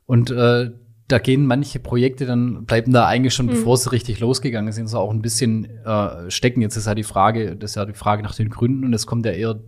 Und 0.07 0.31
äh, 0.31 0.71
da 1.09 1.19
gehen 1.19 1.47
manche 1.47 1.79
Projekte 1.79 2.27
dann, 2.27 2.67
bleiben 2.67 2.93
da 2.93 3.07
eigentlich 3.07 3.35
schon, 3.35 3.47
mhm. 3.47 3.51
bevor 3.51 3.79
sie 3.79 3.91
richtig 3.91 4.21
losgegangen 4.21 4.73
sind, 4.73 4.89
so 4.89 4.99
auch 4.99 5.11
ein 5.11 5.23
bisschen 5.23 5.65
äh, 5.85 6.31
stecken. 6.31 6.61
Jetzt 6.61 6.77
ist 6.77 6.87
ja 6.87 6.95
die 6.95 7.03
Frage, 7.03 7.57
das 7.57 7.73
ist 7.73 7.75
ja 7.77 7.87
die 7.87 7.95
Frage 7.95 8.23
nach 8.23 8.35
den 8.35 8.51
Gründen 8.51 8.85
und 8.85 8.93
es 8.93 9.07
kommt 9.07 9.25
ja 9.25 9.33
eher, 9.33 9.59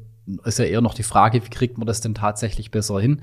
ist 0.44 0.58
ja 0.58 0.66
eher 0.66 0.82
noch 0.82 0.94
die 0.94 1.02
Frage, 1.02 1.42
wie 1.44 1.48
kriegt 1.48 1.78
man 1.78 1.86
das 1.86 2.02
denn 2.02 2.14
tatsächlich 2.14 2.70
besser 2.70 3.00
hin? 3.00 3.22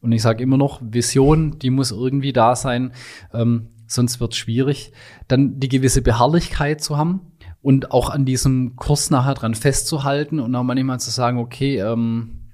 Und 0.00 0.12
ich 0.12 0.22
sage 0.22 0.42
immer 0.42 0.56
noch, 0.56 0.80
Vision, 0.82 1.58
die 1.58 1.70
muss 1.70 1.90
irgendwie 1.90 2.32
da 2.32 2.56
sein, 2.56 2.92
ähm, 3.34 3.68
sonst 3.86 4.18
wird 4.18 4.34
schwierig. 4.34 4.92
Dann 5.26 5.60
die 5.60 5.68
gewisse 5.68 6.00
Beharrlichkeit 6.00 6.80
zu 6.80 6.96
haben 6.96 7.20
und 7.60 7.90
auch 7.90 8.08
an 8.08 8.24
diesem 8.24 8.76
Kurs 8.76 9.10
nachher 9.10 9.34
dran 9.34 9.54
festzuhalten 9.54 10.40
und 10.40 10.54
auch 10.54 10.62
manchmal 10.62 11.00
zu 11.00 11.10
sagen, 11.10 11.38
okay, 11.38 11.78
ähm, 11.80 12.47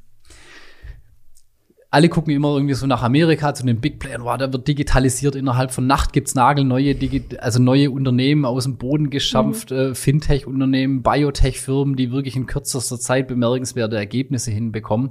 alle 1.95 2.09
gucken 2.09 2.35
immer 2.35 2.49
irgendwie 2.49 2.75
so 2.75 2.89
nach 2.89 3.05
Amerika 3.05 3.55
zu 3.55 3.65
den 3.65 3.81
Big 3.81 4.01
Playern, 4.01 4.25
wow, 4.25 4.37
da 4.37 4.53
wird 4.53 4.67
digitalisiert 4.67 5.37
innerhalb 5.37 5.71
von 5.71 5.87
Nacht 5.87 6.13
gibt's 6.13 6.35
nagelneue, 6.35 6.97
Digi 6.97 7.23
also 7.39 7.63
neue 7.63 7.93
Unternehmen 7.93 8.45
aus 8.45 8.65
dem 8.65 8.79
Boden 8.79 9.11
geschampft, 9.11 9.71
mhm. 9.71 9.77
äh, 9.77 9.95
Fintech-Unternehmen, 9.95 11.05
Biotech-Firmen, 11.05 11.95
die 11.95 12.11
wirklich 12.11 12.35
in 12.35 12.47
kürzester 12.47 12.99
Zeit 12.99 13.29
bemerkenswerte 13.29 13.95
Ergebnisse 13.95 14.51
hinbekommen. 14.51 15.11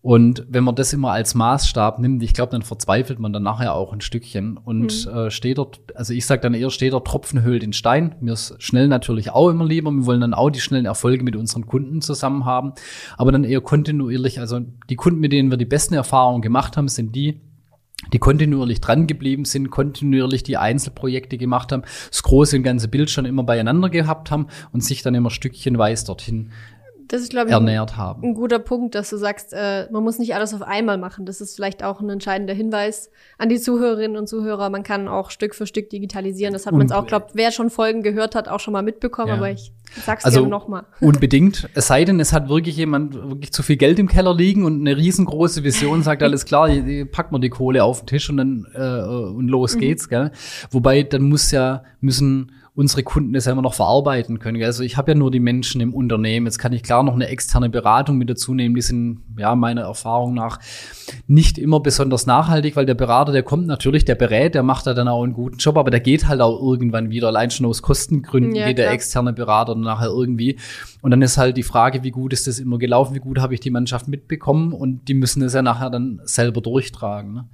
Und 0.00 0.46
wenn 0.48 0.62
man 0.62 0.76
das 0.76 0.92
immer 0.92 1.10
als 1.10 1.34
Maßstab 1.34 1.98
nimmt, 1.98 2.22
ich 2.22 2.32
glaube, 2.32 2.52
dann 2.52 2.62
verzweifelt 2.62 3.18
man 3.18 3.32
dann 3.32 3.42
nachher 3.42 3.74
auch 3.74 3.92
ein 3.92 4.00
Stückchen 4.00 4.56
und 4.56 5.06
mhm. 5.06 5.12
äh, 5.12 5.30
steht 5.30 5.58
dort, 5.58 5.80
also 5.96 6.12
ich 6.12 6.24
sage 6.24 6.40
dann 6.40 6.54
eher, 6.54 6.70
steht 6.70 6.92
der 6.92 7.02
Tropfen 7.02 7.42
höhlt 7.42 7.62
den 7.62 7.72
Stein. 7.72 8.14
Mir 8.20 8.34
ist 8.34 8.54
schnell 8.58 8.86
natürlich 8.86 9.30
auch 9.30 9.48
immer 9.48 9.64
lieber. 9.64 9.90
Wir 9.90 10.06
wollen 10.06 10.20
dann 10.20 10.34
auch 10.34 10.50
die 10.50 10.60
schnellen 10.60 10.86
Erfolge 10.86 11.24
mit 11.24 11.34
unseren 11.34 11.66
Kunden 11.66 12.00
zusammen 12.00 12.44
haben, 12.44 12.74
aber 13.16 13.32
dann 13.32 13.42
eher 13.42 13.60
kontinuierlich. 13.60 14.38
Also 14.38 14.60
die 14.88 14.96
Kunden, 14.96 15.18
mit 15.18 15.32
denen 15.32 15.50
wir 15.50 15.58
die 15.58 15.64
besten 15.64 15.94
Erfahrungen 15.94 16.42
gemacht 16.42 16.76
haben, 16.76 16.86
sind 16.86 17.16
die, 17.16 17.40
die 18.12 18.20
kontinuierlich 18.20 18.80
dran 18.80 19.08
geblieben 19.08 19.44
sind, 19.44 19.70
kontinuierlich 19.70 20.44
die 20.44 20.56
Einzelprojekte 20.56 21.38
gemacht 21.38 21.72
haben, 21.72 21.82
das 22.08 22.22
große 22.22 22.56
und 22.56 22.62
ganze 22.62 22.86
Bild 22.86 23.10
schon 23.10 23.24
immer 23.24 23.42
beieinander 23.42 23.90
gehabt 23.90 24.30
haben 24.30 24.46
und 24.72 24.84
sich 24.84 25.02
dann 25.02 25.16
immer 25.16 25.30
stückchenweise 25.30 26.06
dorthin 26.06 26.52
das 27.08 27.22
ist, 27.22 27.30
glaube 27.30 27.48
ich, 27.48 27.52
ernährt 27.52 27.96
haben. 27.96 28.22
Ein 28.22 28.34
guter 28.34 28.58
Punkt, 28.58 28.94
dass 28.94 29.10
du 29.10 29.16
sagst, 29.16 29.52
äh, 29.52 29.90
man 29.90 30.04
muss 30.04 30.18
nicht 30.18 30.34
alles 30.34 30.52
auf 30.52 30.62
einmal 30.62 30.98
machen. 30.98 31.24
Das 31.24 31.40
ist 31.40 31.56
vielleicht 31.56 31.82
auch 31.82 32.00
ein 32.00 32.10
entscheidender 32.10 32.52
Hinweis 32.52 33.10
an 33.38 33.48
die 33.48 33.58
Zuhörerinnen 33.58 34.16
und 34.16 34.28
Zuhörer. 34.28 34.68
Man 34.68 34.82
kann 34.82 35.08
auch 35.08 35.30
Stück 35.30 35.54
für 35.54 35.66
Stück 35.66 35.88
digitalisieren. 35.90 36.52
Das 36.52 36.66
hat 36.66 36.74
man 36.74 36.90
auch, 36.92 37.06
glaube 37.06 37.28
wer 37.32 37.50
schon 37.50 37.70
Folgen 37.70 38.02
gehört 38.02 38.34
hat, 38.34 38.48
auch 38.48 38.60
schon 38.60 38.72
mal 38.72 38.82
mitbekommen. 38.82 39.28
Ja. 39.28 39.34
Aber 39.36 39.50
ich 39.50 39.72
sag's 40.04 40.24
also, 40.24 40.40
gerne 40.40 40.50
nochmal. 40.50 40.84
Unbedingt. 41.00 41.68
Es 41.74 41.86
sei 41.86 42.04
denn, 42.04 42.20
es 42.20 42.32
hat 42.32 42.48
wirklich 42.50 42.76
jemand 42.76 43.14
wirklich 43.14 43.52
zu 43.52 43.62
viel 43.62 43.76
Geld 43.76 43.98
im 43.98 44.08
Keller 44.08 44.34
liegen 44.34 44.64
und 44.64 44.80
eine 44.80 44.96
riesengroße 44.96 45.64
Vision 45.64 46.02
sagt, 46.02 46.22
alles 46.22 46.44
klar, 46.44 46.68
packt 47.10 47.32
man 47.32 47.40
die 47.40 47.50
Kohle 47.50 47.84
auf 47.84 48.00
den 48.00 48.06
Tisch 48.06 48.28
und 48.28 48.36
dann 48.36 48.66
äh, 48.74 49.08
und 49.08 49.48
los 49.48 49.76
mhm. 49.76 49.80
geht's. 49.80 50.08
Gell? 50.08 50.30
Wobei 50.70 51.04
dann 51.04 51.22
muss 51.22 51.50
ja 51.50 51.82
müssen 52.00 52.52
unsere 52.78 53.02
Kunden 53.02 53.32
das 53.32 53.46
ja 53.46 53.50
immer 53.50 53.62
noch 53.62 53.74
verarbeiten 53.74 54.38
können. 54.38 54.62
Also 54.62 54.84
ich 54.84 54.96
habe 54.96 55.10
ja 55.10 55.18
nur 55.18 55.32
die 55.32 55.40
Menschen 55.40 55.80
im 55.80 55.92
Unternehmen. 55.92 56.46
Jetzt 56.46 56.58
kann 56.58 56.72
ich 56.72 56.84
klar 56.84 57.02
noch 57.02 57.14
eine 57.14 57.26
externe 57.26 57.68
Beratung 57.68 58.18
mit 58.18 58.30
dazu 58.30 58.54
nehmen. 58.54 58.76
Die 58.76 58.82
sind 58.82 59.22
ja 59.36 59.56
meiner 59.56 59.80
Erfahrung 59.80 60.32
nach 60.32 60.60
nicht 61.26 61.58
immer 61.58 61.80
besonders 61.80 62.26
nachhaltig, 62.26 62.76
weil 62.76 62.86
der 62.86 62.94
Berater, 62.94 63.32
der 63.32 63.42
kommt 63.42 63.66
natürlich, 63.66 64.04
der 64.04 64.14
berät, 64.14 64.54
der 64.54 64.62
macht 64.62 64.86
da 64.86 64.94
dann 64.94 65.08
auch 65.08 65.24
einen 65.24 65.32
guten 65.32 65.58
Job, 65.58 65.76
aber 65.76 65.90
der 65.90 65.98
geht 65.98 66.28
halt 66.28 66.40
auch 66.40 66.62
irgendwann 66.62 67.10
wieder. 67.10 67.26
Allein 67.26 67.50
schon 67.50 67.66
aus 67.66 67.82
Kostengründen 67.82 68.54
ja, 68.54 68.68
geht 68.68 68.78
der 68.78 68.92
externe 68.92 69.32
Berater 69.32 69.74
nachher 69.74 70.10
irgendwie. 70.10 70.56
Und 71.02 71.10
dann 71.10 71.20
ist 71.20 71.36
halt 71.36 71.56
die 71.56 71.64
Frage, 71.64 72.04
wie 72.04 72.12
gut 72.12 72.32
ist 72.32 72.46
das 72.46 72.60
immer 72.60 72.78
gelaufen, 72.78 73.12
wie 73.12 73.20
gut 73.20 73.40
habe 73.40 73.54
ich 73.54 73.60
die 73.60 73.70
Mannschaft 73.70 74.06
mitbekommen 74.06 74.72
und 74.72 75.08
die 75.08 75.14
müssen 75.14 75.42
es 75.42 75.52
ja 75.52 75.62
nachher 75.62 75.90
dann 75.90 76.20
selber 76.22 76.60
durchtragen. 76.60 77.32
Ne? 77.34 77.48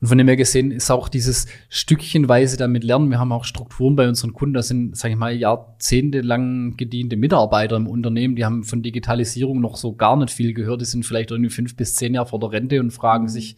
Und 0.00 0.08
von 0.08 0.18
dem 0.18 0.28
her 0.28 0.36
gesehen 0.36 0.70
ist 0.70 0.90
auch 0.90 1.08
dieses 1.08 1.46
Stückchenweise 1.68 2.56
damit 2.56 2.84
lernen. 2.84 3.10
Wir 3.10 3.18
haben 3.18 3.32
auch 3.32 3.44
Strukturen 3.44 3.96
bei 3.96 4.08
unseren 4.08 4.32
Kunden. 4.32 4.54
Das 4.54 4.68
sind, 4.68 4.96
sage 4.96 5.14
ich 5.14 5.18
mal, 5.18 5.34
jahrzehntelang 5.34 6.76
gediente 6.76 7.16
Mitarbeiter 7.16 7.76
im 7.76 7.88
Unternehmen. 7.88 8.36
Die 8.36 8.44
haben 8.44 8.62
von 8.62 8.82
Digitalisierung 8.82 9.60
noch 9.60 9.76
so 9.76 9.94
gar 9.94 10.16
nicht 10.16 10.30
viel 10.30 10.54
gehört. 10.54 10.80
Die 10.82 10.84
sind 10.84 11.04
vielleicht 11.04 11.32
irgendwie 11.32 11.50
fünf 11.50 11.74
bis 11.74 11.96
zehn 11.96 12.14
Jahre 12.14 12.28
vor 12.28 12.38
der 12.38 12.52
Rente 12.52 12.78
und 12.78 12.92
fragen 12.92 13.24
mhm. 13.24 13.28
sich, 13.28 13.56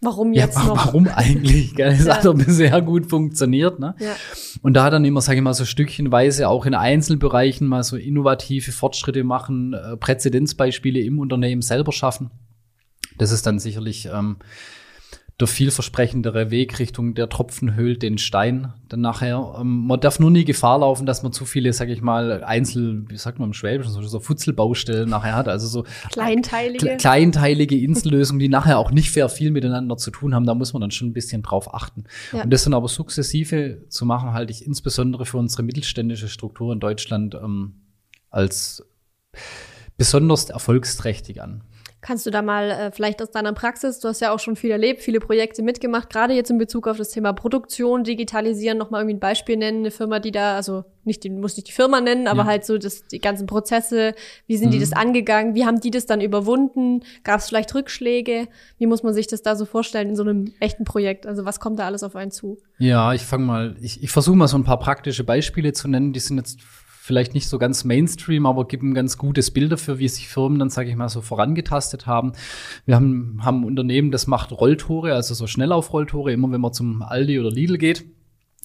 Warum 0.00 0.32
jetzt 0.32 0.56
ja, 0.56 0.64
noch? 0.64 0.76
Warum 0.86 1.08
eigentlich? 1.08 1.74
Das 1.74 2.06
ja. 2.06 2.16
hat 2.16 2.24
doch 2.24 2.34
bisher 2.34 2.80
gut 2.82 3.06
funktioniert. 3.06 3.80
Ne? 3.80 3.96
Ja. 3.98 4.14
Und 4.62 4.74
da 4.74 4.90
dann 4.90 5.04
immer, 5.04 5.20
sage 5.20 5.38
ich 5.38 5.42
mal, 5.42 5.54
so 5.54 5.64
stückchenweise 5.64 6.48
auch 6.48 6.66
in 6.66 6.74
Einzelbereichen 6.74 7.66
mal 7.66 7.82
so 7.82 7.96
innovative 7.96 8.70
Fortschritte 8.70 9.24
machen, 9.24 9.74
äh, 9.74 9.96
Präzedenzbeispiele 9.96 11.00
im 11.00 11.18
Unternehmen 11.18 11.62
selber 11.62 11.90
schaffen. 11.90 12.30
Das 13.18 13.32
ist 13.32 13.46
dann 13.46 13.58
sicherlich 13.58 14.08
ähm, 14.12 14.36
der 15.40 15.46
vielversprechendere 15.46 16.50
Weg 16.50 16.80
Richtung 16.80 17.14
der 17.14 17.28
Tropfen 17.28 17.76
höhlt 17.76 18.02
den 18.02 18.18
Stein 18.18 18.72
dann 18.88 19.00
nachher. 19.00 19.54
Ähm, 19.60 19.86
man 19.86 20.00
darf 20.00 20.18
nur 20.18 20.32
nie 20.32 20.44
Gefahr 20.44 20.80
laufen, 20.80 21.06
dass 21.06 21.22
man 21.22 21.32
zu 21.32 21.44
viele, 21.44 21.72
sag 21.72 21.88
ich 21.90 22.02
mal, 22.02 22.42
Einzel, 22.42 23.04
wie 23.08 23.16
sagt 23.16 23.38
man 23.38 23.50
im 23.50 23.52
Schwäbischen, 23.52 23.92
so, 23.92 24.02
so 24.02 24.18
Futzelbaustellen 24.18 25.08
nachher 25.08 25.36
hat. 25.36 25.46
Also 25.46 25.68
so 25.68 25.84
kleinteilige, 26.10 26.96
kleinteilige 26.96 27.78
Insellösungen, 27.78 28.40
die 28.40 28.48
nachher 28.48 28.78
auch 28.78 28.90
nicht 28.90 29.12
sehr 29.12 29.28
viel 29.28 29.52
miteinander 29.52 29.96
zu 29.96 30.10
tun 30.10 30.34
haben. 30.34 30.44
Da 30.44 30.54
muss 30.54 30.72
man 30.72 30.80
dann 30.80 30.90
schon 30.90 31.08
ein 31.08 31.12
bisschen 31.14 31.42
drauf 31.42 31.72
achten. 31.72 32.04
Ja. 32.32 32.42
Und 32.42 32.50
das 32.50 32.64
dann 32.64 32.74
aber 32.74 32.88
sukzessive 32.88 33.84
zu 33.88 34.06
machen, 34.06 34.32
halte 34.32 34.52
ich 34.52 34.66
insbesondere 34.66 35.24
für 35.24 35.36
unsere 35.36 35.62
mittelständische 35.62 36.28
Struktur 36.28 36.72
in 36.72 36.80
Deutschland 36.80 37.36
ähm, 37.36 37.74
als 38.30 38.84
besonders 39.96 40.50
erfolgsträchtig 40.50 41.40
an. 41.40 41.62
Kannst 42.00 42.26
du 42.26 42.30
da 42.30 42.42
mal 42.42 42.70
äh, 42.70 42.90
vielleicht 42.92 43.20
aus 43.20 43.32
deiner 43.32 43.52
Praxis, 43.52 43.98
du 43.98 44.06
hast 44.06 44.20
ja 44.20 44.32
auch 44.32 44.38
schon 44.38 44.54
viel 44.54 44.70
erlebt, 44.70 45.02
viele 45.02 45.18
Projekte 45.18 45.62
mitgemacht, 45.62 46.10
gerade 46.10 46.32
jetzt 46.32 46.48
in 46.48 46.56
Bezug 46.56 46.86
auf 46.86 46.96
das 46.96 47.10
Thema 47.10 47.32
Produktion, 47.32 48.04
Digitalisieren, 48.04 48.78
nochmal 48.78 49.00
irgendwie 49.00 49.16
ein 49.16 49.20
Beispiel 49.20 49.56
nennen, 49.56 49.80
eine 49.80 49.90
Firma, 49.90 50.20
die 50.20 50.30
da, 50.30 50.54
also 50.54 50.84
nicht, 51.02 51.24
die 51.24 51.30
muss 51.30 51.56
nicht 51.56 51.66
die 51.66 51.72
Firma 51.72 52.00
nennen, 52.00 52.28
aber 52.28 52.42
ja. 52.42 52.46
halt 52.46 52.64
so 52.64 52.78
das, 52.78 53.08
die 53.08 53.18
ganzen 53.18 53.48
Prozesse, 53.48 54.14
wie 54.46 54.56
sind 54.56 54.68
mhm. 54.68 54.72
die 54.72 54.78
das 54.78 54.92
angegangen, 54.92 55.56
wie 55.56 55.66
haben 55.66 55.80
die 55.80 55.90
das 55.90 56.06
dann 56.06 56.20
überwunden, 56.20 57.02
gab 57.24 57.40
es 57.40 57.48
vielleicht 57.48 57.74
Rückschläge, 57.74 58.46
wie 58.78 58.86
muss 58.86 59.02
man 59.02 59.12
sich 59.12 59.26
das 59.26 59.42
da 59.42 59.56
so 59.56 59.64
vorstellen 59.64 60.10
in 60.10 60.16
so 60.16 60.22
einem 60.22 60.52
echten 60.60 60.84
Projekt, 60.84 61.26
also 61.26 61.44
was 61.44 61.58
kommt 61.58 61.80
da 61.80 61.86
alles 61.86 62.04
auf 62.04 62.14
einen 62.14 62.30
zu? 62.30 62.58
Ja, 62.78 63.12
ich 63.12 63.22
fange 63.22 63.44
mal, 63.44 63.76
ich, 63.80 64.04
ich 64.04 64.10
versuche 64.12 64.36
mal 64.36 64.46
so 64.46 64.56
ein 64.56 64.64
paar 64.64 64.78
praktische 64.78 65.24
Beispiele 65.24 65.72
zu 65.72 65.88
nennen, 65.88 66.12
die 66.12 66.20
sind 66.20 66.36
jetzt 66.36 66.60
vielleicht 67.08 67.32
nicht 67.32 67.48
so 67.48 67.58
ganz 67.58 67.84
Mainstream, 67.84 68.44
aber 68.44 68.68
geben 68.68 68.92
ganz 68.92 69.16
gutes 69.16 69.50
Bild 69.50 69.72
dafür, 69.72 69.98
wie 69.98 70.08
sich 70.08 70.28
Firmen 70.28 70.58
dann, 70.58 70.68
sage 70.68 70.90
ich 70.90 70.94
mal, 70.94 71.08
so 71.08 71.22
vorangetastet 71.22 72.06
haben. 72.06 72.32
Wir 72.84 72.96
haben, 72.96 73.40
haben 73.42 73.62
ein 73.62 73.64
Unternehmen, 73.64 74.10
das 74.10 74.26
macht 74.26 74.52
Rolltore, 74.52 75.14
also 75.14 75.32
so 75.32 75.46
Schnellaufrolltore, 75.46 76.32
immer 76.32 76.52
wenn 76.52 76.60
man 76.60 76.74
zum 76.74 77.00
Aldi 77.00 77.40
oder 77.40 77.50
Lidl 77.50 77.78
geht. 77.78 78.04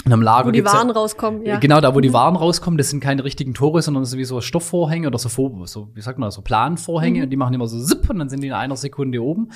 In 0.05 0.11
einem 0.11 0.21
Lager 0.21 0.47
wo 0.47 0.51
die 0.51 0.65
Waren 0.65 0.89
ja, 0.89 0.93
rauskommen, 0.93 1.45
ja. 1.45 1.59
Genau, 1.59 1.79
da 1.79 1.95
wo 1.95 2.01
die 2.01 2.09
mhm. 2.09 2.13
Waren 2.13 2.35
rauskommen, 2.35 2.77
das 2.77 2.89
sind 2.89 2.99
keine 2.99 3.23
richtigen 3.23 3.53
Tore, 3.53 3.81
sondern 3.81 4.03
das 4.03 4.09
sind 4.09 4.19
wie 4.19 4.25
so 4.25 4.41
Stoffvorhänge 4.41 5.07
oder 5.07 5.17
so, 5.17 5.29
so 5.63 5.89
wie 5.93 6.01
sagt 6.01 6.19
man, 6.19 6.29
so 6.29 6.41
Planvorhänge. 6.41 7.25
Mhm. 7.25 7.29
Die 7.29 7.37
machen 7.37 7.53
immer 7.53 7.67
so 7.67 7.81
zipp 7.81 8.09
und 8.09 8.19
dann 8.19 8.27
sind 8.27 8.41
die 8.41 8.47
in 8.47 8.53
einer 8.53 8.75
Sekunde 8.75 9.23
oben. 9.23 9.51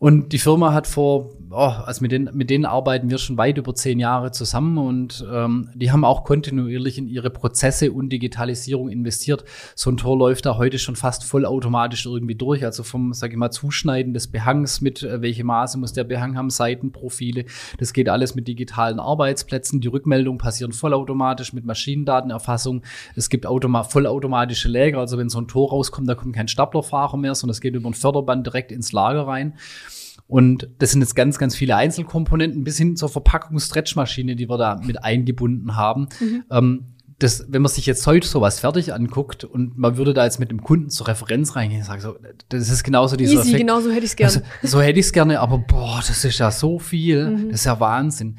Und 0.00 0.32
die 0.32 0.38
Firma 0.38 0.72
hat 0.72 0.86
vor, 0.86 1.30
oh, 1.50 1.56
also 1.56 2.02
mit 2.02 2.12
denen, 2.12 2.30
mit 2.32 2.50
denen 2.50 2.66
arbeiten 2.66 3.10
wir 3.10 3.18
schon 3.18 3.36
weit 3.36 3.58
über 3.58 3.74
zehn 3.74 3.98
Jahre 3.98 4.30
zusammen 4.30 4.78
und 4.78 5.26
ähm, 5.28 5.70
die 5.74 5.90
haben 5.90 6.04
auch 6.04 6.22
kontinuierlich 6.22 6.98
in 6.98 7.08
ihre 7.08 7.30
Prozesse 7.30 7.90
und 7.90 8.10
Digitalisierung 8.10 8.90
investiert. 8.90 9.44
So 9.74 9.90
ein 9.90 9.96
Tor 9.96 10.16
läuft 10.16 10.46
da 10.46 10.56
heute 10.56 10.78
schon 10.78 10.94
fast 10.94 11.24
vollautomatisch 11.24 12.06
irgendwie 12.06 12.36
durch. 12.36 12.64
Also 12.64 12.84
vom, 12.84 13.12
sag 13.12 13.32
ich 13.32 13.36
mal, 13.36 13.50
Zuschneiden 13.50 14.14
des 14.14 14.28
Behangs 14.28 14.80
mit, 14.80 15.02
äh, 15.02 15.20
welche 15.20 15.42
Maße 15.42 15.78
muss 15.78 15.92
der 15.92 16.04
Behang 16.04 16.36
haben, 16.36 16.50
Seitenprofile. 16.50 17.46
Das 17.78 17.92
geht 17.92 18.08
alles 18.08 18.36
mit 18.36 18.46
digitalen 18.46 19.00
Arbeitsplätzen. 19.00 19.80
Die 19.80 19.88
Rückmeldungen 19.88 20.38
passieren 20.38 20.70
vollautomatisch 20.70 21.52
mit 21.52 21.64
Maschinendatenerfassung. 21.64 22.82
Es 23.16 23.28
gibt 23.30 23.46
automa 23.46 23.82
vollautomatische 23.82 24.68
Läger. 24.68 25.00
Also 25.00 25.18
wenn 25.18 25.28
so 25.28 25.40
ein 25.40 25.48
Tor 25.48 25.70
rauskommt, 25.70 26.08
da 26.08 26.14
kommt 26.14 26.36
kein 26.36 26.46
Staplerfahrer 26.46 27.16
mehr, 27.16 27.34
sondern 27.34 27.52
es 27.52 27.60
geht 27.60 27.74
über 27.74 27.90
ein 27.90 27.94
Förderband 27.94 28.46
direkt 28.46 28.70
ins 28.70 28.92
Lager 28.92 29.26
rein. 29.26 29.54
Und 30.28 30.68
das 30.78 30.92
sind 30.92 31.00
jetzt 31.00 31.16
ganz, 31.16 31.38
ganz 31.38 31.56
viele 31.56 31.74
Einzelkomponenten 31.74 32.62
bis 32.62 32.76
hin 32.76 32.96
zur 32.96 33.08
Verpackungsstretchmaschine, 33.08 34.36
die 34.36 34.48
wir 34.48 34.58
da 34.58 34.78
mit 34.84 35.02
eingebunden 35.02 35.74
haben. 35.74 36.08
Mhm. 36.20 36.44
Ähm, 36.50 36.84
das, 37.18 37.46
wenn 37.48 37.62
man 37.62 37.70
sich 37.70 37.86
jetzt 37.86 38.06
heute 38.06 38.28
sowas 38.28 38.60
fertig 38.60 38.94
anguckt 38.94 39.42
und 39.42 39.76
man 39.76 39.96
würde 39.96 40.14
da 40.14 40.24
jetzt 40.24 40.38
mit 40.38 40.50
dem 40.50 40.62
Kunden 40.62 40.88
zur 40.90 41.08
Referenz 41.08 41.56
reingehen 41.56 41.80
und 41.80 41.86
sagen, 41.86 42.00
so, 42.00 42.14
das 42.48 42.68
ist 42.68 42.84
genauso 42.84 43.16
dieser 43.16 43.32
Easy, 43.32 43.48
Effekt. 43.48 43.58
genau 43.58 43.80
so 43.80 43.90
hätte 43.90 44.04
ich 44.04 44.12
es 44.12 44.16
gerne. 44.16 44.34
Also, 44.34 44.76
so 44.76 44.80
hätte 44.80 45.00
ich 45.00 45.06
es 45.06 45.12
gerne, 45.12 45.40
aber 45.40 45.58
boah, 45.58 45.96
das 46.06 46.24
ist 46.24 46.38
ja 46.38 46.50
so 46.50 46.78
viel, 46.78 47.28
mhm. 47.28 47.48
das 47.50 47.60
ist 47.60 47.64
ja 47.64 47.80
Wahnsinn. 47.80 48.38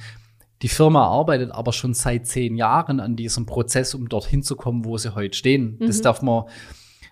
Die 0.62 0.70
Firma 0.70 1.08
arbeitet 1.08 1.52
aber 1.52 1.74
schon 1.74 1.94
seit 1.94 2.28
zehn 2.28 2.56
Jahren 2.56 3.00
an 3.00 3.16
diesem 3.16 3.46
Prozess, 3.46 3.96
um 3.96 4.08
dorthin 4.08 4.44
zu 4.44 4.56
kommen, 4.56 4.86
wo 4.86 4.98
sie 4.98 5.16
heute 5.16 5.36
stehen. 5.36 5.78
Mhm. 5.80 5.88
Das 5.88 6.02
darf 6.02 6.22
man, 6.22 6.44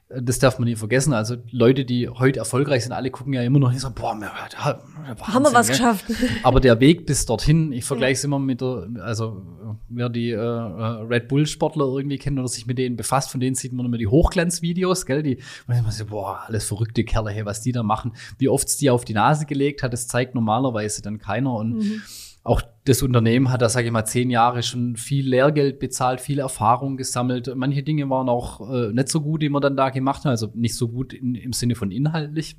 das 0.10 0.40
darf 0.40 0.58
man 0.58 0.68
nie 0.68 0.76
vergessen. 0.76 1.12
Also 1.12 1.36
Leute, 1.52 1.84
die 1.84 2.08
heute 2.08 2.40
erfolgreich 2.40 2.84
sind, 2.84 2.94
alle 2.94 3.12
gucken 3.12 3.34
ja 3.34 3.42
immer 3.42 3.60
noch 3.60 3.72
nicht 3.72 3.82
so, 3.82 3.90
boah, 3.92 4.16
wir, 4.16 4.32
Wahnsinn, 4.32 5.34
haben 5.34 5.44
wir 5.44 5.54
was 5.54 5.68
gell? 5.68 5.76
geschafft. 5.76 6.06
Aber 6.44 6.62
der 6.62 6.80
Weg 6.80 7.06
bis 7.06 7.26
dorthin, 7.26 7.74
ich 7.74 7.84
vergleiche 7.84 8.14
es 8.14 8.24
immer 8.24 8.40
mit 8.40 8.62
der, 8.62 8.88
also 9.02 9.42
wer 9.90 10.08
die 10.08 10.32
äh, 10.32 10.40
Red 10.40 11.28
Bull 11.28 11.46
Sportler 11.46 11.86
irgendwie 11.88 12.18
kennt 12.18 12.40
oder 12.40 12.48
sich 12.48 12.66
mit 12.68 12.78
denen 12.78 12.96
befasst, 12.96 13.32
von 13.32 13.42
denen 13.42 13.56
sieht 13.56 13.74
man 13.74 13.86
immer 13.86 13.98
die 13.98 14.08
Hochglanzvideos, 14.08 15.06
gell, 15.06 15.24
die, 15.24 15.40
man 15.68 15.84
so, 15.92 16.06
boah, 16.06 16.42
alles 16.48 16.66
verrückte 16.66 17.04
Kerle, 17.04 17.32
hey, 17.32 17.46
was 17.46 17.62
die 17.62 17.74
da 17.74 17.84
machen, 17.84 18.14
wie 18.38 18.48
oft 18.48 18.68
es 18.70 18.78
die 18.78 18.90
auf 18.90 19.04
die 19.04 19.14
Nase 19.14 19.46
gelegt 19.46 19.84
hat, 19.84 19.92
das 19.92 20.08
zeigt 20.08 20.36
normalerweise 20.36 21.02
dann 21.02 21.18
keiner 21.18 21.54
und 21.54 21.80
mhm 21.80 22.02
auch 22.48 22.62
das 22.86 23.02
Unternehmen 23.02 23.52
hat 23.52 23.62
da, 23.62 23.68
sage 23.68 23.88
ich 23.88 23.92
mal, 23.92 24.06
zehn 24.06 24.30
Jahre 24.30 24.64
schon 24.64 24.96
viel 24.96 25.28
Lehrgeld 25.28 25.80
bezahlt, 25.80 26.22
viel 26.22 26.40
Erfahrung 26.40 26.96
gesammelt. 26.96 27.54
Manche 27.54 27.84
Dinge 27.84 28.10
waren 28.10 28.30
auch 28.30 28.74
äh, 28.74 28.94
nicht 28.94 29.10
so 29.10 29.20
gut, 29.20 29.42
die 29.42 29.50
man 29.50 29.62
dann 29.62 29.76
da 29.76 29.90
gemacht 29.90 30.24
hat, 30.24 30.32
also 30.32 30.50
nicht 30.54 30.76
so 30.76 30.88
gut 30.88 31.12
in, 31.12 31.36
im 31.36 31.52
Sinne 31.52 31.76
von 31.76 31.92
inhaltlich. 31.92 32.56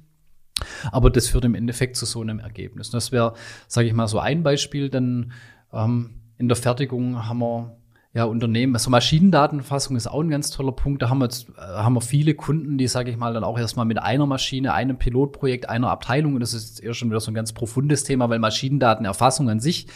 Aber 0.92 1.08
das 1.08 1.28
führt 1.28 1.46
im 1.46 1.54
Endeffekt 1.54 1.96
zu 1.96 2.04
so 2.04 2.20
einem 2.20 2.38
Ergebnis. 2.38 2.90
Das 2.90 3.12
wäre, 3.12 3.32
sage 3.66 3.88
ich 3.88 3.94
mal, 3.94 4.08
so 4.08 4.18
ein 4.18 4.42
Beispiel. 4.42 4.90
Dann 4.90 5.32
ähm, 5.72 6.20
in 6.36 6.48
der 6.48 6.56
Fertigung 6.56 7.26
haben 7.26 7.38
wir 7.38 7.78
ja, 8.18 8.24
Unternehmen. 8.24 8.74
Also 8.74 8.90
Maschinendatenfassung 8.90 9.94
ist 9.96 10.08
auch 10.08 10.20
ein 10.20 10.28
ganz 10.28 10.50
toller 10.50 10.72
Punkt. 10.72 11.02
Da 11.02 11.08
haben 11.08 11.20
wir, 11.20 11.26
jetzt, 11.26 11.48
äh, 11.50 11.60
haben 11.60 11.94
wir 11.94 12.00
viele 12.00 12.34
Kunden, 12.34 12.76
die, 12.76 12.88
sage 12.88 13.12
ich 13.12 13.16
mal, 13.16 13.32
dann 13.32 13.44
auch 13.44 13.56
erstmal 13.56 13.86
mit 13.86 14.02
einer 14.02 14.26
Maschine, 14.26 14.74
einem 14.74 14.98
Pilotprojekt, 14.98 15.68
einer 15.68 15.88
Abteilung, 15.88 16.34
und 16.34 16.40
das 16.40 16.52
ist 16.52 16.68
jetzt 16.68 16.82
eher 16.82 16.94
schon 16.94 17.10
wieder 17.10 17.20
so 17.20 17.30
ein 17.30 17.34
ganz 17.34 17.52
profundes 17.52 18.02
Thema, 18.02 18.28
weil 18.28 18.40
Maschinendatenerfassung 18.40 19.48
an 19.48 19.60
sich 19.60 19.86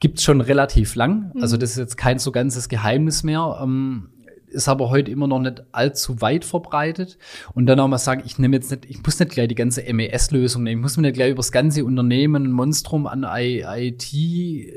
gibt's 0.00 0.24
schon 0.24 0.40
relativ 0.40 0.96
lang. 0.96 1.30
Mhm. 1.32 1.42
Also 1.42 1.56
das 1.56 1.70
ist 1.70 1.76
jetzt 1.76 1.96
kein 1.96 2.18
so 2.18 2.32
ganzes 2.32 2.68
Geheimnis 2.68 3.22
mehr. 3.22 3.60
Ähm, 3.62 4.08
ist 4.50 4.68
aber 4.68 4.90
heute 4.90 5.10
immer 5.10 5.26
noch 5.26 5.40
nicht 5.40 5.62
allzu 5.72 6.20
weit 6.20 6.44
verbreitet. 6.44 7.18
Und 7.54 7.66
dann 7.66 7.80
auch 7.80 7.88
mal 7.88 7.98
sagen, 7.98 8.22
ich 8.24 8.38
nehme 8.38 8.56
jetzt 8.56 8.70
nicht, 8.70 8.84
ich 8.88 9.02
muss 9.02 9.18
nicht 9.18 9.32
gleich 9.32 9.48
die 9.48 9.54
ganze 9.54 9.82
MES-Lösung 9.92 10.62
nehmen, 10.62 10.80
ich 10.80 10.82
muss 10.82 10.96
mir 10.96 11.02
nicht 11.02 11.14
gleich 11.14 11.30
über 11.30 11.38
das 11.38 11.52
ganze 11.52 11.84
Unternehmen 11.84 12.44
ein 12.44 12.52
Monstrum 12.52 13.06
an 13.06 13.26
IT 13.28 14.12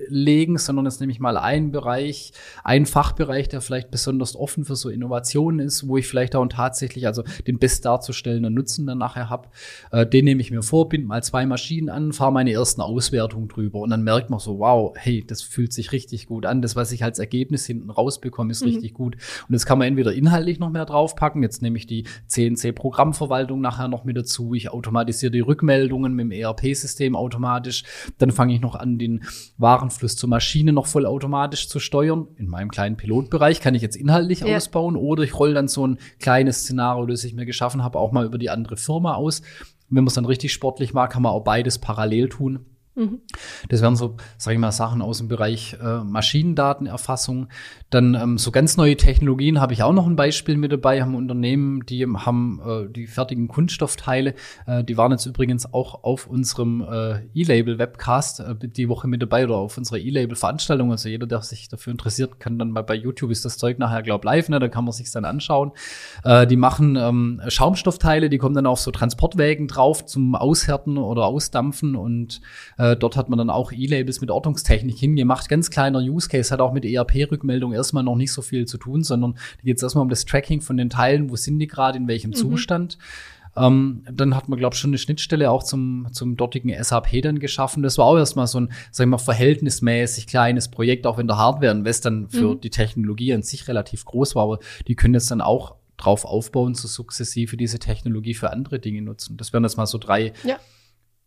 legen, 0.08 0.58
sondern 0.58 0.86
jetzt 0.86 1.00
nehme 1.00 1.12
ich 1.12 1.20
mal 1.20 1.38
einen 1.38 1.72
Bereich, 1.72 2.32
einen 2.64 2.86
Fachbereich, 2.86 3.50
der 3.50 3.62
vielleicht 3.62 3.92
besonders 3.92 4.36
offen 4.36 4.66
für 4.66 4.76
so 4.76 4.90
Innovationen 4.90 5.60
ist, 5.60 5.88
wo 5.88 5.98
ich 5.98 6.08
vielleicht 6.08 6.36
auch 6.36 6.46
tatsächlich 6.48 7.08
also 7.08 7.24
den 7.48 7.60
best 7.60 7.86
darzustellenden 7.86 8.54
Nutzen 8.54 8.86
dann 8.86 8.98
nachher 8.98 9.30
habe. 9.30 9.50
Äh, 9.92 10.06
den 10.06 10.26
nehme 10.26 10.42
ich 10.42 10.52
mir 10.52 10.62
vor, 10.62 10.90
bind 10.90 11.08
mal 11.08 11.24
zwei 11.24 11.46
Maschinen 11.46 11.90
an, 11.90 12.14
fahre 12.14 12.32
meine 12.32 12.52
ersten 12.52 12.82
Auswertungen 12.82 13.48
drüber 13.48 13.80
und 13.80 13.90
dann 13.90 14.04
merkt 14.04 14.30
man 14.30 14.40
so, 14.40 14.60
wow, 14.60 14.94
hey, 14.98 15.24
das 15.26 15.42
fühlt 15.42 15.74
sich 15.74 15.92
richtig 15.92 16.28
gut 16.28 16.46
an. 16.46 16.62
Das, 16.62 16.76
was 16.76 16.92
ich 16.92 17.04
als 17.04 17.20
Ergebnis 17.20 17.66
hinten 17.66 17.90
rausbekomme, 17.90 18.52
ist 18.52 18.62
mhm. 18.62 18.70
richtig 18.70 18.94
gut. 18.94 19.16
Und 19.48 19.54
das 19.64 19.68
kann 19.70 19.80
man 19.80 19.88
entweder 19.88 20.14
inhaltlich 20.14 20.60
noch 20.60 20.72
mehr 20.72 20.84
draufpacken. 20.84 21.42
Jetzt 21.42 21.62
nehme 21.62 21.78
ich 21.78 21.88
die 21.88 22.06
CNC-Programmverwaltung 22.28 23.62
nachher 23.62 23.88
noch 23.88 24.04
mit 24.04 24.18
dazu. 24.18 24.54
Ich 24.54 24.70
automatisiere 24.70 25.32
die 25.32 25.40
Rückmeldungen 25.40 26.14
mit 26.14 26.26
dem 26.26 26.32
ERP-System 26.32 27.16
automatisch. 27.16 27.86
Dann 28.18 28.32
fange 28.32 28.54
ich 28.56 28.60
noch 28.60 28.76
an, 28.76 28.98
den 28.98 29.24
Warenfluss 29.58 30.18
zur 30.18 30.28
Maschine 30.28 30.74
noch 30.74 30.86
vollautomatisch 30.86 31.70
zu 31.70 31.80
steuern. 31.80 32.28
In 32.36 32.50
meinem 32.50 32.72
kleinen 32.72 32.98
Pilotbereich 32.98 33.62
kann 33.62 33.74
ich 33.74 33.82
jetzt 33.82 33.96
inhaltlich 33.96 34.42
ja. 34.42 34.58
ausbauen 34.58 34.98
oder 34.98 35.24
ich 35.24 35.40
rolle 35.40 35.54
dann 35.54 35.70
so 35.70 35.88
ein 35.88 35.98
kleines 36.20 36.64
Szenario, 36.64 37.06
das 37.06 37.24
ich 37.24 37.34
mir 37.34 37.46
geschaffen 37.46 37.86
habe, 37.86 38.00
auch 38.00 38.12
mal 38.12 38.26
über 38.26 38.38
die 38.38 38.50
andere 38.50 38.76
Firma 38.76 39.14
aus. 39.14 39.44
wenn 39.88 40.04
man 40.04 40.08
es 40.08 40.16
dann 40.16 40.26
richtig 40.26 40.52
sportlich 40.52 40.94
mag, 40.94 41.10
kann 41.10 41.22
man 41.22 41.32
auch 41.32 41.46
beides 41.46 41.80
parallel 41.80 42.28
tun. 42.28 42.66
Mhm. 42.96 43.22
Das 43.70 43.82
wären 43.82 43.96
so, 43.96 44.18
sage 44.38 44.54
ich 44.56 44.60
mal, 44.60 44.72
Sachen 44.72 45.02
aus 45.02 45.18
dem 45.18 45.28
Bereich 45.28 45.76
äh, 45.82 46.04
Maschinendatenerfassung. 46.04 47.48
Dann 47.90 48.14
ähm, 48.14 48.38
so 48.38 48.52
ganz 48.52 48.78
neue 48.78 48.96
Technologien 48.98 49.60
habe 49.60 49.74
ich 49.74 49.82
auch 49.82 49.94
noch 49.94 50.06
ein 50.06 50.16
Beispiel 50.16 50.58
mit 50.58 50.72
dabei. 50.72 51.02
Haben 51.02 51.16
Unternehmen, 51.16 51.86
die 51.88 52.06
haben 52.06 52.62
äh, 52.64 52.90
die 52.92 53.08
fertigen 53.08 53.48
Kunststoffteile. 53.48 54.36
Äh, 54.68 54.84
die 54.84 54.96
waren 54.96 55.12
jetzt 55.12 55.26
übrigens 55.26 55.74
auch 55.74 56.04
auf 56.04 56.28
unserem 56.28 56.82
äh, 56.82 57.26
E-Label-Webcast 57.34 58.40
äh, 58.42 58.56
die 58.62 58.90
Woche 58.90 59.08
mit 59.08 59.24
dabei 59.24 59.46
oder 59.46 59.56
auf 59.56 59.78
unserer 59.78 59.98
E-Label-Veranstaltung. 59.98 60.92
Also 60.92 61.10
jeder, 61.10 61.26
der 61.26 61.42
sich 61.42 61.70
dafür 61.70 61.92
interessiert, 61.92 62.40
kann 62.40 62.60
dann 62.60 62.70
mal 62.70 62.84
bei 62.84 62.96
YouTube 62.96 63.32
ist 63.32 63.44
das 63.44 63.58
Zeug 63.58 63.80
nachher, 63.80 64.04
glaub 64.04 64.24
live, 64.24 64.50
ne? 64.50 64.60
Da 64.60 64.68
kann 64.68 64.86
man 64.86 64.92
sich 64.92 65.10
dann 65.12 65.26
anschauen. 65.26 65.72
Äh, 66.24 66.46
die 66.46 66.58
machen 66.58 66.96
ähm, 66.96 67.42
Schaumstoffteile, 67.48 68.30
die 68.30 68.38
kommen 68.38 68.54
dann 68.54 68.68
auf 68.68 68.80
so 68.80 68.92
Transportwägen 68.92 69.68
drauf 69.68 70.06
zum 70.06 70.36
Aushärten 70.36 71.00
oder 71.00 71.26
Ausdampfen 71.26 71.96
und 71.96 72.42
äh, 72.84 72.98
dort 72.98 73.16
hat 73.16 73.30
man 73.30 73.38
dann 73.38 73.50
auch 73.50 73.72
E-Labels 73.72 74.20
mit 74.20 74.30
Ortungstechnik 74.30 74.98
hingemacht. 74.98 75.48
Ganz 75.48 75.70
kleiner 75.70 76.00
Use 76.00 76.28
Case, 76.28 76.52
hat 76.52 76.60
auch 76.60 76.74
mit 76.74 76.84
ERP-Rückmeldung 76.84 77.72
erstmal 77.72 78.04
noch 78.04 78.18
nicht 78.18 78.34
so 78.34 78.42
viel 78.42 78.66
zu 78.66 78.78
tun, 78.78 79.04
sondern 79.04 79.34
da 79.34 79.64
geht 79.64 79.78
es 79.78 79.84
erstmal 79.84 80.02
um 80.02 80.10
das 80.10 80.26
Tracking 80.26 80.60
von 80.60 80.76
den 80.76 80.90
Teilen, 80.90 81.30
wo 81.30 81.38
sind 81.38 81.60
die 81.60 81.68
gerade, 81.68 81.98
in 81.98 82.10
welchem 82.10 82.32
mhm. 82.32 82.36
Zustand. 82.36 82.98
Ähm, 83.56 84.04
dann 84.12 84.36
hat 84.36 84.50
man, 84.50 84.60
glaube 84.60 84.74
ich, 84.74 84.82
schon 84.82 84.90
eine 84.90 84.98
Schnittstelle 84.98 85.50
auch 85.50 85.64
zum, 85.64 86.08
zum 86.12 86.36
dortigen 86.36 86.74
SAP 86.84 87.22
dann 87.22 87.40
geschaffen. 87.40 87.84
Das 87.84 87.98
war 87.98 88.06
auch 88.06 88.18
erstmal 88.18 88.48
so 88.48 88.60
ein, 88.60 88.74
sagen 88.92 89.12
wir 89.12 89.18
mal, 89.18 89.24
verhältnismäßig 89.24 90.28
kleines 90.28 90.68
Projekt, 90.70 91.08
auch 91.08 91.18
wenn 91.18 91.28
der 91.28 91.38
Hardware-Invest 91.38 92.06
dann 92.06 92.30
für 92.30 92.56
mhm. 92.56 92.62
die 92.62 92.72
Technologie 92.72 93.34
an 93.34 93.44
sich 93.44 93.68
relativ 93.70 94.04
groß 94.04 94.36
war. 94.36 94.44
Aber 94.44 94.60
die 94.88 94.96
können 94.96 95.14
jetzt 95.14 95.32
dann 95.32 95.40
auch 95.40 95.76
drauf 95.96 96.26
aufbauen, 96.26 96.74
so 96.74 96.90
sukzessive 96.90 97.56
diese 97.56 97.80
Technologie 97.80 98.34
für 98.34 98.52
andere 98.52 98.80
Dinge 98.80 99.04
nutzen. 99.04 99.38
Das 99.38 99.54
wären 99.54 99.64
jetzt 99.64 99.78
mal 99.78 99.86
so 99.86 100.00
drei 100.00 100.34
ja 100.44 100.58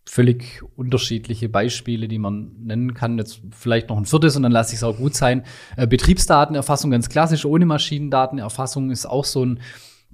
völlig 0.08 0.62
unterschiedliche 0.76 1.48
Beispiele, 1.48 2.08
die 2.08 2.18
man 2.18 2.52
nennen 2.62 2.94
kann. 2.94 3.18
Jetzt 3.18 3.40
vielleicht 3.50 3.88
noch 3.88 3.96
ein 3.96 4.06
viertes 4.06 4.36
und 4.36 4.44
dann 4.44 4.52
lasse 4.52 4.72
ich 4.72 4.78
es 4.78 4.84
auch 4.84 4.96
gut 4.96 5.14
sein. 5.14 5.44
Äh, 5.76 5.86
Betriebsdatenerfassung 5.86 6.90
ganz 6.90 7.08
klassisch, 7.08 7.44
ohne 7.44 7.66
Maschinendatenerfassung 7.66 8.90
ist 8.90 9.06
auch 9.06 9.24
so 9.24 9.44
ein 9.44 9.60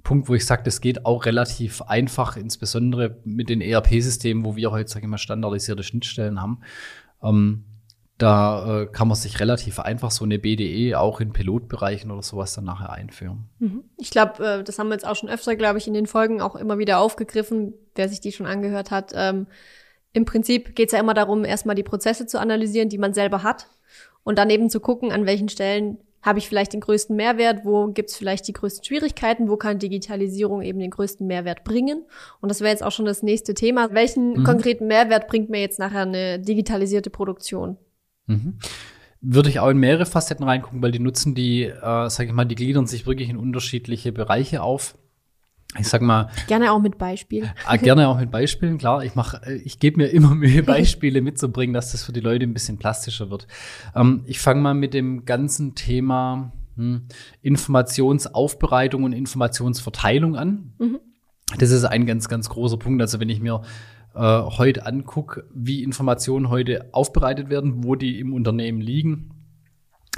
Punkt, 0.03 0.27
wo 0.27 0.35
ich 0.35 0.45
sage, 0.45 0.63
das 0.63 0.81
geht 0.81 1.05
auch 1.05 1.25
relativ 1.25 1.81
einfach, 1.83 2.35
insbesondere 2.35 3.21
mit 3.23 3.49
den 3.49 3.61
ERP-Systemen, 3.61 4.43
wo 4.43 4.55
wir 4.55 4.71
heute, 4.71 4.89
sage 4.89 5.05
ich 5.05 5.09
mal, 5.09 5.17
standardisierte 5.17 5.83
Schnittstellen 5.83 6.41
haben. 6.41 6.59
Ähm, 7.23 7.65
Da 8.17 8.81
äh, 8.81 8.85
kann 8.87 9.07
man 9.07 9.15
sich 9.15 9.39
relativ 9.39 9.79
einfach 9.79 10.11
so 10.11 10.23
eine 10.23 10.39
BDE 10.39 10.95
auch 10.95 11.19
in 11.19 11.33
Pilotbereichen 11.33 12.11
oder 12.11 12.21
sowas 12.21 12.53
dann 12.53 12.63
nachher 12.65 12.91
einführen. 12.91 13.49
Mhm. 13.59 13.83
Ich 13.97 14.11
glaube, 14.11 14.45
äh, 14.45 14.63
das 14.63 14.77
haben 14.77 14.89
wir 14.89 14.93
jetzt 14.93 15.05
auch 15.05 15.15
schon 15.15 15.29
öfter, 15.29 15.55
glaube 15.55 15.79
ich, 15.79 15.87
in 15.87 15.93
den 15.93 16.05
Folgen 16.05 16.41
auch 16.41 16.55
immer 16.55 16.77
wieder 16.77 16.99
aufgegriffen, 16.99 17.73
wer 17.95 18.09
sich 18.09 18.21
die 18.21 18.31
schon 18.31 18.45
angehört 18.45 18.91
hat. 18.91 19.13
Ähm, 19.15 19.47
Im 20.13 20.25
Prinzip 20.25 20.75
geht 20.75 20.89
es 20.89 20.93
ja 20.93 20.99
immer 20.99 21.15
darum, 21.15 21.43
erstmal 21.43 21.75
die 21.75 21.83
Prozesse 21.83 22.25
zu 22.27 22.39
analysieren, 22.39 22.89
die 22.89 22.99
man 22.99 23.13
selber 23.13 23.43
hat 23.43 23.67
und 24.23 24.37
dann 24.37 24.49
eben 24.49 24.69
zu 24.69 24.79
gucken, 24.79 25.11
an 25.11 25.25
welchen 25.25 25.49
Stellen 25.49 25.97
habe 26.23 26.39
ich 26.39 26.47
vielleicht 26.47 26.71
den 26.71 26.79
größten 26.79 27.15
Mehrwert, 27.15 27.65
wo 27.65 27.87
gibt 27.87 28.09
es 28.09 28.15
vielleicht 28.15 28.47
die 28.47 28.53
größten 28.53 28.85
Schwierigkeiten, 28.85 29.49
wo 29.49 29.57
kann 29.57 29.77
Digitalisierung 29.77 30.61
eben 30.61 30.79
den 30.79 30.89
größten 30.89 31.27
Mehrwert 31.27 31.65
bringen. 31.65 32.05
Und 32.39 32.49
das 32.49 32.61
wäre 32.61 32.71
jetzt 32.71 32.83
auch 32.83 32.93
schon 32.93 33.05
das 33.05 33.23
nächste 33.23 33.53
Thema. 33.53 33.93
Welchen 33.93 34.39
mhm. 34.39 34.43
konkreten 34.45 34.87
Mehrwert 34.87 35.27
bringt 35.27 35.49
mir 35.49 35.59
jetzt 35.59 35.79
nachher 35.79 36.03
eine 36.03 36.39
digitalisierte 36.39 37.09
Produktion? 37.09 37.77
Mhm. 38.27 38.57
Würde 39.19 39.49
ich 39.49 39.59
auch 39.59 39.69
in 39.69 39.77
mehrere 39.77 40.05
Facetten 40.05 40.45
reingucken, 40.45 40.81
weil 40.81 40.91
die 40.91 40.99
nutzen 40.99 41.35
die, 41.35 41.63
äh, 41.63 42.09
sage 42.09 42.25
ich 42.27 42.33
mal, 42.33 42.45
die 42.45 42.55
gliedern 42.55 42.87
sich 42.87 43.05
wirklich 43.05 43.29
in 43.29 43.37
unterschiedliche 43.37 44.13
Bereiche 44.13 44.61
auf. 44.63 44.95
Ich 45.79 45.87
sag 45.87 46.01
mal. 46.01 46.29
Gerne 46.47 46.71
auch 46.71 46.81
mit 46.81 46.97
Beispielen. 46.97 47.49
Ah, 47.65 47.77
gerne 47.77 48.07
auch 48.07 48.19
mit 48.19 48.29
Beispielen, 48.29 48.77
klar. 48.77 49.03
Ich 49.03 49.15
mache, 49.15 49.41
äh, 49.45 49.55
ich 49.55 49.79
gebe 49.79 49.97
mir 49.97 50.07
immer 50.07 50.35
Mühe, 50.35 50.63
Beispiele 50.63 51.21
mitzubringen, 51.21 51.73
dass 51.73 51.91
das 51.91 52.03
für 52.03 52.13
die 52.13 52.19
Leute 52.19 52.45
ein 52.45 52.53
bisschen 52.53 52.77
plastischer 52.77 53.29
wird. 53.29 53.47
Ähm, 53.95 54.23
ich 54.25 54.39
fange 54.39 54.61
mal 54.61 54.73
mit 54.73 54.93
dem 54.93 55.25
ganzen 55.25 55.75
Thema 55.75 56.51
hm, 56.75 57.03
Informationsaufbereitung 57.41 59.03
und 59.03 59.13
Informationsverteilung 59.13 60.35
an. 60.35 60.73
Mhm. 60.77 60.99
Das 61.57 61.71
ist 61.71 61.85
ein 61.85 62.05
ganz, 62.05 62.29
ganz 62.29 62.49
großer 62.49 62.77
Punkt. 62.77 63.01
Also 63.01 63.19
wenn 63.19 63.29
ich 63.29 63.39
mir 63.39 63.61
äh, 64.15 64.19
heute 64.19 64.85
angucke, 64.85 65.45
wie 65.53 65.83
Informationen 65.83 66.49
heute 66.49 66.89
aufbereitet 66.91 67.49
werden, 67.49 67.83
wo 67.83 67.95
die 67.95 68.19
im 68.19 68.33
Unternehmen 68.33 68.81
liegen, 68.81 69.32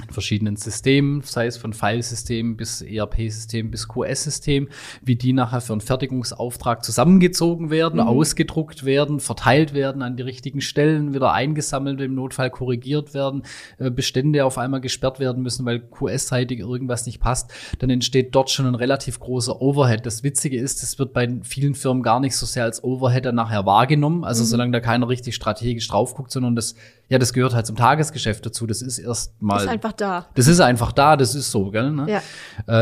in 0.02 0.12
verschiedenen 0.12 0.56
Systemen, 0.56 1.22
sei 1.22 1.46
es 1.46 1.56
von 1.56 1.72
Filesystemen 1.72 2.56
bis 2.56 2.82
ERP-System 2.82 3.70
bis 3.70 3.88
QS-System, 3.88 4.68
wie 5.02 5.16
die 5.16 5.32
nachher 5.32 5.62
für 5.62 5.72
einen 5.72 5.80
Fertigungsauftrag 5.80 6.84
zusammengezogen 6.84 7.70
werden, 7.70 8.00
mhm. 8.00 8.06
ausgedruckt 8.06 8.84
werden, 8.84 9.20
verteilt 9.20 9.72
werden 9.72 10.02
an 10.02 10.16
die 10.16 10.22
richtigen 10.22 10.60
Stellen, 10.60 11.14
wieder 11.14 11.32
eingesammelt, 11.32 12.00
im 12.02 12.14
Notfall 12.14 12.50
korrigiert 12.50 13.14
werden, 13.14 13.44
äh, 13.78 13.90
Bestände 13.90 14.44
auf 14.44 14.58
einmal 14.58 14.82
gesperrt 14.82 15.18
werden 15.18 15.42
müssen, 15.42 15.64
weil 15.64 15.80
QS-seitig 15.80 16.58
irgendwas 16.58 17.06
nicht 17.06 17.20
passt, 17.20 17.50
dann 17.78 17.88
entsteht 17.88 18.34
dort 18.34 18.50
schon 18.50 18.66
ein 18.66 18.74
relativ 18.74 19.18
großer 19.18 19.62
Overhead. 19.62 20.04
Das 20.04 20.22
Witzige 20.22 20.58
ist, 20.58 20.82
das 20.82 20.98
wird 20.98 21.14
bei 21.14 21.40
vielen 21.42 21.74
Firmen 21.74 22.02
gar 22.02 22.20
nicht 22.20 22.36
so 22.36 22.44
sehr 22.44 22.64
als 22.64 22.84
Overhead 22.84 23.24
dann 23.24 23.34
nachher 23.34 23.64
wahrgenommen, 23.64 24.24
also 24.24 24.42
mhm. 24.42 24.48
solange 24.48 24.72
da 24.72 24.80
keiner 24.80 25.08
richtig 25.08 25.34
strategisch 25.34 25.88
drauf 25.88 26.14
guckt, 26.14 26.30
sondern 26.30 26.54
das 26.54 26.74
ja, 27.08 27.18
das 27.18 27.32
gehört 27.32 27.54
halt 27.54 27.66
zum 27.66 27.76
Tagesgeschäft 27.76 28.44
dazu. 28.44 28.66
Das 28.66 28.82
ist 28.82 28.98
erstmal. 28.98 29.58
Das 29.58 29.64
ist 29.64 29.70
einfach 29.70 29.92
da. 29.92 30.26
Das 30.34 30.48
ist 30.48 30.60
einfach 30.60 30.92
da, 30.92 31.16
das 31.16 31.34
ist 31.34 31.50
so, 31.50 31.70
gell? 31.70 31.92
Ne? 31.92 32.06
Ja. 32.10 32.22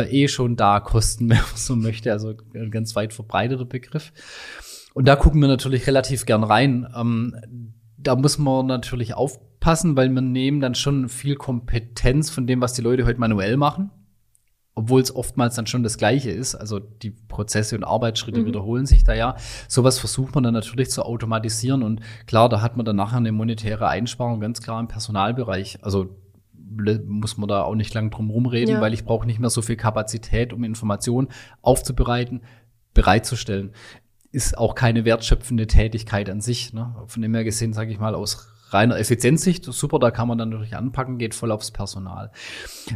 Äh, 0.00 0.24
eh 0.24 0.28
schon 0.28 0.56
da, 0.56 0.80
Kosten, 0.80 1.28
wenn 1.30 1.38
man 1.38 1.56
so 1.56 1.76
möchte. 1.76 2.12
Also 2.12 2.34
ein 2.54 2.70
ganz 2.70 2.96
weit 2.96 3.12
verbreiteter 3.12 3.64
Begriff. 3.64 4.12
Und 4.94 5.08
da 5.08 5.16
gucken 5.16 5.40
wir 5.40 5.48
natürlich 5.48 5.86
relativ 5.86 6.24
gern 6.24 6.44
rein. 6.44 6.86
Ähm, 6.96 7.74
da 7.98 8.16
muss 8.16 8.38
man 8.38 8.66
natürlich 8.66 9.14
aufpassen, 9.14 9.96
weil 9.96 10.08
wir 10.10 10.20
nehmen 10.20 10.60
dann 10.60 10.74
schon 10.74 11.08
viel 11.08 11.36
Kompetenz 11.36 12.30
von 12.30 12.46
dem, 12.46 12.60
was 12.60 12.74
die 12.74 12.82
Leute 12.82 13.04
heute 13.04 13.20
manuell 13.20 13.56
machen 13.56 13.90
obwohl 14.74 15.00
es 15.00 15.14
oftmals 15.14 15.54
dann 15.54 15.66
schon 15.66 15.82
das 15.82 15.98
Gleiche 15.98 16.30
ist, 16.30 16.54
also 16.54 16.80
die 16.80 17.10
Prozesse 17.10 17.76
und 17.76 17.84
Arbeitsschritte 17.84 18.40
mhm. 18.40 18.46
wiederholen 18.46 18.86
sich 18.86 19.04
da 19.04 19.14
ja. 19.14 19.36
Sowas 19.68 19.98
versucht 19.98 20.34
man 20.34 20.42
dann 20.42 20.54
natürlich 20.54 20.90
zu 20.90 21.04
automatisieren 21.04 21.82
und 21.82 22.00
klar, 22.26 22.48
da 22.48 22.60
hat 22.60 22.76
man 22.76 22.84
dann 22.84 22.96
nachher 22.96 23.18
eine 23.18 23.32
monetäre 23.32 23.88
Einsparung 23.88 24.40
ganz 24.40 24.60
klar 24.60 24.80
im 24.80 24.88
Personalbereich. 24.88 25.78
Also 25.82 26.16
muss 27.06 27.36
man 27.36 27.48
da 27.48 27.62
auch 27.62 27.76
nicht 27.76 27.94
lang 27.94 28.10
drum 28.10 28.30
rumreden, 28.30 28.74
ja. 28.74 28.80
weil 28.80 28.94
ich 28.94 29.04
brauche 29.04 29.26
nicht 29.26 29.38
mehr 29.38 29.50
so 29.50 29.62
viel 29.62 29.76
Kapazität, 29.76 30.52
um 30.52 30.64
Informationen 30.64 31.28
aufzubereiten, 31.62 32.42
bereitzustellen. 32.94 33.70
Ist 34.32 34.58
auch 34.58 34.74
keine 34.74 35.04
wertschöpfende 35.04 35.68
Tätigkeit 35.68 36.28
an 36.28 36.40
sich. 36.40 36.72
Ne? 36.72 36.96
Von 37.06 37.22
dem 37.22 37.32
her 37.32 37.44
gesehen, 37.44 37.72
sage 37.72 37.92
ich 37.92 38.00
mal, 38.00 38.16
aus 38.16 38.48
reiner 38.74 38.98
Effizienzsicht, 38.98 39.64
super, 39.64 39.98
da 39.98 40.10
kann 40.10 40.28
man 40.28 40.36
dann 40.36 40.50
natürlich 40.50 40.76
anpacken, 40.76 41.18
geht 41.18 41.34
voll 41.34 41.52
aufs 41.52 41.70
Personal. 41.70 42.30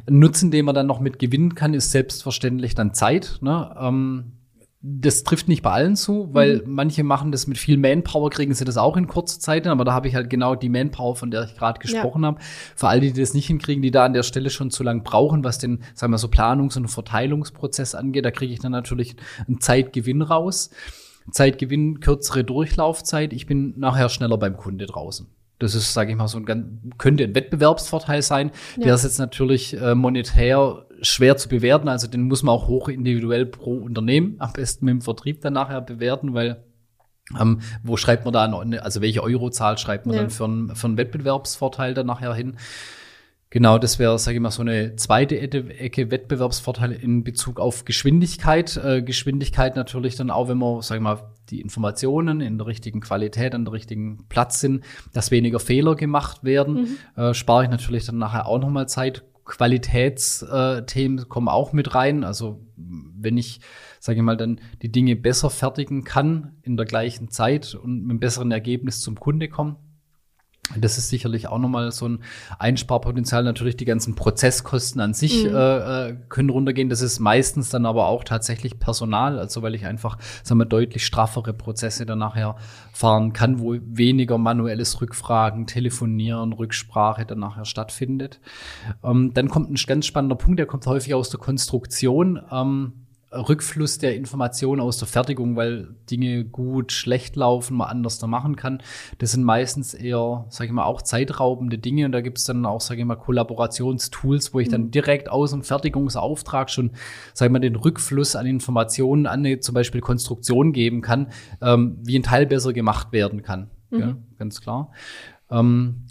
Nutzen, 0.09 0.51
den 0.51 0.65
man 0.65 0.75
dann 0.75 0.87
noch 0.87 1.01
mit 1.01 1.19
gewinnen 1.19 1.55
kann, 1.55 1.73
ist 1.73 1.93
selbstverständlich 1.93 2.75
dann 2.75 2.93
Zeit. 2.93 3.39
Ne? 3.41 3.75
Ähm, 3.81 4.33
das 4.81 5.25
trifft 5.25 5.49
nicht 5.49 5.63
bei 5.63 5.73
allen 5.73 5.97
zu, 5.97 6.29
weil 6.33 6.59
mhm. 6.59 6.73
manche 6.73 7.03
machen 7.03 7.33
das 7.33 7.49
mit 7.49 7.59
viel 7.59 7.77
Manpower, 7.79 8.31
kriegen 8.31 8.55
sie 8.55 8.65
das 8.65 8.77
auch 8.77 8.97
in 8.97 9.09
kurzer 9.09 9.41
Zeit, 9.41 9.67
aber 9.67 9.85
da 9.85 9.93
habe 9.93 10.07
ich 10.07 10.15
halt 10.15 10.31
genau 10.31 10.55
die 10.55 10.69
Manpower, 10.69 11.17
von 11.17 11.33
der 11.33 11.45
ich 11.45 11.57
gerade 11.57 11.81
gesprochen 11.81 12.23
ja. 12.23 12.29
habe. 12.29 12.41
Für 12.77 12.89
all 12.89 13.01
die, 13.01 13.13
die 13.13 13.21
das 13.21 13.35
nicht 13.35 13.49
hinkriegen, 13.49 13.83
die 13.83 13.91
da 13.91 14.05
an 14.05 14.13
der 14.13 14.23
Stelle 14.23 14.51
schon 14.51 14.71
zu 14.71 14.85
lang 14.85 15.03
brauchen, 15.03 15.43
was 15.43 15.59
den, 15.59 15.83
sagen 15.95 16.13
wir 16.13 16.19
so, 16.19 16.29
Planungs- 16.29 16.77
und 16.77 16.89
Verteilungsprozess 16.89 17.97
angeht, 17.97 18.25
da 18.25 18.31
kriege 18.31 18.53
ich 18.53 18.61
dann 18.61 18.73
natürlich 18.73 19.17
einen 19.47 19.61
Zeitgewinn 19.61 20.23
raus. 20.23 20.71
Zeitgewinn, 21.31 22.01
kürzere 22.01 22.43
Durchlaufzeit, 22.45 23.33
ich 23.35 23.47
bin 23.47 23.75
nachher 23.79 24.09
schneller 24.09 24.39
beim 24.39 24.57
Kunde 24.57 24.87
draußen. 24.87 25.27
Das 25.59 25.75
ist, 25.75 25.93
sage 25.93 26.13
ich 26.13 26.17
mal, 26.17 26.29
so 26.29 26.39
ein 26.39 26.45
ganz, 26.45 26.67
könnte 26.99 27.25
ein 27.25 27.35
Wettbewerbsvorteil 27.35 28.23
sein. 28.23 28.53
Ja. 28.77 28.85
Der 28.85 28.95
ist 28.95 29.05
jetzt 29.05 29.19
natürlich 29.19 29.77
äh, 29.81 29.95
monetär 29.95 30.87
schwer 31.03 31.37
zu 31.37 31.49
bewerten. 31.49 31.89
Also 31.89 32.07
den 32.07 32.23
muss 32.23 32.43
man 32.43 32.55
auch 32.55 32.69
hoch 32.69 32.89
individuell 32.89 33.47
pro 33.47 33.77
Unternehmen 33.79 34.37
am 34.39 34.53
besten 34.53 34.85
mit 34.85 34.93
dem 34.93 35.01
Vertrieb 35.01 35.41
dann 35.41 35.55
nachher 35.55 35.81
bewerten, 35.81 36.35
weil 36.35 36.65
ähm, 37.39 37.61
wo 37.83 37.97
schreibt 37.97 38.25
man 38.25 38.33
da, 38.33 38.45
eine, 38.45 38.83
also 38.83 39.01
welche 39.01 39.23
Eurozahl 39.23 39.77
schreibt 39.79 40.07
man 40.07 40.15
ja. 40.15 40.23
dann 40.23 40.31
für, 40.31 40.45
einen, 40.45 40.75
für 40.75 40.87
einen 40.87 40.97
Wettbewerbsvorteil 40.97 41.95
dann 41.95 42.07
nachher 42.07 42.35
hin? 42.35 42.57
Genau, 43.51 43.79
das 43.79 43.99
wäre, 43.99 44.19
sage 44.19 44.37
ich 44.37 44.43
mal, 44.43 44.51
so 44.51 44.61
eine 44.61 44.97
zweite 44.97 45.39
Ecke 45.39 46.11
Wettbewerbsvorteil 46.11 46.93
in 46.93 47.25
Bezug 47.25 47.61
auf 47.61 47.87
Geschwindigkeit. 47.87 48.77
Äh, 48.77 49.03
Geschwindigkeit 49.03 49.75
natürlich 49.75 50.17
dann 50.17 50.31
auch, 50.31 50.49
wenn 50.49 50.59
man, 50.59 50.83
sage 50.83 50.99
ich 50.99 51.03
mal, 51.03 51.33
die 51.49 51.63
Informationen 51.63 52.43
in 52.43 52.59
der 52.59 52.67
richtigen 52.67 53.01
Qualität, 53.01 53.55
an 53.55 53.65
der 53.65 53.73
richtigen 53.73 54.27
Platz 54.29 54.61
sind, 54.61 54.85
dass 55.15 55.31
weniger 55.31 55.61
Fehler 55.61 55.95
gemacht 55.95 56.45
werden. 56.45 56.99
Mhm. 57.17 57.23
Äh, 57.23 57.33
spare 57.33 57.65
ich 57.65 57.71
natürlich 57.71 58.05
dann 58.05 58.19
nachher 58.19 58.47
auch 58.47 58.59
nochmal 58.59 58.87
Zeit. 58.87 59.25
Qualitätsthemen 59.47 61.19
äh, 61.19 61.25
kommen 61.27 61.49
auch 61.49 61.73
mit 61.73 61.95
rein. 61.95 62.25
Also 62.25 62.61
wenn 62.77 63.39
ich, 63.39 63.61
sage 63.99 64.19
ich 64.19 64.23
mal, 64.23 64.37
dann 64.37 64.61
die 64.83 64.93
Dinge 64.93 65.17
besser 65.17 65.49
fertigen 65.49 66.05
kann 66.05 66.59
in 66.61 66.77
der 66.77 66.85
gleichen 66.85 67.31
Zeit 67.31 67.75
und 67.75 68.03
mit 68.03 68.11
einem 68.11 68.21
besseren 68.21 68.51
Ergebnis 68.51 69.01
zum 69.01 69.19
Kunde 69.19 69.49
kommen, 69.49 69.77
das 70.77 70.99
ist 70.99 71.09
sicherlich 71.09 71.49
auch 71.49 71.59
nochmal 71.59 71.93
so 71.93 72.09
ein 72.09 72.21
Einsparpotenzial. 72.59 73.43
Natürlich 73.43 73.77
die 73.77 73.85
ganzen 73.85 74.15
Prozesskosten 74.15 75.01
an 75.01 75.15
sich 75.15 75.45
mhm. 75.45 75.55
äh, 75.55 76.09
äh, 76.09 76.17
können 76.29 76.51
runtergehen. 76.51 76.89
Das 76.89 77.01
ist 77.01 77.21
meistens 77.21 77.71
dann 77.71 77.87
aber 77.87 78.07
auch 78.07 78.25
tatsächlich 78.25 78.79
Personal, 78.79 79.39
also 79.39 79.63
weil 79.63 79.75
ich 79.75 79.87
einfach, 79.87 80.19
sagen 80.43 80.61
wir, 80.61 80.67
deutlich 80.67 81.07
straffere 81.07 81.53
Prozesse 81.53 82.05
dann 82.07 82.19
nachher 82.19 82.57
fahren 82.93 83.33
kann, 83.33 83.61
wo 83.61 83.77
weniger 83.81 84.39
manuelles 84.39 85.01
Rückfragen, 85.01 85.67
Telefonieren, 85.67 86.53
Rücksprache 86.53 87.25
dann 87.25 87.39
nachher 87.39 87.65
stattfindet. 87.65 88.41
Ähm, 89.03 89.33
dann 89.35 89.49
kommt 89.49 89.71
ein 89.71 89.77
ganz 89.87 90.07
spannender 90.07 90.37
Punkt, 90.37 90.59
der 90.59 90.67
kommt 90.67 90.87
häufig 90.87 91.15
aus 91.15 91.31
der 91.31 91.41
Konstruktion. 91.41 92.41
Ähm, 92.51 92.93
Rückfluss 93.33 93.99
der 93.99 94.17
Informationen 94.17 94.81
aus 94.81 94.99
der 94.99 95.07
Fertigung, 95.07 95.57
weil 95.57 95.95
Dinge 96.11 96.45
gut, 96.45 96.93
schlecht 96.93 97.37
laufen, 97.37 97.77
man 97.77 97.89
anders 97.89 98.19
da 98.19 98.27
machen 98.27 98.57
kann. 98.57 98.83
Das 99.19 99.33
sind 99.33 99.45
meistens 99.45 99.93
eher, 99.93 100.47
sage 100.49 100.69
ich 100.69 100.73
mal, 100.73 100.85
auch 100.85 101.03
zeitraubende 101.03 101.79
Dinge 101.79 102.07
und 102.07 102.13
da 102.13 102.21
gibt 102.21 102.39
es 102.39 102.45
dann 102.45 102.65
auch, 102.65 102.81
sage 102.81 103.01
ich 103.01 103.07
mal, 103.07 103.17
Kollaborationstools, 103.17 104.55
wo 104.55 104.61
ich 104.61 104.69
dann 104.69 104.85
mhm. 104.85 104.91
direkt 104.91 105.31
aus 105.31 105.51
dem 105.51 105.63
Fertigungsauftrag 105.63 106.71
schon, 106.71 106.93
sage 107.35 107.49
ich 107.49 107.53
mal, 107.53 107.59
den 107.59 107.77
Rückfluss 107.77 108.35
an 108.35 108.47
Informationen 108.47 109.27
an 109.27 109.41
eine 109.41 109.61
zum 109.61 109.75
Beispiel 109.75 110.01
Konstruktion 110.01 110.73
geben 110.73 111.03
kann, 111.03 111.29
ähm, 111.61 111.99
wie 112.03 112.19
ein 112.19 112.23
Teil 112.23 112.47
besser 112.47 112.73
gemacht 112.73 113.13
werden 113.13 113.43
kann. 113.43 113.71
Mhm. 113.91 114.01
Ja, 114.01 114.17
ganz 114.39 114.61
klar. 114.61 114.91
Ähm, 115.51 116.07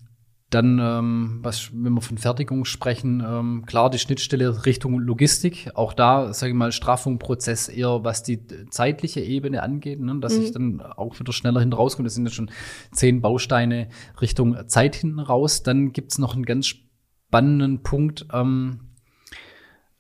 dann, 0.50 0.80
ähm, 0.80 1.40
was, 1.42 1.72
wenn 1.74 1.94
wir 1.94 2.02
von 2.02 2.18
Fertigung 2.18 2.64
sprechen, 2.64 3.22
ähm, 3.26 3.66
klar 3.66 3.90
die 3.90 4.00
Schnittstelle 4.00 4.66
Richtung 4.66 4.98
Logistik. 5.00 5.72
Auch 5.76 5.92
da, 5.92 6.32
sage 6.34 6.52
ich 6.52 6.58
mal, 6.58 6.72
Straffung, 6.72 7.20
Prozess 7.20 7.68
eher, 7.68 8.06
was 8.06 8.24
die 8.24 8.40
zeitliche 8.70 9.20
Ebene 9.20 9.62
angeht, 9.62 10.00
ne, 10.00 10.18
dass 10.22 10.38
mhm. 10.38 10.44
ich 10.44 10.52
dann 10.52 10.82
auch 10.82 11.20
wieder 11.20 11.34
schneller 11.34 11.60
hinten 11.60 11.76
rauskomme. 11.76 12.06
Das 12.06 12.16
sind 12.16 12.26
ja 12.26 12.32
schon 12.32 12.50
zehn 12.94 13.22
Bausteine 13.22 13.90
Richtung 14.22 14.56
Zeit 14.68 14.96
hinten 14.96 15.20
raus. 15.20 15.64
Dann 15.64 15.92
gibt's 15.92 16.18
noch 16.18 16.34
einen 16.34 16.46
ganz 16.46 16.68
spannenden 16.68 17.84
Punkt. 17.84 18.28
Ähm, 18.32 18.80
äh, 18.80 18.87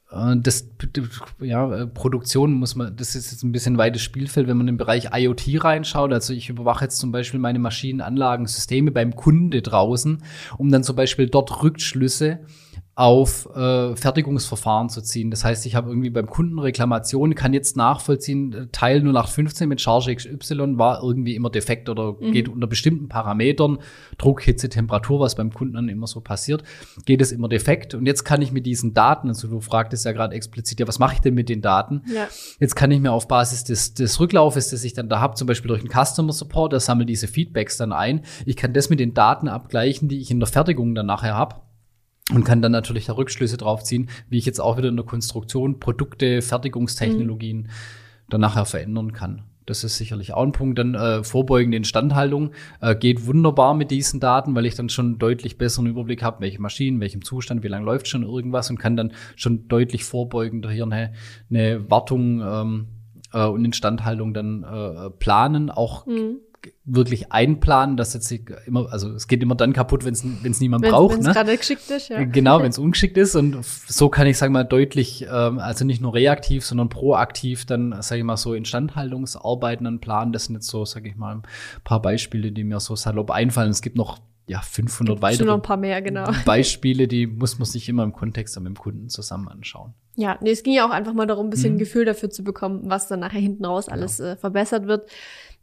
das, 0.09 0.69
ja, 1.39 1.81
äh, 1.81 1.87
Produktion 1.87 2.53
muss 2.53 2.75
man, 2.75 2.95
das 2.95 3.13
ist 3.15 3.31
jetzt 3.31 3.43
ein 3.43 3.51
bisschen 3.51 3.77
weites 3.77 4.01
Spielfeld, 4.01 4.47
wenn 4.47 4.57
man 4.57 4.69
im 4.69 4.77
Bereich 4.77 5.09
IoT 5.13 5.63
reinschaut. 5.63 6.13
Also 6.13 6.33
ich 6.33 6.49
überwache 6.49 6.85
jetzt 6.85 6.99
zum 6.99 7.11
Beispiel 7.11 7.41
meine 7.41 7.59
Maschinenanlagen, 7.59 8.45
Systeme 8.47 8.91
beim 8.91 9.15
Kunde 9.15 9.61
draußen, 9.61 10.23
um 10.57 10.71
dann 10.71 10.83
zum 10.83 10.95
Beispiel 10.95 11.27
dort 11.27 11.61
Rückschlüsse 11.61 12.39
auf 12.97 13.47
äh, 13.55 13.95
Fertigungsverfahren 13.95 14.89
zu 14.89 15.03
ziehen. 15.03 15.29
Das 15.29 15.43
heißt, 15.43 15.67
ich 15.67 15.75
habe 15.75 15.89
irgendwie 15.89 16.09
beim 16.09 16.25
Kunden 16.25 16.57
Reklamationen, 16.57 17.35
kann 17.35 17.53
jetzt 17.53 17.77
nachvollziehen, 17.77 18.53
äh, 18.53 18.67
Teil 18.71 19.01
0815 19.01 19.69
mit 19.69 19.79
Charge 19.79 20.15
XY 20.15 20.79
war 20.79 21.03
irgendwie 21.03 21.35
immer 21.35 21.51
defekt 21.51 21.89
oder 21.89 22.13
mhm. 22.13 22.31
geht 22.31 22.49
unter 22.49 22.65
bestimmten 22.65 23.07
Parametern, 23.07 23.77
Druck, 24.17 24.41
Hitze, 24.41 24.67
Temperatur, 24.67 25.19
was 25.19 25.35
beim 25.35 25.53
Kunden 25.53 25.75
dann 25.75 25.89
immer 25.89 26.07
so 26.07 26.21
passiert, 26.21 26.63
geht 27.05 27.21
es 27.21 27.31
immer 27.31 27.47
defekt. 27.47 27.93
Und 27.93 28.07
jetzt 28.07 28.23
kann 28.23 28.41
ich 28.41 28.51
mit 28.51 28.65
diesen 28.65 28.95
Daten, 28.95 29.27
also 29.27 29.47
du 29.47 29.59
fragtest 29.59 30.03
ja 30.03 30.11
gerade 30.11 30.33
explizit, 30.33 30.79
ja, 30.79 30.87
was 30.87 30.97
mache 30.97 31.13
ich 31.13 31.21
denn 31.21 31.35
mit 31.35 31.49
den 31.49 31.61
Daten? 31.61 32.01
Ja. 32.11 32.27
Jetzt 32.59 32.75
kann 32.75 32.89
ich 32.89 32.99
mir 32.99 33.11
auf 33.11 33.27
Basis 33.27 33.63
des, 33.63 33.93
des 33.93 34.19
Rücklaufes, 34.19 34.71
das 34.71 34.83
ich 34.83 34.93
dann 34.93 35.07
da 35.07 35.19
habe, 35.19 35.35
zum 35.35 35.45
Beispiel 35.45 35.67
durch 35.67 35.81
einen 35.81 36.05
Customer 36.05 36.33
Support, 36.33 36.73
der 36.73 36.79
sammelt 36.79 37.09
diese 37.09 37.27
Feedbacks 37.27 37.77
dann 37.77 37.93
ein. 37.93 38.21
Ich 38.47 38.55
kann 38.55 38.73
das 38.73 38.89
mit 38.89 38.99
den 38.99 39.13
Daten 39.13 39.49
abgleichen, 39.49 40.09
die 40.09 40.17
ich 40.17 40.31
in 40.31 40.39
der 40.39 40.47
Fertigung 40.47 40.95
dann 40.95 41.05
nachher 41.05 41.35
habe 41.35 41.66
und 42.33 42.43
kann 42.43 42.61
dann 42.61 42.71
natürlich 42.71 43.05
da 43.05 43.13
Rückschlüsse 43.13 43.57
drauf 43.57 43.83
ziehen, 43.83 44.09
wie 44.29 44.37
ich 44.37 44.45
jetzt 44.45 44.59
auch 44.59 44.77
wieder 44.77 44.89
in 44.89 44.97
der 44.97 45.05
Konstruktion 45.05 45.79
Produkte, 45.79 46.41
Fertigungstechnologien 46.41 47.59
mhm. 47.59 47.67
dann 48.29 48.41
nachher 48.41 48.65
verändern 48.65 49.13
kann. 49.13 49.43
Das 49.65 49.83
ist 49.83 49.97
sicherlich 49.97 50.33
auch 50.33 50.43
ein 50.43 50.53
Punkt. 50.53 50.79
Dann 50.79 50.95
äh, 50.95 51.23
vorbeugende 51.23 51.77
Instandhaltung 51.77 52.51
äh, 52.79 52.95
geht 52.95 53.25
wunderbar 53.27 53.73
mit 53.73 53.91
diesen 53.91 54.21
Daten, 54.21 54.55
weil 54.55 54.65
ich 54.65 54.75
dann 54.75 54.87
schon 54.87 55.19
deutlich 55.19 55.57
besseren 55.57 55.87
Überblick 55.87 56.23
habe, 56.23 56.39
welche 56.39 56.61
Maschinen, 56.61 57.01
welchem 57.01 57.21
Zustand, 57.21 57.63
wie 57.63 57.67
lange 57.67 57.85
läuft 57.85 58.07
schon 58.07 58.23
irgendwas 58.23 58.69
und 58.69 58.79
kann 58.79 58.95
dann 58.95 59.11
schon 59.35 59.67
deutlich 59.67 60.05
vorbeugender 60.05 60.71
hier 60.71 60.85
eine, 60.85 61.13
eine 61.49 61.89
Wartung 61.91 62.41
ähm, 62.41 62.87
äh, 63.33 63.45
und 63.45 63.65
Instandhaltung 63.65 64.33
dann 64.33 64.63
äh, 64.63 65.09
planen. 65.09 65.69
Auch 65.69 66.05
mhm 66.05 66.39
wirklich 66.85 67.31
einplanen, 67.31 67.97
dass 67.97 68.13
jetzt 68.13 68.31
immer, 68.65 68.91
also 68.91 69.11
es 69.11 69.27
geht 69.27 69.43
immer 69.43 69.55
dann 69.55 69.73
kaputt, 69.73 70.05
wenn 70.05 70.13
es 70.13 70.59
niemand 70.59 70.83
wenn's, 70.83 70.91
braucht. 70.93 71.13
Wenn 71.13 71.21
es 71.21 71.27
ne? 71.27 71.33
gerade 71.33 71.57
geschickt 71.57 71.89
ist, 71.89 72.09
ja. 72.09 72.23
Genau, 72.23 72.59
wenn 72.61 72.69
es 72.69 72.77
ungeschickt 72.77 73.17
ist. 73.17 73.35
Und 73.35 73.63
so 73.63 74.09
kann 74.09 74.27
ich, 74.27 74.37
sagen 74.37 74.53
mal, 74.53 74.63
deutlich, 74.63 75.25
ähm, 75.29 75.59
also 75.59 75.85
nicht 75.85 76.01
nur 76.01 76.13
reaktiv, 76.13 76.65
sondern 76.65 76.89
proaktiv 76.89 77.65
dann, 77.65 78.01
sage 78.01 78.19
ich 78.19 78.25
mal, 78.25 78.37
so 78.37 78.53
Instandhaltungsarbeiten 78.53 79.85
dann 79.85 79.99
planen. 79.99 80.31
Das 80.31 80.45
sind 80.45 80.55
jetzt 80.55 80.67
so, 80.67 80.85
sage 80.85 81.09
ich 81.09 81.15
mal, 81.15 81.35
ein 81.35 81.43
paar 81.83 82.01
Beispiele, 82.01 82.51
die 82.51 82.63
mir 82.63 82.79
so 82.79 82.95
salopp 82.95 83.31
einfallen. 83.31 83.71
Es 83.71 83.81
gibt 83.81 83.95
noch 83.95 84.19
ja, 84.47 84.61
500 84.61 85.21
weitere 85.21 85.45
noch 85.45 85.55
ein 85.55 85.61
paar 85.61 85.77
mehr, 85.77 86.01
genau. 86.01 86.25
Beispiele, 86.45 87.07
die 87.07 87.27
muss 87.27 87.59
man 87.59 87.65
sich 87.65 87.89
immer 87.89 88.03
im 88.03 88.13
Kontext 88.13 88.57
mit 88.57 88.65
dem 88.65 88.75
Kunden 88.77 89.09
zusammen 89.09 89.49
anschauen. 89.49 89.93
Ja, 90.15 90.37
nee, 90.41 90.51
es 90.51 90.63
ging 90.63 90.73
ja 90.73 90.87
auch 90.87 90.91
einfach 90.91 91.13
mal 91.13 91.27
darum, 91.27 91.47
ein 91.47 91.49
bisschen 91.49 91.73
mhm. 91.73 91.75
ein 91.75 91.79
Gefühl 91.79 92.05
dafür 92.05 92.29
zu 92.29 92.43
bekommen, 92.43 92.81
was 92.85 93.07
dann 93.07 93.19
nachher 93.19 93.41
hinten 93.41 93.65
raus 93.65 93.89
alles 93.89 94.19
ja. 94.19 94.31
äh, 94.31 94.35
verbessert 94.37 94.87
wird. 94.87 95.09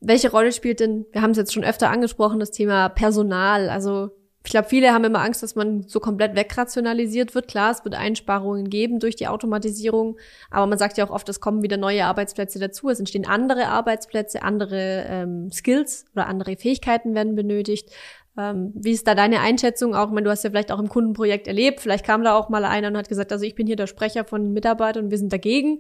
Welche 0.06 0.30
Rolle 0.30 0.52
spielt 0.52 0.80
denn, 0.80 1.06
wir 1.12 1.22
haben 1.22 1.30
es 1.30 1.36
jetzt 1.36 1.52
schon 1.52 1.64
öfter 1.64 1.90
angesprochen, 1.90 2.40
das 2.40 2.50
Thema 2.50 2.88
Personal? 2.88 3.70
Also 3.70 4.10
ich 4.46 4.50
glaube, 4.50 4.68
viele 4.68 4.92
haben 4.92 5.04
immer 5.04 5.22
Angst, 5.22 5.42
dass 5.42 5.54
man 5.54 5.84
so 5.84 6.00
komplett 6.00 6.36
wegrationalisiert 6.36 7.34
wird. 7.34 7.48
Klar, 7.48 7.70
es 7.70 7.82
wird 7.82 7.94
Einsparungen 7.94 8.68
geben 8.68 9.00
durch 9.00 9.16
die 9.16 9.26
Automatisierung, 9.26 10.18
aber 10.50 10.66
man 10.66 10.76
sagt 10.76 10.98
ja 10.98 11.06
auch 11.06 11.10
oft, 11.10 11.26
es 11.30 11.40
kommen 11.40 11.62
wieder 11.62 11.78
neue 11.78 12.04
Arbeitsplätze 12.04 12.58
dazu. 12.58 12.90
Es 12.90 12.98
entstehen 12.98 13.26
andere 13.26 13.68
Arbeitsplätze, 13.68 14.42
andere 14.42 15.06
ähm, 15.08 15.50
Skills 15.50 16.04
oder 16.12 16.26
andere 16.26 16.56
Fähigkeiten 16.56 17.14
werden 17.14 17.34
benötigt. 17.34 17.90
Ähm, 18.36 18.72
wie 18.74 18.90
ist 18.90 19.06
da 19.06 19.14
deine 19.14 19.40
Einschätzung 19.40 19.94
auch? 19.94 20.08
Ich 20.08 20.12
meine, 20.12 20.24
du 20.24 20.30
hast 20.30 20.42
ja 20.42 20.50
vielleicht 20.50 20.72
auch 20.72 20.80
im 20.80 20.88
Kundenprojekt 20.88 21.46
erlebt, 21.46 21.80
vielleicht 21.80 22.04
kam 22.04 22.24
da 22.24 22.34
auch 22.34 22.48
mal 22.48 22.64
einer 22.64 22.88
und 22.88 22.96
hat 22.96 23.08
gesagt, 23.08 23.30
also 23.30 23.44
ich 23.44 23.54
bin 23.54 23.68
hier 23.68 23.76
der 23.76 23.86
Sprecher 23.86 24.24
von 24.24 24.52
Mitarbeitern 24.52 25.04
und 25.04 25.10
wir 25.12 25.18
sind 25.18 25.32
dagegen. 25.32 25.78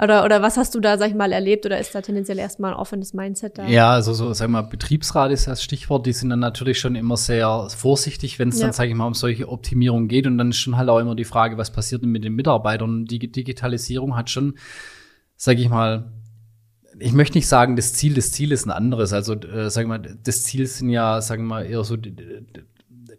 Oder, 0.00 0.24
oder 0.24 0.42
was 0.42 0.56
hast 0.56 0.74
du 0.74 0.80
da, 0.80 0.98
sag 0.98 1.10
ich 1.10 1.14
mal, 1.14 1.30
erlebt? 1.30 1.64
Oder 1.64 1.78
ist 1.78 1.94
da 1.94 2.00
tendenziell 2.00 2.40
erstmal 2.40 2.72
ein 2.72 2.76
offenes 2.76 3.14
Mindset 3.14 3.58
da? 3.58 3.68
Ja, 3.68 3.92
also 3.92 4.14
so, 4.14 4.32
sag 4.32 4.46
ich 4.46 4.52
mal, 4.52 4.62
Betriebsrat 4.62 5.30
ist 5.30 5.46
das 5.46 5.62
Stichwort. 5.62 6.04
Die 6.06 6.12
sind 6.12 6.30
dann 6.30 6.40
natürlich 6.40 6.80
schon 6.80 6.96
immer 6.96 7.16
sehr 7.16 7.68
vorsichtig, 7.70 8.40
wenn 8.40 8.48
es 8.48 8.58
ja. 8.58 8.66
dann, 8.66 8.72
sag 8.72 8.88
ich 8.88 8.94
mal, 8.94 9.06
um 9.06 9.14
solche 9.14 9.48
Optimierungen 9.48 10.08
geht. 10.08 10.26
Und 10.26 10.38
dann 10.38 10.50
ist 10.50 10.56
schon 10.56 10.76
halt 10.76 10.88
auch 10.88 10.98
immer 10.98 11.14
die 11.14 11.24
Frage, 11.24 11.56
was 11.56 11.72
passiert 11.72 12.02
denn 12.02 12.10
mit 12.10 12.24
den 12.24 12.34
Mitarbeitern? 12.34 13.04
Die 13.04 13.20
Digitalisierung 13.20 14.16
hat 14.16 14.28
schon, 14.28 14.54
sag 15.36 15.58
ich 15.60 15.68
mal, 15.68 16.10
ich 17.02 17.12
möchte 17.12 17.36
nicht 17.36 17.48
sagen, 17.48 17.76
das 17.76 17.92
Ziel 17.94 18.14
des 18.14 18.32
Ziel 18.32 18.52
ist 18.52 18.66
ein 18.66 18.70
anderes. 18.70 19.12
Also, 19.12 19.34
äh, 19.34 19.70
sagen 19.70 19.90
wir 19.90 19.98
mal, 19.98 20.18
das 20.22 20.44
Ziel 20.44 20.66
sind 20.66 20.88
ja, 20.88 21.20
sagen 21.20 21.44
wir 21.44 21.48
mal, 21.48 21.66
eher 21.66 21.84
so, 21.84 21.96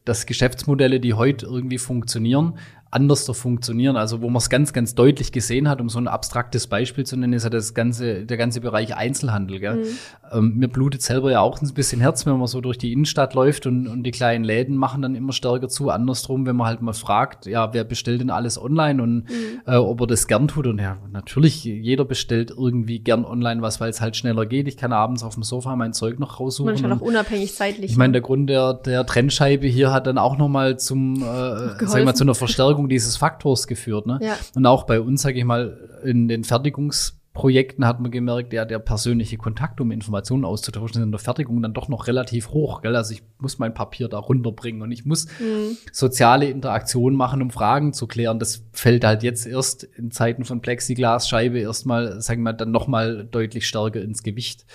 dass 0.06 0.26
Geschäftsmodelle, 0.26 1.00
die 1.00 1.14
heute 1.14 1.46
irgendwie 1.46 1.78
funktionieren, 1.78 2.58
anders 2.94 3.26
zu 3.26 3.34
funktionieren. 3.34 3.98
Also 3.98 4.22
wo 4.22 4.30
man 4.30 4.38
es 4.38 4.50
ganz, 4.50 4.74
ganz 4.74 4.96
deutlich 4.96 5.32
gesehen 5.32 5.68
hat, 5.68 5.82
um 5.82 5.90
so 5.90 6.00
ein 6.00 6.08
abstraktes 6.08 6.68
Beispiel 6.68 7.06
zu 7.06 7.18
nennen, 7.18 7.34
ist 7.34 7.44
ja 7.44 7.50
das 7.50 7.74
ganze, 7.74 8.26
der 8.26 8.38
ganze 8.38 8.62
Bereich 8.62 8.96
Einzelhandel. 8.96 9.60
Gell? 9.60 9.76
Mhm. 9.76 9.88
Ähm, 10.32 10.54
mir 10.58 10.68
blutet 10.68 11.02
selber 11.02 11.32
ja 11.32 11.42
auch 11.42 11.62
ein 11.62 11.74
bisschen 11.74 12.02
Herz, 12.02 12.26
wenn 12.26 12.38
man 12.38 12.48
so 12.48 12.62
durch 12.62 12.78
die 12.78 12.92
Innenstadt 12.94 13.34
läuft 13.34 13.66
und, 13.66 13.88
und 13.88 14.04
die 14.04 14.12
kleinen 14.12 14.44
Läden 14.44 14.78
machen 14.78 15.02
dann 15.02 15.16
immer 15.16 15.34
stärker 15.34 15.68
zu. 15.68 15.90
Andersrum, 15.90 16.46
wenn 16.46 16.56
man 16.56 16.68
halt 16.68 16.82
mal 16.82 16.94
fragt, 16.94 17.46
ja, 17.46 17.74
wer 17.74 17.84
bestellt 17.84 18.22
denn 18.22 18.30
alles 18.30 18.62
online 18.62 19.02
und 19.02 19.16
mhm. 19.16 19.62
äh, 19.66 19.76
ob 19.76 20.02
er 20.02 20.08
das 20.08 20.28
gern 20.28 20.48
tut. 20.48 20.68
Und 20.68 20.80
ja, 20.80 20.98
natürlich, 21.12 21.64
jeder 21.64 22.06
bestellt 22.06 22.52
irgendwie 22.56 23.00
gern 23.00 23.26
online 23.26 23.62
was, 23.62 23.82
weil 23.82 23.90
es 23.90 24.02
halt 24.02 24.16
schneller 24.16 24.46
geht. 24.46 24.68
Ich 24.68 24.78
kann 24.78 24.94
abends 24.94 25.24
auf 25.24 25.34
dem 25.34 25.44
Sofa 25.44 25.76
mein 25.76 25.94
Zeug 25.94 26.20
noch 26.20 26.40
raussuchen. 26.40 26.72
Manchmal 26.72 26.94
auch 26.94 27.02
unabhängig 27.02 27.54
zeitlich. 27.54 27.92
Ich 27.92 27.98
meine, 27.98 28.10
ne? 28.10 28.14
der 28.14 28.22
Grund 28.22 28.50
der, 28.50 28.74
der 28.74 29.06
Trennscheibe 29.06 29.68
hier 29.68 29.92
hat 29.92 30.08
dann 30.08 30.18
auch 30.18 30.38
noch 30.38 30.50
mal 30.50 30.78
zum, 30.78 31.16
äh, 31.16 31.86
sag 31.86 32.00
ich 32.00 32.06
mal, 32.06 32.16
zu 32.16 32.24
einer 32.24 32.36
Verstärkung 32.36 32.83
Verstärkung 32.84 32.90
dieses 32.90 33.18
Faktors 33.18 33.68
geführt. 33.68 34.06
Ne? 34.06 34.20
Ja. 34.22 34.38
Und 34.56 34.66
auch 34.66 34.86
bei 34.86 35.00
uns, 35.00 35.22
sage 35.22 35.40
ich 35.40 35.46
mal, 35.46 36.00
in 36.04 36.28
den 36.28 36.44
Fertigungs 36.44 37.20
Projekten 37.34 37.88
hat 37.88 38.00
man 38.00 38.12
gemerkt, 38.12 38.54
ja, 38.54 38.64
der 38.64 38.78
persönliche 38.78 39.38
Kontakt, 39.38 39.82
um 39.82 39.90
Informationen 39.90 40.46
auszutauschen, 40.46 41.02
ist 41.02 41.04
in 41.04 41.12
der 41.12 41.20
Fertigung 41.20 41.64
dann 41.64 41.74
doch 41.74 41.88
noch 41.88 42.06
relativ 42.06 42.50
hoch. 42.50 42.84
Gell? 42.84 42.96
Also 42.96 43.12
ich 43.14 43.24
muss 43.40 43.58
mein 43.58 43.74
Papier 43.74 44.08
da 44.08 44.20
runterbringen 44.20 44.84
und 44.84 44.92
ich 44.92 45.04
muss 45.04 45.26
mhm. 45.40 45.76
soziale 45.92 46.46
Interaktionen 46.46 47.18
machen, 47.18 47.42
um 47.42 47.50
Fragen 47.50 47.92
zu 47.92 48.06
klären. 48.06 48.38
Das 48.38 48.64
fällt 48.72 49.04
halt 49.04 49.24
jetzt 49.24 49.48
erst 49.48 49.84
in 49.84 50.12
Zeiten 50.12 50.46
von 50.46 50.62
Plexiglasscheibe 50.62 51.58
erstmal, 51.58 52.22
sagen 52.22 52.44
wir, 52.44 52.54
dann 52.54 52.70
noch 52.70 52.86
mal 52.86 53.26
deutlich 53.26 53.68
stärker 53.68 54.04
ins 54.04 54.22
Gewicht. 54.22 54.68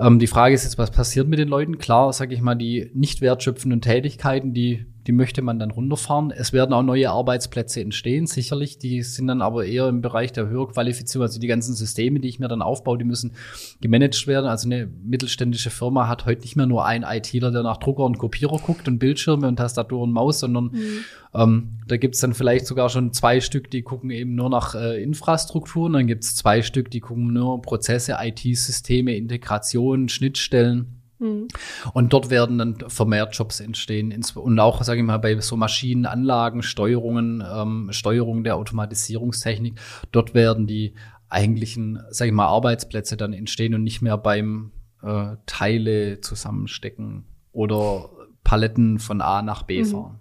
Ähm, 0.00 0.18
die 0.18 0.26
Frage 0.26 0.56
ist 0.56 0.64
jetzt, 0.64 0.78
was 0.78 0.90
passiert 0.90 1.28
mit 1.28 1.38
den 1.38 1.48
Leuten? 1.48 1.78
Klar, 1.78 2.12
sage 2.12 2.34
ich 2.34 2.40
mal, 2.40 2.56
die 2.56 2.90
nicht 2.92 3.20
wertschöpfenden 3.20 3.82
Tätigkeiten, 3.82 4.52
die 4.52 4.86
die 5.08 5.12
möchte 5.12 5.40
man 5.40 5.58
dann 5.58 5.70
runterfahren. 5.70 6.30
Es 6.30 6.52
werden 6.52 6.74
auch 6.74 6.82
neue 6.82 7.10
Arbeitsplätze 7.10 7.80
entstehen, 7.80 8.26
sicherlich. 8.26 8.78
Die 8.78 9.02
sind 9.02 9.26
dann 9.28 9.40
aber 9.40 9.64
eher 9.64 9.88
im 9.88 10.02
Bereich 10.02 10.34
der 10.34 10.48
Höherqualifizierung. 10.48 11.22
Also 11.22 11.40
die 11.40 11.46
ganzen 11.46 11.74
Systeme, 11.74 12.20
die 12.20 12.28
ich 12.28 12.38
mir 12.38 12.48
dann 12.48 12.60
aufbaue, 12.60 12.98
die 12.98 13.06
müssen 13.06 13.32
gemanagt 13.80 14.26
werden. 14.26 14.44
Also 14.44 14.68
eine 14.68 14.86
mittelständische 14.86 15.70
Firma 15.70 16.08
hat 16.08 16.26
heute 16.26 16.42
nicht 16.42 16.56
mehr 16.56 16.66
nur 16.66 16.84
einen 16.84 17.04
ITler, 17.04 17.50
der 17.50 17.62
nach 17.62 17.78
Drucker 17.78 18.04
und 18.04 18.18
Kopierer 18.18 18.58
guckt 18.58 18.86
und 18.86 18.98
Bildschirme 18.98 19.48
und 19.48 19.56
Tastatur 19.56 20.02
und 20.02 20.12
Maus, 20.12 20.40
sondern 20.40 20.64
mhm. 20.64 21.04
ähm, 21.34 21.78
da 21.86 21.96
gibt's 21.96 22.20
dann 22.20 22.34
vielleicht 22.34 22.66
sogar 22.66 22.90
schon 22.90 23.14
zwei 23.14 23.40
Stück, 23.40 23.70
die 23.70 23.80
gucken 23.80 24.10
eben 24.10 24.34
nur 24.34 24.50
nach 24.50 24.74
äh, 24.74 25.02
Infrastrukturen. 25.02 25.94
Dann 25.94 26.06
gibt's 26.06 26.36
zwei 26.36 26.60
Stück, 26.60 26.90
die 26.90 27.00
gucken 27.00 27.32
nur 27.32 27.62
Prozesse, 27.62 28.18
IT-Systeme, 28.20 29.16
Integration, 29.16 30.10
Schnittstellen. 30.10 30.97
Mhm. 31.18 31.48
Und 31.92 32.12
dort 32.12 32.30
werden 32.30 32.58
dann 32.58 32.76
vermehrt 32.88 33.34
Jobs 33.34 33.60
entstehen. 33.60 34.14
Und 34.34 34.58
auch, 34.60 34.82
sage 34.82 35.00
ich 35.00 35.06
mal, 35.06 35.18
bei 35.18 35.38
so 35.40 35.56
Maschinenanlagen, 35.56 36.62
Steuerungen, 36.62 37.44
ähm, 37.50 37.88
Steuerung 37.92 38.44
der 38.44 38.56
Automatisierungstechnik, 38.56 39.78
dort 40.12 40.34
werden 40.34 40.66
die 40.66 40.94
eigentlichen, 41.28 42.00
sage 42.10 42.30
ich 42.30 42.34
mal, 42.34 42.46
Arbeitsplätze 42.46 43.16
dann 43.16 43.32
entstehen 43.32 43.74
und 43.74 43.82
nicht 43.82 44.02
mehr 44.02 44.16
beim 44.16 44.72
äh, 45.02 45.36
Teile 45.46 46.20
zusammenstecken 46.20 47.24
oder 47.52 48.10
Paletten 48.44 48.98
von 48.98 49.20
A 49.20 49.42
nach 49.42 49.62
B 49.62 49.82
mhm. 49.82 49.86
fahren. 49.86 50.20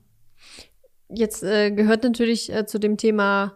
Jetzt 1.09 1.43
äh, 1.43 1.71
gehört 1.71 2.03
natürlich 2.03 2.53
äh, 2.53 2.65
zu 2.65 2.79
dem 2.79 2.97
Thema 2.97 3.53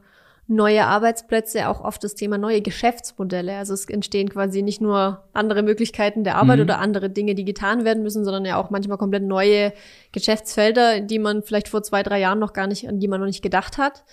neue 0.52 0.86
Arbeitsplätze, 0.86 1.70
auch 1.70 1.82
oft 1.82 2.04
das 2.04 2.14
Thema 2.14 2.38
neue 2.38 2.62
Geschäftsmodelle. 2.62 3.56
Also 3.56 3.74
es 3.74 3.86
entstehen 3.86 4.30
quasi 4.30 4.62
nicht 4.62 4.82
nur 4.82 5.24
andere 5.34 5.64
Möglichkeiten 5.64 6.24
der 6.24 6.36
Arbeit 6.36 6.58
mhm. 6.58 6.64
oder 6.64 6.80
andere 6.80 7.10
Dinge, 7.10 7.36
die 7.36 7.46
getan 7.46 7.86
werden 7.86 8.04
müssen, 8.04 8.26
sondern 8.26 8.46
ja 8.46 8.58
auch 8.58 8.70
manchmal 8.70 8.98
komplett 8.98 9.24
neue 9.24 9.74
Geschäftsfelder, 10.12 11.00
die 11.00 11.20
man 11.20 11.42
vielleicht 11.42 11.70
vor 11.70 11.84
zwei, 11.84 12.04
drei 12.04 12.20
Jahren 12.20 12.40
noch 12.40 12.54
gar 12.54 12.68
nicht, 12.68 12.88
an 12.88 13.00
die 13.00 13.08
man 13.08 13.20
noch 13.20 13.28
nicht 13.28 13.42
gedacht 13.42 13.78
hat. 13.78 14.04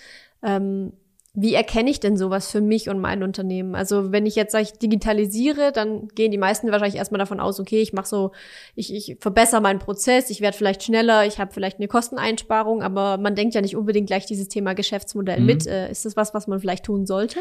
Ähm, 0.42 0.92
wie 1.34 1.54
erkenne 1.54 1.90
ich 1.90 2.00
denn 2.00 2.16
sowas 2.16 2.50
für 2.50 2.60
mich 2.60 2.88
und 2.88 2.98
mein 2.98 3.22
Unternehmen? 3.22 3.74
Also 3.74 4.12
wenn 4.12 4.26
ich 4.26 4.34
jetzt 4.34 4.52
sage, 4.52 4.64
ich 4.64 4.72
digitalisiere, 4.72 5.72
dann 5.72 6.08
gehen 6.08 6.32
die 6.32 6.38
meisten 6.38 6.70
wahrscheinlich 6.70 6.96
erstmal 6.96 7.18
davon 7.18 7.38
aus, 7.38 7.60
okay, 7.60 7.80
ich 7.80 7.92
mache 7.92 8.08
so, 8.08 8.32
ich, 8.74 8.92
ich 8.92 9.16
verbessere 9.20 9.60
meinen 9.60 9.78
Prozess, 9.78 10.30
ich 10.30 10.40
werde 10.40 10.56
vielleicht 10.56 10.82
schneller, 10.82 11.26
ich 11.26 11.38
habe 11.38 11.52
vielleicht 11.52 11.78
eine 11.78 11.88
Kosteneinsparung, 11.88 12.82
aber 12.82 13.18
man 13.18 13.34
denkt 13.34 13.54
ja 13.54 13.60
nicht 13.60 13.76
unbedingt 13.76 14.08
gleich 14.08 14.26
dieses 14.26 14.48
Thema 14.48 14.74
Geschäftsmodell 14.74 15.40
mhm. 15.40 15.46
mit. 15.46 15.66
Äh, 15.66 15.90
ist 15.90 16.04
das 16.04 16.16
was, 16.16 16.34
was 16.34 16.48
man 16.48 16.60
vielleicht 16.60 16.84
tun 16.84 17.06
sollte? 17.06 17.38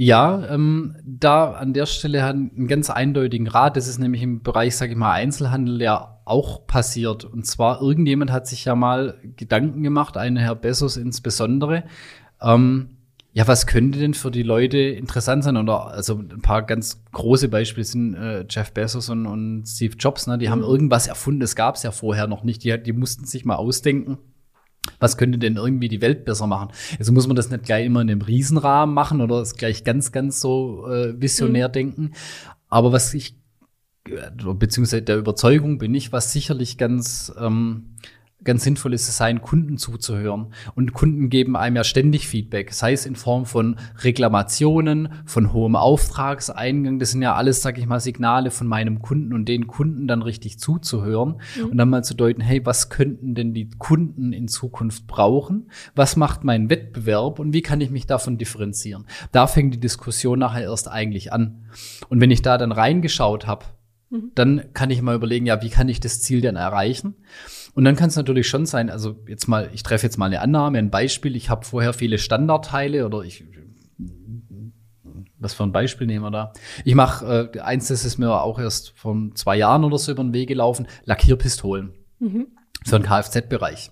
Ja, 0.00 0.46
ähm, 0.54 0.94
da 1.04 1.52
an 1.54 1.72
der 1.72 1.86
Stelle 1.86 2.22
hat 2.22 2.34
einen 2.34 2.68
ganz 2.68 2.88
eindeutigen 2.88 3.48
Rat. 3.48 3.76
Das 3.76 3.88
ist 3.88 3.98
nämlich 3.98 4.22
im 4.22 4.44
Bereich, 4.44 4.76
sage 4.76 4.92
ich 4.92 4.96
mal, 4.96 5.10
Einzelhandel 5.10 5.82
ja 5.82 6.20
auch 6.24 6.68
passiert. 6.68 7.24
Und 7.24 7.46
zwar 7.46 7.80
irgendjemand 7.80 8.30
hat 8.30 8.46
sich 8.46 8.64
ja 8.64 8.76
mal 8.76 9.18
Gedanken 9.34 9.82
gemacht, 9.82 10.16
eine 10.16 10.40
Herr 10.40 10.54
Bessos 10.54 10.96
insbesondere, 10.96 11.82
ähm, 12.42 12.90
ja, 13.32 13.46
was 13.46 13.66
könnte 13.66 13.98
denn 13.98 14.14
für 14.14 14.30
die 14.30 14.42
Leute 14.42 14.78
interessant 14.78 15.44
sein? 15.44 15.56
Oder 15.56 15.88
also 15.88 16.18
ein 16.18 16.42
paar 16.42 16.62
ganz 16.62 17.04
große 17.12 17.48
Beispiele 17.48 17.84
sind 17.84 18.14
äh, 18.14 18.44
Jeff 18.48 18.72
Bezos 18.72 19.10
und, 19.10 19.26
und 19.26 19.64
Steve 19.66 19.94
Jobs, 19.96 20.26
ne? 20.26 20.38
Die 20.38 20.46
mhm. 20.46 20.50
haben 20.50 20.62
irgendwas 20.62 21.06
erfunden, 21.06 21.40
das 21.40 21.54
gab 21.54 21.76
es 21.76 21.82
ja 21.82 21.92
vorher 21.92 22.26
noch 22.26 22.42
nicht. 22.42 22.64
Die, 22.64 22.82
die 22.82 22.92
mussten 22.92 23.26
sich 23.26 23.44
mal 23.44 23.56
ausdenken, 23.56 24.18
Was 24.98 25.16
könnte 25.16 25.38
denn 25.38 25.56
irgendwie 25.56 25.88
die 25.88 26.00
Welt 26.00 26.24
besser 26.24 26.46
machen? 26.46 26.70
Also 26.98 27.12
muss 27.12 27.26
man 27.26 27.36
das 27.36 27.50
nicht 27.50 27.64
gleich 27.64 27.86
immer 27.86 28.00
in 28.00 28.10
einem 28.10 28.22
Riesenrahmen 28.22 28.94
machen 28.94 29.20
oder 29.20 29.40
es 29.40 29.54
gleich 29.54 29.84
ganz, 29.84 30.12
ganz 30.12 30.40
so 30.40 30.88
äh, 30.88 31.20
visionär 31.20 31.68
mhm. 31.68 31.72
denken. 31.72 32.12
Aber 32.68 32.92
was 32.92 33.14
ich, 33.14 33.36
äh, 34.08 34.30
beziehungsweise 34.54 35.02
der 35.02 35.18
Überzeugung 35.18 35.78
bin 35.78 35.94
ich, 35.94 36.12
was 36.12 36.32
sicherlich 36.32 36.78
ganz 36.78 37.32
ähm, 37.38 37.96
ganz 38.44 38.62
sinnvoll 38.62 38.94
ist 38.94 39.08
es 39.08 39.16
sein, 39.16 39.42
Kunden 39.42 39.78
zuzuhören. 39.78 40.52
Und 40.74 40.92
Kunden 40.92 41.28
geben 41.28 41.56
einem 41.56 41.76
ja 41.76 41.84
ständig 41.84 42.28
Feedback, 42.28 42.72
sei 42.72 42.92
es 42.92 43.04
in 43.04 43.16
Form 43.16 43.46
von 43.46 43.76
Reklamationen, 44.02 45.08
von 45.26 45.52
hohem 45.52 45.74
Auftragseingang. 45.74 46.98
Das 46.98 47.10
sind 47.10 47.22
ja 47.22 47.34
alles, 47.34 47.62
sag 47.62 47.78
ich 47.78 47.86
mal, 47.86 48.00
Signale 48.00 48.50
von 48.50 48.66
meinem 48.66 49.00
Kunden 49.00 49.34
und 49.34 49.46
den 49.46 49.66
Kunden 49.66 50.06
dann 50.06 50.22
richtig 50.22 50.58
zuzuhören 50.58 51.40
mhm. 51.56 51.70
und 51.70 51.78
dann 51.78 51.90
mal 51.90 52.04
zu 52.04 52.14
deuten, 52.14 52.40
hey, 52.40 52.64
was 52.64 52.90
könnten 52.90 53.34
denn 53.34 53.54
die 53.54 53.70
Kunden 53.70 54.32
in 54.32 54.46
Zukunft 54.46 55.06
brauchen? 55.06 55.70
Was 55.96 56.16
macht 56.16 56.44
mein 56.44 56.70
Wettbewerb 56.70 57.40
und 57.40 57.52
wie 57.52 57.62
kann 57.62 57.80
ich 57.80 57.90
mich 57.90 58.06
davon 58.06 58.38
differenzieren? 58.38 59.06
Da 59.32 59.48
fängt 59.48 59.74
die 59.74 59.80
Diskussion 59.80 60.38
nachher 60.38 60.62
erst 60.62 60.88
eigentlich 60.88 61.32
an. 61.32 61.64
Und 62.08 62.20
wenn 62.20 62.30
ich 62.30 62.42
da 62.42 62.56
dann 62.56 62.72
reingeschaut 62.72 63.48
habe, 63.48 63.66
mhm. 64.10 64.30
dann 64.36 64.72
kann 64.74 64.90
ich 64.90 65.02
mal 65.02 65.16
überlegen, 65.16 65.46
ja, 65.46 65.60
wie 65.60 65.70
kann 65.70 65.88
ich 65.88 65.98
das 65.98 66.20
Ziel 66.22 66.40
denn 66.40 66.56
erreichen? 66.56 67.16
Und 67.74 67.84
dann 67.84 67.96
kann 67.96 68.08
es 68.08 68.16
natürlich 68.16 68.48
schon 68.48 68.66
sein, 68.66 68.90
also 68.90 69.16
jetzt 69.26 69.46
mal, 69.46 69.70
ich 69.72 69.82
treffe 69.82 70.06
jetzt 70.06 70.16
mal 70.16 70.26
eine 70.26 70.40
Annahme, 70.40 70.78
ein 70.78 70.90
Beispiel, 70.90 71.36
ich 71.36 71.50
habe 71.50 71.64
vorher 71.64 71.92
viele 71.92 72.18
Standardteile 72.18 73.06
oder 73.06 73.22
ich 73.22 73.44
was 75.38 75.54
für 75.54 75.62
ein 75.62 75.72
Beispiel 75.72 76.06
nehmen 76.06 76.24
wir 76.24 76.30
da? 76.30 76.52
Ich 76.84 76.94
mache 76.94 77.50
äh, 77.54 77.60
eins, 77.60 77.88
das 77.88 78.04
ist 78.04 78.18
mir 78.18 78.42
auch 78.42 78.58
erst 78.58 78.98
vor 78.98 79.16
zwei 79.34 79.56
Jahren 79.56 79.84
oder 79.84 79.98
so 79.98 80.12
über 80.12 80.22
den 80.22 80.32
Weg 80.32 80.48
gelaufen, 80.48 80.86
Lackierpistolen 81.04 81.92
mhm. 82.18 82.48
für 82.84 82.98
den 82.98 83.04
Kfz-Bereich. 83.04 83.90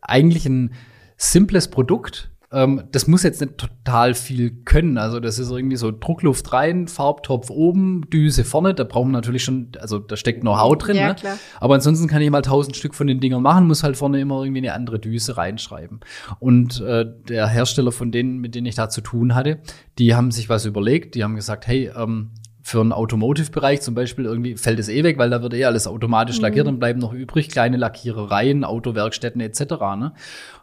Eigentlich 0.00 0.46
ein 0.46 0.72
simples 1.16 1.68
Produkt, 1.68 2.29
ähm, 2.52 2.82
das 2.90 3.06
muss 3.06 3.22
jetzt 3.22 3.40
nicht 3.40 3.58
total 3.58 4.14
viel 4.14 4.50
können. 4.64 4.98
Also 4.98 5.20
das 5.20 5.38
ist 5.38 5.50
irgendwie 5.50 5.76
so 5.76 5.92
Druckluft 5.92 6.52
rein, 6.52 6.88
Farbtopf 6.88 7.48
oben, 7.48 8.08
Düse 8.10 8.44
vorne. 8.44 8.74
Da 8.74 8.82
brauchen 8.84 9.10
wir 9.10 9.18
natürlich 9.18 9.44
schon, 9.44 9.68
also 9.78 9.98
da 9.98 10.16
steckt 10.16 10.44
Haut 10.44 10.86
drin. 10.86 10.96
Ja, 10.96 11.08
ne? 11.08 11.14
klar. 11.14 11.38
Aber 11.60 11.74
ansonsten 11.74 12.08
kann 12.08 12.22
ich 12.22 12.30
mal 12.30 12.42
tausend 12.42 12.76
Stück 12.76 12.94
von 12.94 13.06
den 13.06 13.20
Dingern 13.20 13.42
machen, 13.42 13.66
muss 13.66 13.84
halt 13.84 13.96
vorne 13.96 14.20
immer 14.20 14.42
irgendwie 14.42 14.58
eine 14.58 14.74
andere 14.74 14.98
Düse 14.98 15.36
reinschreiben. 15.36 16.00
Und 16.40 16.80
äh, 16.80 17.06
der 17.28 17.46
Hersteller 17.46 17.92
von 17.92 18.10
denen, 18.10 18.38
mit 18.38 18.56
denen 18.56 18.66
ich 18.66 18.74
da 18.74 18.88
zu 18.88 19.00
tun 19.00 19.34
hatte, 19.34 19.60
die 19.98 20.14
haben 20.14 20.32
sich 20.32 20.48
was 20.48 20.66
überlegt. 20.66 21.14
Die 21.14 21.22
haben 21.22 21.36
gesagt, 21.36 21.68
hey, 21.68 21.90
ähm, 21.96 22.30
für 22.70 22.80
einen 22.80 22.92
Automotive-Bereich 22.92 23.80
zum 23.80 23.96
Beispiel 23.96 24.26
irgendwie 24.26 24.56
fällt 24.56 24.78
es 24.78 24.88
eh 24.88 25.02
weg, 25.02 25.18
weil 25.18 25.28
da 25.28 25.42
wird 25.42 25.54
eh 25.54 25.64
alles 25.64 25.88
automatisch 25.88 26.36
mhm. 26.36 26.42
lackiert 26.42 26.68
und 26.68 26.78
bleiben 26.78 27.00
noch 27.00 27.12
übrig 27.12 27.48
kleine 27.48 27.76
Lackierereien, 27.76 28.62
Autowerkstätten 28.62 29.40
etc. 29.40 29.60
Ne? 29.98 30.12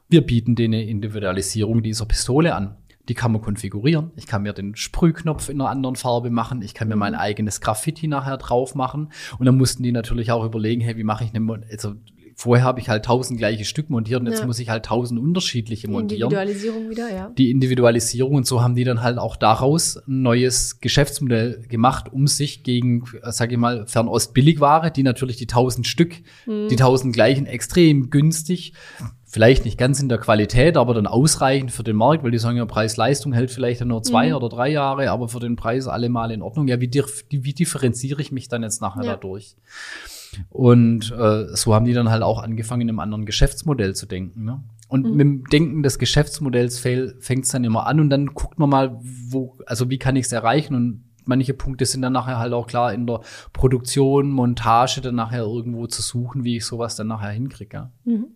Wir 0.08 0.26
bieten 0.26 0.56
denen 0.56 0.76
eine 0.76 0.86
Individualisierung 0.86 1.84
dieser 1.84 2.06
Pistole 2.06 2.56
an. 2.56 2.78
Die 3.10 3.14
kann 3.14 3.34
man 3.34 3.42
konfigurieren. 3.42 4.12
Ich 4.16 4.26
kann 4.26 4.44
mir 4.44 4.54
den 4.54 4.76
Sprühknopf 4.76 5.50
in 5.50 5.60
einer 5.60 5.70
anderen 5.70 5.98
Farbe 5.98 6.30
machen. 6.30 6.62
Ich 6.62 6.74
kann 6.74 6.88
mir 6.88 6.96
mein 6.96 7.14
mhm. 7.14 7.20
eigenes 7.20 7.60
Graffiti 7.60 8.08
nachher 8.08 8.38
drauf 8.38 8.74
machen. 8.74 9.12
Und 9.38 9.46
dann 9.46 9.58
mussten 9.58 9.84
die 9.84 9.92
natürlich 9.92 10.32
auch 10.32 10.46
überlegen, 10.46 10.80
hey, 10.80 10.96
wie 10.96 11.04
mache 11.04 11.26
ich 11.26 11.36
eine, 11.36 11.62
also 11.70 11.96
vorher 12.40 12.64
habe 12.64 12.80
ich 12.80 12.88
halt 12.88 13.04
tausend 13.04 13.40
gleiche 13.40 13.66
Stück 13.66 13.90
montiert 13.90 14.22
und 14.22 14.28
jetzt 14.28 14.42
ja. 14.42 14.46
muss 14.46 14.60
ich 14.60 14.70
halt 14.70 14.86
tausend 14.86 15.20
unterschiedliche 15.20 15.90
montieren. 15.90 16.30
Die 16.30 16.36
Individualisierung 16.36 16.90
wieder, 16.92 17.12
ja. 17.12 17.32
Die 17.36 17.50
Individualisierung 17.50 18.36
und 18.36 18.46
so 18.46 18.62
haben 18.62 18.76
die 18.76 18.84
dann 18.84 19.02
halt 19.02 19.18
auch 19.18 19.36
daraus 19.36 19.98
ein 20.08 20.22
neues 20.22 20.80
Geschäftsmodell 20.80 21.64
gemacht, 21.68 22.14
um 22.14 22.28
sich 22.28 22.62
gegen, 22.62 23.06
sag 23.24 23.52
ich 23.52 23.58
mal, 23.58 23.88
Fernost-Billigware, 23.88 24.92
die 24.92 25.02
natürlich 25.02 25.38
die 25.38 25.48
tausend 25.48 25.88
Stück, 25.88 26.14
mhm. 26.46 26.68
die 26.70 26.76
tausend 26.76 27.12
gleichen 27.14 27.48
extrem 27.48 28.12
günstig 28.12 28.74
vielleicht 29.30 29.66
nicht 29.66 29.78
ganz 29.78 30.00
in 30.00 30.08
der 30.08 30.20
Qualität, 30.20 30.78
aber 30.78 30.94
dann 30.94 31.06
ausreichend 31.06 31.72
für 31.72 31.84
den 31.84 31.98
Markt, 31.98 32.24
weil 32.24 32.32
die 32.32 32.38
sagen 32.38 32.58
ja, 32.58 32.66
Preis-Leistung 32.66 33.34
hält 33.34 33.52
vielleicht 33.52 33.84
nur 33.84 34.02
zwei 34.02 34.30
mhm. 34.30 34.36
oder 34.36 34.50
drei 34.50 34.70
Jahre, 34.70 35.12
aber 35.12 35.28
für 35.28 35.40
den 35.40 35.56
Preis 35.56 35.88
allemal 35.88 36.32
in 36.32 36.42
Ordnung. 36.42 36.68
Ja, 36.68 36.80
wie, 36.80 36.90
wie 37.30 37.54
differenziere 37.54 38.22
ich 38.22 38.32
mich 38.32 38.48
dann 38.48 38.64
jetzt 38.64 38.82
nachher 38.82 39.04
ja. 39.04 39.12
dadurch? 39.12 39.56
Und 40.50 41.12
äh, 41.12 41.56
so 41.56 41.74
haben 41.74 41.86
die 41.86 41.94
dann 41.94 42.10
halt 42.10 42.24
auch 42.24 42.42
angefangen, 42.42 42.82
in 42.82 42.90
einem 42.90 43.00
anderen 43.00 43.26
Geschäftsmodell 43.26 43.96
zu 43.96 44.06
denken. 44.06 44.44
Ne? 44.44 44.64
Und 44.88 45.06
mhm. 45.06 45.12
mit 45.12 45.20
dem 45.20 45.44
Denken 45.46 45.84
des 45.84 46.00
Geschäftsmodells 46.00 46.80
fängt 46.80 47.46
es 47.46 47.50
dann 47.50 47.64
immer 47.64 47.88
an 47.88 48.00
und 48.00 48.10
dann 48.10 48.28
guckt 48.28 48.60
man 48.60 48.70
mal, 48.70 49.00
wo, 49.02 49.58
also 49.66 49.90
wie 49.90 49.98
kann 49.98 50.16
ich 50.16 50.26
es 50.26 50.32
erreichen 50.32 50.76
und 50.76 51.04
manche 51.26 51.54
Punkte 51.54 51.86
sind 51.86 52.02
dann 52.02 52.14
nachher 52.14 52.40
halt 52.40 52.54
auch 52.54 52.68
klar 52.68 52.94
in 52.94 53.06
der 53.06 53.22
Produktion, 53.54 54.30
Montage 54.30 55.02
dann 55.02 55.16
nachher 55.16 55.44
irgendwo 55.44 55.88
zu 55.88 56.02
suchen, 56.02 56.44
wie 56.44 56.58
ich 56.58 56.66
sowas 56.66 56.96
dann 56.96 57.08
nachher 57.08 57.32
hinkriege. 57.32 57.78
Ja? 57.78 57.92
Mhm. 58.06 58.28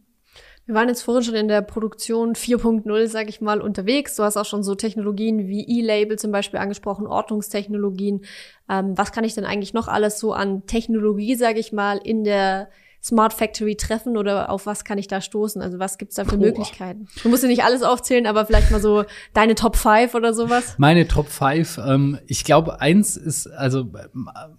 Wir 0.66 0.76
waren 0.76 0.88
jetzt 0.88 1.02
vorhin 1.02 1.24
schon 1.24 1.36
in 1.36 1.48
der 1.48 1.62
Produktion 1.62 2.34
4.0, 2.34 3.08
sag 3.08 3.30
ich 3.30 3.42
mal, 3.42 3.62
unterwegs. 3.62 4.16
Du 4.16 4.24
hast 4.24 4.38
auch 4.38 4.46
schon 4.46 4.64
so 4.64 4.76
Technologien 4.76 5.48
wie 5.48 5.66
E-Label 5.68 6.20
zum 6.20 6.32
Beispiel 6.32 6.60
angesprochen, 6.60 7.08
Ortungstechnologien. 7.08 8.26
Ähm, 8.70 8.98
was 8.98 9.12
kann 9.12 9.24
ich 9.24 9.34
denn 9.34 9.46
eigentlich 9.46 9.74
noch 9.74 9.88
alles 9.88 10.20
so 10.20 10.34
an 10.34 10.66
Technologie, 10.68 11.36
sag 11.36 11.58
ich 11.58 11.74
mal, 11.74 11.98
in 11.98 12.24
der 12.24 12.70
Smart 13.04 13.34
Factory 13.34 13.76
treffen 13.76 14.16
oder 14.16 14.52
auf 14.52 14.68
was 14.68 14.84
kann 14.86 15.00
ich 15.00 15.08
da 15.08 15.22
stoßen? 15.22 15.60
Also 15.62 15.80
was 15.80 15.98
gibt's 15.98 16.16
da 16.16 16.24
für 16.24 16.38
Boah. 16.38 16.46
Möglichkeiten? 16.46 17.08
Du 17.24 17.30
musst 17.30 17.42
ja 17.42 17.50
nicht 17.50 17.64
alles 17.64 17.82
aufzählen, 17.82 18.28
aber 18.28 18.46
vielleicht 18.46 18.70
mal 18.70 18.80
so 18.80 19.06
deine 19.34 19.56
Top 19.56 19.76
5 19.76 20.14
oder 20.14 20.36
sowas. 20.36 20.76
Meine 20.78 21.08
Top 21.08 21.28
5, 21.28 21.80
ähm, 21.84 22.20
ich 22.28 22.44
glaube, 22.44 22.80
eins 22.80 23.18
ist, 23.18 23.48
also 23.48 23.92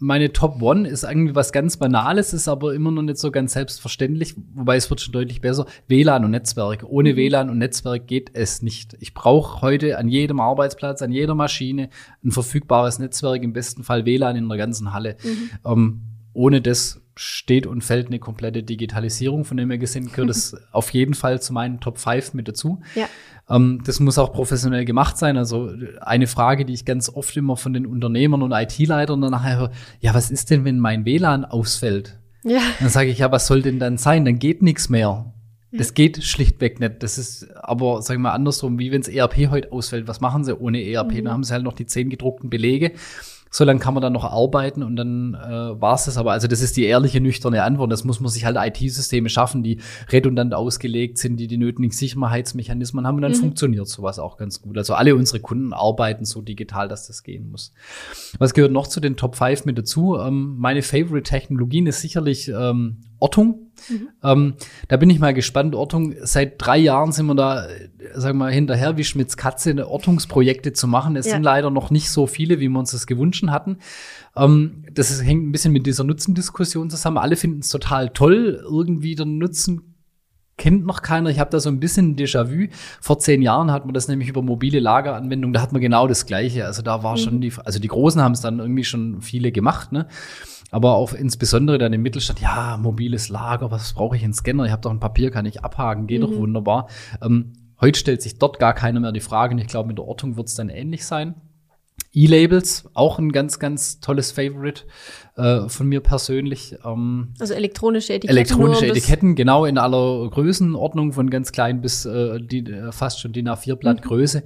meine 0.01 0.33
Top 0.33 0.61
1 0.61 0.89
ist 0.89 1.05
irgendwie 1.05 1.37
was 1.37 1.53
ganz 1.53 1.77
Banales, 1.77 2.33
ist 2.33 2.49
aber 2.49 2.75
immer 2.75 2.91
noch 2.91 3.03
nicht 3.03 3.19
so 3.19 3.31
ganz 3.31 3.53
selbstverständlich, 3.53 4.35
wobei 4.55 4.77
es 4.77 4.91
wird 4.91 5.01
schon 5.01 5.13
deutlich 5.13 5.41
besser. 5.41 5.67
WLAN 5.87 6.25
und 6.25 6.33
Netzwerk. 6.33 6.85
Ohne 6.89 7.13
mhm. 7.13 7.17
WLAN 7.17 7.49
und 7.49 7.59
Netzwerk 7.59 8.09
geht 8.09 8.31
es 8.35 8.61
nicht. 8.61 8.97
Ich 8.99 9.15
brauche 9.15 9.61
heute 9.61 9.99
an 9.99 10.09
jedem 10.09 10.41
Arbeitsplatz, 10.41 11.01
an 11.01 11.13
jeder 11.13 11.37
Maschine 11.37 11.91
ein 12.25 12.33
verfügbares 12.33 12.99
Netzwerk, 12.99 13.45
im 13.45 13.53
besten 13.53 13.85
Fall 13.85 14.05
WLAN 14.05 14.35
in 14.35 14.49
der 14.49 14.59
ganzen 14.59 14.93
Halle. 14.93 15.17
Mhm. 15.23 15.51
Ähm, 15.65 16.01
ohne 16.35 16.63
das 16.63 17.02
steht 17.17 17.67
und 17.67 17.83
fällt 17.83 18.09
eine 18.09 18.19
komplette 18.19 18.63
Digitalisierung, 18.63 19.45
von 19.45 19.57
dem 19.57 19.69
wir 19.71 19.79
gesehen 19.79 20.11
gehört 20.11 20.31
das 20.31 20.57
auf 20.73 20.91
jeden 20.91 21.15
Fall 21.15 21.41
zu 21.41 21.53
meinen 21.53 21.81
Top 21.81 21.99
5 21.99 22.35
mit 22.35 22.49
dazu. 22.49 22.81
Ja. 22.95 23.09
Ähm, 23.49 23.83
das 23.85 24.01
muss 24.01 24.19
auch 24.19 24.33
professionell 24.33 24.85
gemacht 24.85 25.19
sein. 25.19 25.37
Also 25.37 25.71
eine 26.01 26.27
Frage, 26.27 26.65
die 26.65 26.73
ich 26.73 26.85
ganz 26.85 27.09
oft 27.09 27.37
immer 27.37 27.57
von 27.57 27.73
den 27.73 27.87
Unternehmern 27.87 28.43
und 28.43 28.53
IT-Leitern 28.53 29.21
danach 29.21 29.45
höre, 29.45 29.71
ja, 30.01 30.15
was 30.15 30.31
ist 30.31 30.51
denn, 30.51 30.65
wenn 30.65 30.79
mein 30.79 31.05
WLAN 31.05 31.45
ausfällt? 31.45 32.19
Ja. 32.45 32.61
Dann 32.81 32.89
sage 32.89 33.11
ich, 33.11 33.19
ja, 33.19 33.31
was 33.31 33.47
soll 33.47 33.63
denn 33.63 33.79
dann 33.79 33.99
sein? 33.99 34.25
Dann 34.25 34.39
geht 34.39 34.63
nichts 34.63 34.89
mehr. 34.89 35.33
Das 35.75 35.95
geht 35.95 36.23
schlichtweg 36.23 36.81
nicht. 36.81 37.03
Das 37.03 37.17
ist 37.17 37.51
aber, 37.57 38.03
sagen 38.03 38.21
wir 38.21 38.29
mal, 38.29 38.35
andersrum, 38.35 38.79
wie 38.79 38.93
wenn 38.93 39.01
das 39.01 39.09
ERP 39.09 39.49
heute 39.51 39.73
ausfällt. 39.73 40.07
Was 40.07 40.21
machen 40.21 40.45
sie 40.45 40.59
ohne 40.59 40.83
ERP? 40.85 41.13
Mhm. 41.13 41.25
Dann 41.25 41.33
haben 41.33 41.45
sie 41.45 41.53
halt 41.55 41.65
noch 41.65 41.73
die 41.73 41.87
zehn 41.87 42.11
gedruckten 42.11 42.51
Belege 42.51 42.93
so 43.55 43.65
lange 43.65 43.81
kann 43.81 43.93
man 43.93 44.03
dann 44.03 44.15
noch 44.15 44.25
arbeiten 44.25 44.83
und 44.83 44.97
dann 44.97 45.35
äh, 45.35 45.81
war 45.81 45.95
es 45.95 46.07
das. 46.07 46.17
Aber 46.17 46.33
also 46.33 46.49
das 46.49 46.63
ist 46.63 46.77
die 46.79 46.85
ehrliche, 46.85 47.21
nüchterne 47.21 47.63
Antwort. 47.63 47.93
Das 47.93 48.03
muss 48.03 48.19
man 48.19 48.31
sich 48.31 48.47
halt 48.47 48.57
IT-Systeme 48.59 49.29
schaffen, 49.29 49.63
die 49.63 49.79
redundant 50.09 50.55
ausgelegt 50.55 51.19
sind, 51.19 51.37
die 51.37 51.49
die 51.49 51.59
nötigen 51.59 51.91
Sicherheitsmechanismen 51.91 53.07
haben 53.07 53.17
und 53.17 53.23
dann 53.23 53.33
mhm. 53.33 53.37
funktioniert 53.37 53.87
sowas 53.89 54.19
auch 54.19 54.39
ganz 54.39 54.63
gut. 54.63 54.79
Also 54.79 54.95
alle 54.95 55.15
unsere 55.15 55.41
Kunden 55.41 55.75
arbeiten 55.75 56.25
so 56.25 56.41
digital, 56.41 56.89
dass 56.89 57.07
das 57.07 57.23
gehen 57.23 57.51
muss. 57.51 57.75
Was 58.39 58.55
gehört 58.55 58.73
noch 58.73 58.87
zu 58.87 59.01
den 59.01 59.17
Top 59.19 59.37
5 59.37 59.67
mit 59.67 59.77
dazu? 59.77 60.17
Ähm, 60.19 60.57
meine 60.57 60.81
Favorite-Technologien 60.81 61.87
ist 61.87 62.01
sicherlich 62.01 62.49
ähm, 62.49 63.03
Ortung. 63.23 63.71
Mhm. 63.89 64.09
Ähm, 64.23 64.55
da 64.89 64.97
bin 64.97 65.09
ich 65.09 65.21
mal 65.21 65.33
gespannt. 65.33 65.75
Ortung, 65.75 66.15
seit 66.23 66.55
drei 66.59 66.79
Jahren 66.79 67.13
sind 67.13 67.27
wir 67.27 67.35
da, 67.35 67.69
sagen 68.15 68.39
wir 68.39 68.47
mal, 68.47 68.53
hinterher 68.53 68.97
wie 68.97 69.05
Schmitz 69.05 69.37
Katze, 69.37 69.89
Ortungsprojekte 69.89 70.73
zu 70.73 70.89
machen. 70.89 71.15
Es 71.15 71.27
ja. 71.27 71.35
sind 71.35 71.45
leider 71.45 71.71
noch 71.71 71.91
nicht 71.91 72.11
so 72.11 72.27
viele, 72.27 72.59
wie 72.59 72.69
wir 72.69 72.79
uns 72.79 72.91
das 72.91 73.07
gewünscht 73.07 73.45
hatten. 73.47 73.79
Ähm, 74.37 74.85
das 74.93 75.11
ist, 75.11 75.25
hängt 75.25 75.47
ein 75.47 75.53
bisschen 75.53 75.73
mit 75.73 75.87
dieser 75.87 76.05
Nutzendiskussion 76.05 76.91
zusammen. 76.91 77.19
Alle 77.19 77.37
finden 77.37 77.61
es 77.61 77.69
total 77.69 78.11
toll. 78.11 78.61
Irgendwie 78.63 79.15
der 79.15 79.27
Nutzen 79.27 79.92
kennt 80.57 80.87
noch 80.87 81.03
keiner. 81.03 81.31
Ich 81.31 81.39
habe 81.39 81.51
da 81.51 81.61
so 81.61 81.69
ein 81.69 81.81
bisschen 81.81 82.17
Déjà-vu. 82.17 82.69
Vor 83.01 83.19
zehn 83.19 83.43
Jahren 83.43 83.71
hat 83.71 83.85
man 83.85 83.95
das 83.95 84.09
nämlich 84.09 84.29
über 84.29 84.43
mobile 84.43 84.81
Lageranwendungen, 84.81 85.53
da 85.53 85.61
hat 85.61 85.73
man 85.73 85.81
genau 85.81 86.07
das 86.07 86.27
Gleiche. 86.27 86.67
Also 86.67 86.83
da 86.83 87.03
war 87.03 87.13
mhm. 87.13 87.19
schon 87.19 87.41
die, 87.41 87.53
also 87.65 87.79
die 87.79 87.89
Großen 87.89 88.21
haben 88.21 88.33
es 88.33 88.41
dann 88.41 88.59
irgendwie 88.59 88.85
schon 88.85 89.21
viele 89.23 89.53
gemacht, 89.53 89.93
ne? 89.93 90.07
aber 90.73 90.95
auch 90.95 91.13
insbesondere 91.13 91.77
dann 91.77 91.93
im 91.93 92.03
Mittelstand, 92.03 92.41
ja, 92.41 92.79
mobiles 92.79 93.29
Lager, 93.29 93.71
was 93.71 93.93
brauche 93.93 94.17
ich 94.17 94.25
einen 94.25 94.33
Scanner? 94.33 94.65
Ich 94.65 94.73
habe 94.73 94.81
doch 94.81 94.91
ein 94.91 95.01
Papier, 95.01 95.31
kann 95.31 95.45
ich 95.45 95.63
abhaken, 95.63 96.07
geht 96.07 96.23
mhm. 96.23 96.27
doch 96.27 96.37
wunderbar. 96.37 96.89
Ähm, 97.23 97.53
heute 97.81 97.99
stellt 97.99 98.23
sich 98.23 98.39
dort 98.39 98.59
gar 98.59 98.73
keiner 98.73 98.99
mehr 98.99 99.13
die 99.13 99.21
Frage 99.21 99.55
und 99.55 99.61
ich 99.61 99.67
glaube, 99.67 99.89
mit 99.89 99.99
der 99.99 100.07
Ortung 100.07 100.37
wird 100.37 100.49
es 100.49 100.55
dann 100.55 100.71
ähnlich 100.71 101.05
sein. 101.05 101.35
E-Labels, 102.15 102.89
auch 102.93 103.19
ein 103.19 103.33
ganz, 103.33 103.59
ganz 103.59 104.01
tolles 104.01 104.33
Favorite 104.33 104.83
äh, 105.37 105.69
von 105.69 105.89
mir 105.89 106.01
persönlich. 106.01 106.77
Ähm, 106.85 107.35
also 107.39 107.55
elektronische 107.55 108.13
Etiketten. 108.13 108.37
Elektronische 108.37 108.87
Etiketten, 108.87 109.35
genau 109.35 109.65
in 109.65 109.79
aller 109.79 110.29
Größenordnung, 110.29 111.13
von 111.13 111.31
ganz 111.31 111.53
klein 111.53 111.81
bis 111.81 112.05
äh, 112.05 112.39
die, 112.41 112.71
äh, 112.71 112.93
fast 112.93 113.21
schon 113.21 113.33
DIN 113.33 113.49
A4-Blatt 113.49 114.05
mhm. 114.05 114.09
Größe. 114.09 114.43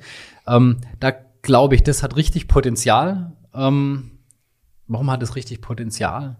Ähm, 0.46 0.78
da 1.00 1.12
glaube 1.42 1.74
ich, 1.74 1.82
das 1.82 2.02
hat 2.02 2.16
richtig 2.16 2.46
Potenzial. 2.46 3.32
Ähm, 3.52 4.12
warum 4.86 5.10
hat 5.10 5.22
es 5.22 5.34
richtig 5.34 5.60
Potenzial? 5.60 6.36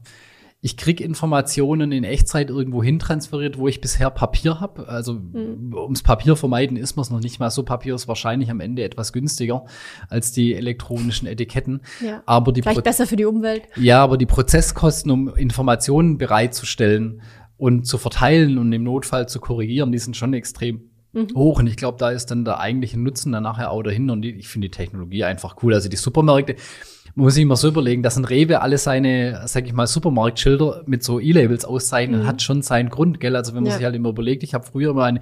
Ich 0.62 0.76
krieg 0.76 1.00
Informationen 1.00 1.92
in 1.92 2.02
Echtzeit 2.02 2.50
irgendwo 2.50 2.82
hin 2.82 2.98
transferiert, 2.98 3.58
wo 3.58 3.68
ich 3.68 3.80
bisher 3.80 4.10
Papier 4.10 4.58
habe. 4.58 4.88
Also 4.88 5.14
mhm. 5.14 5.74
ums 5.74 6.02
Papier 6.02 6.34
vermeiden 6.34 6.76
ist 6.76 6.96
man 6.96 7.02
es 7.02 7.10
noch 7.10 7.20
nicht 7.20 7.38
mal 7.38 7.50
so. 7.50 7.62
Papier 7.62 7.94
ist 7.94 8.08
wahrscheinlich 8.08 8.50
am 8.50 8.60
Ende 8.60 8.82
etwas 8.82 9.12
günstiger 9.12 9.64
als 10.08 10.32
die 10.32 10.54
elektronischen 10.54 11.28
Etiketten. 11.28 11.82
Ja. 12.04 12.22
Aber 12.26 12.52
die 12.52 12.62
Vielleicht 12.62 12.78
Pro 12.78 12.82
besser 12.82 13.06
für 13.06 13.16
die 13.16 13.26
Umwelt. 13.26 13.62
ja, 13.76 14.02
aber 14.02 14.16
die 14.16 14.26
Prozesskosten, 14.26 15.10
um 15.10 15.34
Informationen 15.36 16.18
bereitzustellen 16.18 17.22
und 17.56 17.86
zu 17.86 17.98
verteilen 17.98 18.58
und 18.58 18.72
im 18.72 18.82
Notfall 18.82 19.28
zu 19.28 19.40
korrigieren, 19.40 19.92
die 19.92 19.98
sind 19.98 20.16
schon 20.16 20.34
extrem 20.34 20.90
Mhm. 21.16 21.34
hoch. 21.34 21.58
Und 21.58 21.66
ich 21.66 21.76
glaube, 21.76 21.98
da 21.98 22.10
ist 22.10 22.30
dann 22.30 22.44
der 22.44 22.60
eigentliche 22.60 23.00
Nutzen 23.00 23.32
dann 23.32 23.42
nachher 23.42 23.70
auch 23.70 23.82
dahinter. 23.82 24.12
Und 24.12 24.24
ich 24.24 24.48
finde 24.48 24.68
die 24.68 24.76
Technologie 24.76 25.24
einfach 25.24 25.56
cool. 25.62 25.74
Also 25.74 25.88
die 25.88 25.96
Supermärkte, 25.96 26.56
man 27.16 27.24
muss 27.24 27.34
sich 27.34 27.42
immer 27.42 27.56
so 27.56 27.68
überlegen, 27.68 28.02
dass 28.02 28.16
ein 28.16 28.24
Rewe 28.24 28.60
alle 28.60 28.78
seine, 28.78 29.42
sag 29.46 29.66
ich 29.66 29.72
mal, 29.72 29.86
Supermarktschilder 29.86 30.82
mit 30.86 31.02
so 31.02 31.18
E-Labels 31.18 31.64
auszeichnet, 31.64 32.22
Mhm. 32.22 32.26
hat 32.26 32.42
schon 32.42 32.62
seinen 32.62 32.90
Grund, 32.90 33.18
gell? 33.20 33.34
Also 33.34 33.54
wenn 33.54 33.62
man 33.62 33.70
Ja. 33.72 33.76
sich 33.78 33.84
halt 33.84 33.96
immer 33.96 34.10
überlegt, 34.10 34.42
ich 34.42 34.52
habe 34.54 34.64
früher 34.64 34.92
mal 34.94 35.04
eine, 35.06 35.20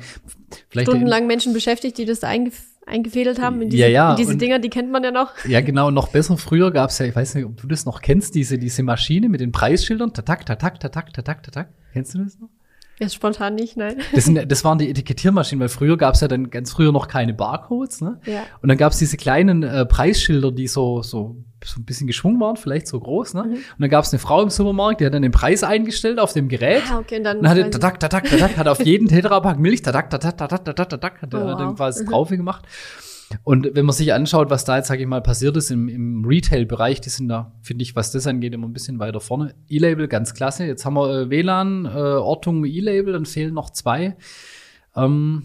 vielleicht 0.69 0.89
Stundenlang 0.89 1.27
Menschen 1.27 1.53
beschäftigt, 1.53 1.97
die 1.97 2.05
das 2.05 2.21
da 2.21 2.29
eingef 2.29 2.63
eingefädelt 2.87 3.41
haben 3.41 3.63
in 3.63 3.71
diese, 3.71 3.85
Ja, 3.85 3.89
ja, 3.89 4.11
in 4.11 4.17
diese 4.19 4.33
und- 4.33 4.43
Dinger, 4.43 4.59
die 4.59 4.69
kennt 4.69 4.91
man 4.93 5.03
ja 5.03 5.11
noch. 5.11 5.31
Ja, 5.49 5.63
genau, 5.63 5.91
noch 5.91 6.09
besser. 6.09 6.37
Früher 6.37 6.71
gab's 6.71 6.99
ja, 6.99 7.07
ich 7.07 7.17
weiß 7.17 7.35
nicht, 7.37 7.47
ob 7.47 7.59
du 7.59 7.67
das 7.67 7.87
noch 7.87 8.03
kennst, 8.03 8.35
diese, 8.35 8.59
diese 8.59 8.83
Maschine 8.83 9.31
mit 9.31 9.41
den 9.41 9.53
Preisschildern. 9.53 10.13
Tatak, 10.13 10.45
tatak, 10.45 10.81
tatak, 10.81 11.15
tatak, 11.15 11.43
tatak. 11.45 11.69
Kennst 11.95 12.13
du 12.15 12.19
das 12.19 12.39
noch? 12.39 12.51
Jetzt 13.01 13.15
spontan 13.15 13.57
nicht, 13.57 13.77
nein. 13.77 13.97
Das, 14.15 14.25
sind, 14.27 14.51
das 14.51 14.65
waren 14.65 14.79
die 14.79 14.89
Etikettiermaschinen, 14.89 15.61
weil 15.61 15.69
früher 15.69 15.97
gab's 15.97 16.21
ja 16.21 16.29
dann 16.29 16.51
ganz 16.51 16.71
früher 16.73 16.93
noch 16.93 17.09
keine 17.09 17.35
Barcodes, 17.35 18.01
ne? 18.01 18.21
Ja. 18.25 18.43
Und 18.63 18.69
dann 18.69 18.79
gab's 18.79 18.99
diese 18.99 19.17
kleinen 19.17 19.65
äh, 19.65 19.85
Preisschilder, 19.85 20.53
die 20.53 20.69
so, 20.69 21.03
so, 21.03 21.37
so 21.65 21.81
ein 21.81 21.85
bisschen 21.85 22.07
geschwungen 22.07 22.41
waren, 22.41 22.57
vielleicht 22.57 22.87
so 22.87 23.01
groß, 23.01 23.35
ne? 23.35 23.43
Mhm. 23.45 23.53
Und 23.55 23.63
dann 23.81 23.91
gab's 23.91 24.13
eine 24.13 24.21
Frau 24.21 24.43
im 24.43 24.51
Supermarkt, 24.51 25.01
die 25.01 25.07
hat 25.07 25.15
dann 25.15 25.23
den 25.23 25.33
Preis 25.33 25.65
eingestellt 25.65 26.21
auf 26.21 26.33
dem 26.35 26.49
Gerät. 26.49 26.85
Ah, 26.89 26.99
okay, 27.01 27.17
und 27.19 27.25
dann. 27.25 27.39
Und 27.39 27.49
hatte 27.49 27.69
tatak, 27.71 27.99
tatak, 27.99 28.29
tatak, 28.31 28.57
hat 28.57 28.69
auf 28.69 28.85
jeden 28.85 29.09
Tetrapack 29.09 29.59
Milch, 29.59 29.83
tatak, 29.83 30.11
tatak, 30.11 30.37
tatak, 30.39 30.65
tatak, 30.65 30.89
tatak, 30.91 31.23
hat, 31.23 31.35
Oh, 31.35 31.39
wow. 31.39 31.75
quasi 31.75 32.05
Mhm. 32.05 32.09
drauf 32.11 32.29
gemacht. 32.29 32.65
Und 33.43 33.71
wenn 33.75 33.87
man 33.87 33.95
sich 33.95 34.13
anschaut, 34.13 34.51
was 34.51 34.65
da 34.65 34.77
jetzt, 34.77 34.89
sage 34.89 35.03
ich 35.03 35.09
mal, 35.09 35.23
passiert 35.23 35.57
ist 35.57 35.71
im, 35.71 35.89
im 35.89 36.25
Retail-Bereich, 36.25 37.01
die 37.01 37.11
sind 37.11 37.29
da, 37.29 37.53
finde 37.63 37.83
ich, 37.83 37.97
was 37.97 38.13
das 38.13 38.27
angeht, 38.27 38.55
immer 38.55 38.69
ein 38.69 38.73
bisschen 38.73 38.99
weiter 38.99 39.21
vorne. 39.21 39.55
E-Label, 39.69 40.09
ganz 40.09 40.35
klasse. 40.35 40.65
Jetzt 40.65 40.85
haben 40.85 40.95
wir 40.95 41.11
äh, 41.11 41.31
WLAN, 41.31 41.87
äh, 41.87 41.89
Ortung, 41.89 42.65
E-Label, 42.65 43.13
dann 43.13 43.27
fehlen 43.27 43.55
noch 43.55 43.71
zwei. 43.71 44.17
Ähm, 44.95 45.43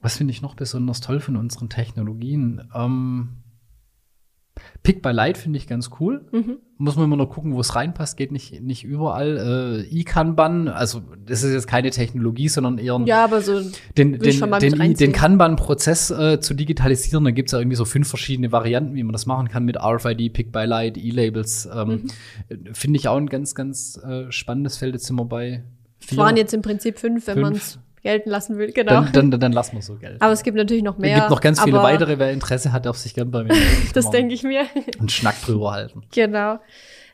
was 0.00 0.16
finde 0.16 0.32
ich 0.32 0.42
noch 0.42 0.54
besonders 0.54 1.00
toll 1.00 1.20
von 1.20 1.36
unseren 1.36 1.68
Technologien? 1.68 2.68
Ähm, 2.74 3.41
Pick 4.82 5.00
by 5.00 5.10
Light 5.10 5.38
finde 5.38 5.58
ich 5.58 5.66
ganz 5.66 5.90
cool. 6.00 6.26
Mhm. 6.32 6.58
Muss 6.76 6.96
man 6.96 7.04
immer 7.06 7.16
noch 7.16 7.30
gucken, 7.30 7.54
wo 7.54 7.60
es 7.60 7.74
reinpasst, 7.74 8.16
geht 8.16 8.32
nicht, 8.32 8.60
nicht 8.60 8.84
überall. 8.84 9.84
Äh, 9.90 9.96
E-Kanban, 10.00 10.68
also 10.68 11.00
das 11.24 11.42
ist 11.42 11.52
jetzt 11.54 11.66
keine 11.68 11.90
Technologie, 11.90 12.48
sondern 12.48 12.78
eher 12.78 12.96
ein 12.96 13.06
Ja, 13.06 13.24
aber 13.24 13.40
so. 13.40 13.60
den, 13.96 14.18
den, 14.18 14.38
den, 14.60 14.94
den 14.94 15.12
Kanban-Prozess 15.12 16.10
äh, 16.10 16.40
zu 16.40 16.54
digitalisieren. 16.54 17.24
Da 17.24 17.30
gibt's 17.30 17.52
ja 17.52 17.60
irgendwie 17.60 17.76
so 17.76 17.84
fünf 17.84 18.08
verschiedene 18.08 18.50
Varianten, 18.52 18.94
wie 18.94 19.02
man 19.04 19.12
das 19.12 19.26
machen 19.26 19.48
kann 19.48 19.64
mit 19.64 19.76
RFID, 19.76 20.32
Pick 20.32 20.52
by 20.52 20.64
Light, 20.64 20.96
E-Labels. 20.98 21.68
Ähm, 21.72 21.88
Mhm. 22.50 22.74
Finde 22.74 22.98
ich 22.98 23.08
auch 23.08 23.16
ein 23.16 23.28
ganz, 23.28 23.54
ganz 23.54 23.98
äh, 24.04 24.30
spannendes 24.30 24.76
Feld. 24.78 24.94
Jetzt 24.94 25.06
sind 25.06 25.16
wir 25.16 25.24
bei 25.24 25.62
Es 26.00 26.06
vier. 26.08 26.18
waren 26.18 26.36
jetzt 26.36 26.52
im 26.54 26.62
Prinzip 26.62 26.98
fünf, 26.98 27.26
wenn 27.26 27.40
man 27.40 27.54
es 27.54 27.78
gelten 28.02 28.30
lassen 28.30 28.58
will, 28.58 28.72
genau. 28.72 29.02
dann, 29.12 29.30
dann, 29.30 29.40
dann, 29.40 29.52
lassen 29.52 29.76
wir 29.76 29.82
so 29.82 29.96
Geld. 29.96 30.20
aber 30.20 30.32
es 30.32 30.42
gibt 30.42 30.56
natürlich 30.56 30.82
noch 30.82 30.98
mehr. 30.98 31.14
es 31.14 31.20
gibt 31.20 31.30
noch 31.30 31.40
ganz 31.40 31.62
viele 31.62 31.82
weitere. 31.82 32.18
Wer 32.18 32.32
Interesse 32.32 32.72
hat, 32.72 32.84
darf 32.86 32.96
sich 32.96 33.14
gerne 33.14 33.30
bei 33.30 33.44
mir. 33.44 33.54
Das 33.94 34.10
denke 34.10 34.34
ich 34.34 34.42
mir. 34.42 34.64
Einen 34.98 35.08
Schnack 35.08 35.40
drüber 35.42 35.72
halten. 35.72 36.02
Genau. 36.12 36.58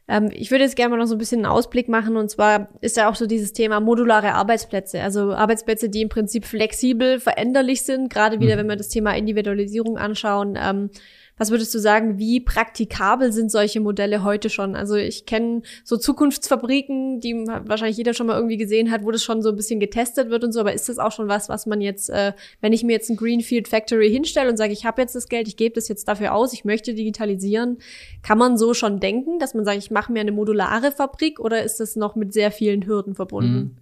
Ähm, 0.08 0.30
ich 0.32 0.50
würde 0.50 0.64
jetzt 0.64 0.76
gerne 0.76 0.90
mal 0.90 0.96
noch 0.96 1.06
so 1.06 1.14
ein 1.14 1.18
bisschen 1.18 1.44
einen 1.44 1.52
Ausblick 1.52 1.88
machen. 1.88 2.16
Und 2.16 2.30
zwar 2.30 2.68
ist 2.80 2.96
ja 2.96 3.10
auch 3.10 3.14
so 3.14 3.26
dieses 3.26 3.52
Thema 3.52 3.80
modulare 3.80 4.32
Arbeitsplätze. 4.32 5.02
Also 5.02 5.34
Arbeitsplätze, 5.34 5.90
die 5.90 6.00
im 6.00 6.08
Prinzip 6.08 6.46
flexibel, 6.46 7.20
veränderlich 7.20 7.82
sind. 7.82 8.08
Gerade 8.08 8.40
wieder, 8.40 8.54
Mhm. 8.54 8.60
wenn 8.60 8.68
wir 8.68 8.76
das 8.76 8.88
Thema 8.88 9.14
Individualisierung 9.14 9.98
anschauen. 9.98 10.58
Ähm, 10.58 10.90
was 11.38 11.50
würdest 11.50 11.74
du 11.74 11.78
sagen, 11.78 12.18
wie 12.18 12.40
praktikabel 12.40 13.32
sind 13.32 13.50
solche 13.50 13.80
Modelle 13.80 14.24
heute 14.24 14.50
schon? 14.50 14.76
Also 14.76 14.96
ich 14.96 15.24
kenne 15.26 15.62
so 15.84 15.96
Zukunftsfabriken, 15.96 17.20
die 17.20 17.34
wahrscheinlich 17.34 17.96
jeder 17.96 18.14
schon 18.14 18.26
mal 18.26 18.36
irgendwie 18.36 18.56
gesehen 18.56 18.90
hat, 18.90 19.04
wo 19.04 19.10
das 19.10 19.22
schon 19.22 19.42
so 19.42 19.50
ein 19.50 19.56
bisschen 19.56 19.80
getestet 19.80 20.30
wird 20.30 20.44
und 20.44 20.52
so. 20.52 20.60
Aber 20.60 20.72
ist 20.72 20.88
das 20.88 20.98
auch 20.98 21.12
schon 21.12 21.28
was, 21.28 21.48
was 21.48 21.66
man 21.66 21.80
jetzt, 21.80 22.10
äh, 22.10 22.32
wenn 22.60 22.72
ich 22.72 22.82
mir 22.82 22.92
jetzt 22.92 23.08
ein 23.08 23.16
Greenfield 23.16 23.68
Factory 23.68 24.10
hinstelle 24.10 24.50
und 24.50 24.56
sage, 24.56 24.72
ich 24.72 24.84
habe 24.84 25.00
jetzt 25.00 25.14
das 25.14 25.28
Geld, 25.28 25.48
ich 25.48 25.56
gebe 25.56 25.74
das 25.74 25.88
jetzt 25.88 26.08
dafür 26.08 26.34
aus, 26.34 26.52
ich 26.52 26.64
möchte 26.64 26.94
digitalisieren, 26.94 27.78
kann 28.22 28.38
man 28.38 28.58
so 28.58 28.74
schon 28.74 29.00
denken, 29.00 29.38
dass 29.38 29.54
man 29.54 29.64
sagt, 29.64 29.78
ich 29.78 29.90
mache 29.90 30.12
mir 30.12 30.20
eine 30.20 30.32
modulare 30.32 30.92
Fabrik 30.92 31.40
oder 31.40 31.62
ist 31.62 31.80
das 31.80 31.96
noch 31.96 32.16
mit 32.16 32.32
sehr 32.32 32.50
vielen 32.50 32.86
Hürden 32.86 33.14
verbunden? 33.14 33.76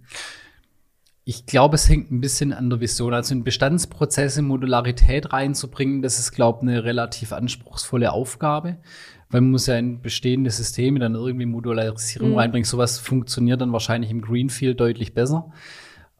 Ich 1.29 1.45
glaube, 1.45 1.75
es 1.75 1.89
hängt 1.89 2.09
ein 2.09 2.21
bisschen 2.21 2.53
an 2.53 2.69
der 2.69 2.79
Vision. 2.79 3.13
Also 3.13 3.35
in 3.35 3.43
Bestandsprozesse 3.43 4.41
Modularität 4.41 5.33
reinzubringen, 5.33 6.01
das 6.01 6.19
ist, 6.19 6.31
glaube 6.31 6.59
ich, 6.61 6.69
eine 6.69 6.85
relativ 6.85 7.33
anspruchsvolle 7.33 8.13
Aufgabe. 8.13 8.77
Weil 9.29 9.41
man 9.41 9.51
muss 9.51 9.67
ja 9.67 9.77
in 9.77 10.01
bestehende 10.01 10.49
Systeme 10.51 10.99
dann 10.99 11.15
irgendwie 11.15 11.45
Modularisierung 11.45 12.29
Mhm. 12.31 12.37
reinbringen. 12.37 12.63
Sowas 12.63 12.97
funktioniert 12.97 13.59
dann 13.59 13.73
wahrscheinlich 13.73 14.09
im 14.09 14.21
Greenfield 14.21 14.79
deutlich 14.79 15.13
besser. 15.13 15.51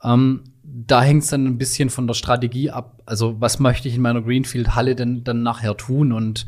Ähm, 0.04 0.44
da 0.62 1.02
hängt 1.02 1.24
es 1.24 1.30
dann 1.30 1.46
ein 1.46 1.58
bisschen 1.58 1.90
von 1.90 2.06
der 2.06 2.14
Strategie 2.14 2.70
ab. 2.72 3.02
Also 3.06 3.40
was 3.40 3.60
möchte 3.60 3.88
ich 3.88 3.96
in 3.96 4.02
meiner 4.02 4.22
Greenfield-Halle 4.22 4.94
denn 4.96 5.24
dann 5.24 5.42
nachher 5.42 5.78
tun? 5.78 6.12
Und 6.12 6.46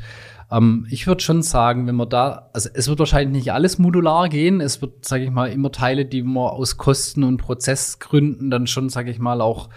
ähm, 0.51 0.87
ich 0.89 1.05
würde 1.07 1.21
schon 1.21 1.41
sagen, 1.41 1.85
wenn 1.87 1.95
man 1.95 2.09
da, 2.09 2.49
also 2.53 2.69
es 2.73 2.87
wird 2.87 2.99
wahrscheinlich 2.99 3.31
nicht 3.43 3.53
alles 3.53 3.77
modular 3.77 4.29
gehen. 4.29 4.61
Es 4.61 4.81
wird, 4.81 5.05
sage 5.05 5.23
ich 5.23 5.29
mal, 5.31 5.51
immer 5.51 5.71
Teile, 5.71 6.05
die 6.05 6.23
man 6.23 6.49
aus 6.49 6.77
Kosten- 6.77 7.23
und 7.23 7.37
Prozessgründen 7.37 8.49
dann 8.49 8.67
schon, 8.67 8.89
sage 8.89 9.11
ich 9.11 9.19
mal, 9.19 9.41
auch 9.41 9.69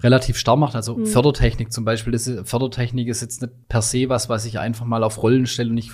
relativ 0.00 0.36
starr 0.36 0.56
macht. 0.56 0.74
Also 0.76 0.96
Mhm. 0.96 1.06
Fördertechnik 1.06 1.72
zum 1.72 1.84
Beispiel. 1.84 2.12
Das 2.12 2.26
ist, 2.26 2.48
Fördertechnik 2.48 3.08
ist 3.08 3.22
jetzt 3.22 3.40
nicht 3.40 3.68
per 3.68 3.80
se 3.82 4.08
was, 4.08 4.28
was 4.28 4.44
ich 4.44 4.58
einfach 4.58 4.84
mal 4.84 5.02
auf 5.02 5.22
Rollen 5.22 5.46
stelle 5.46 5.70
und 5.70 5.78
ich 5.78 5.90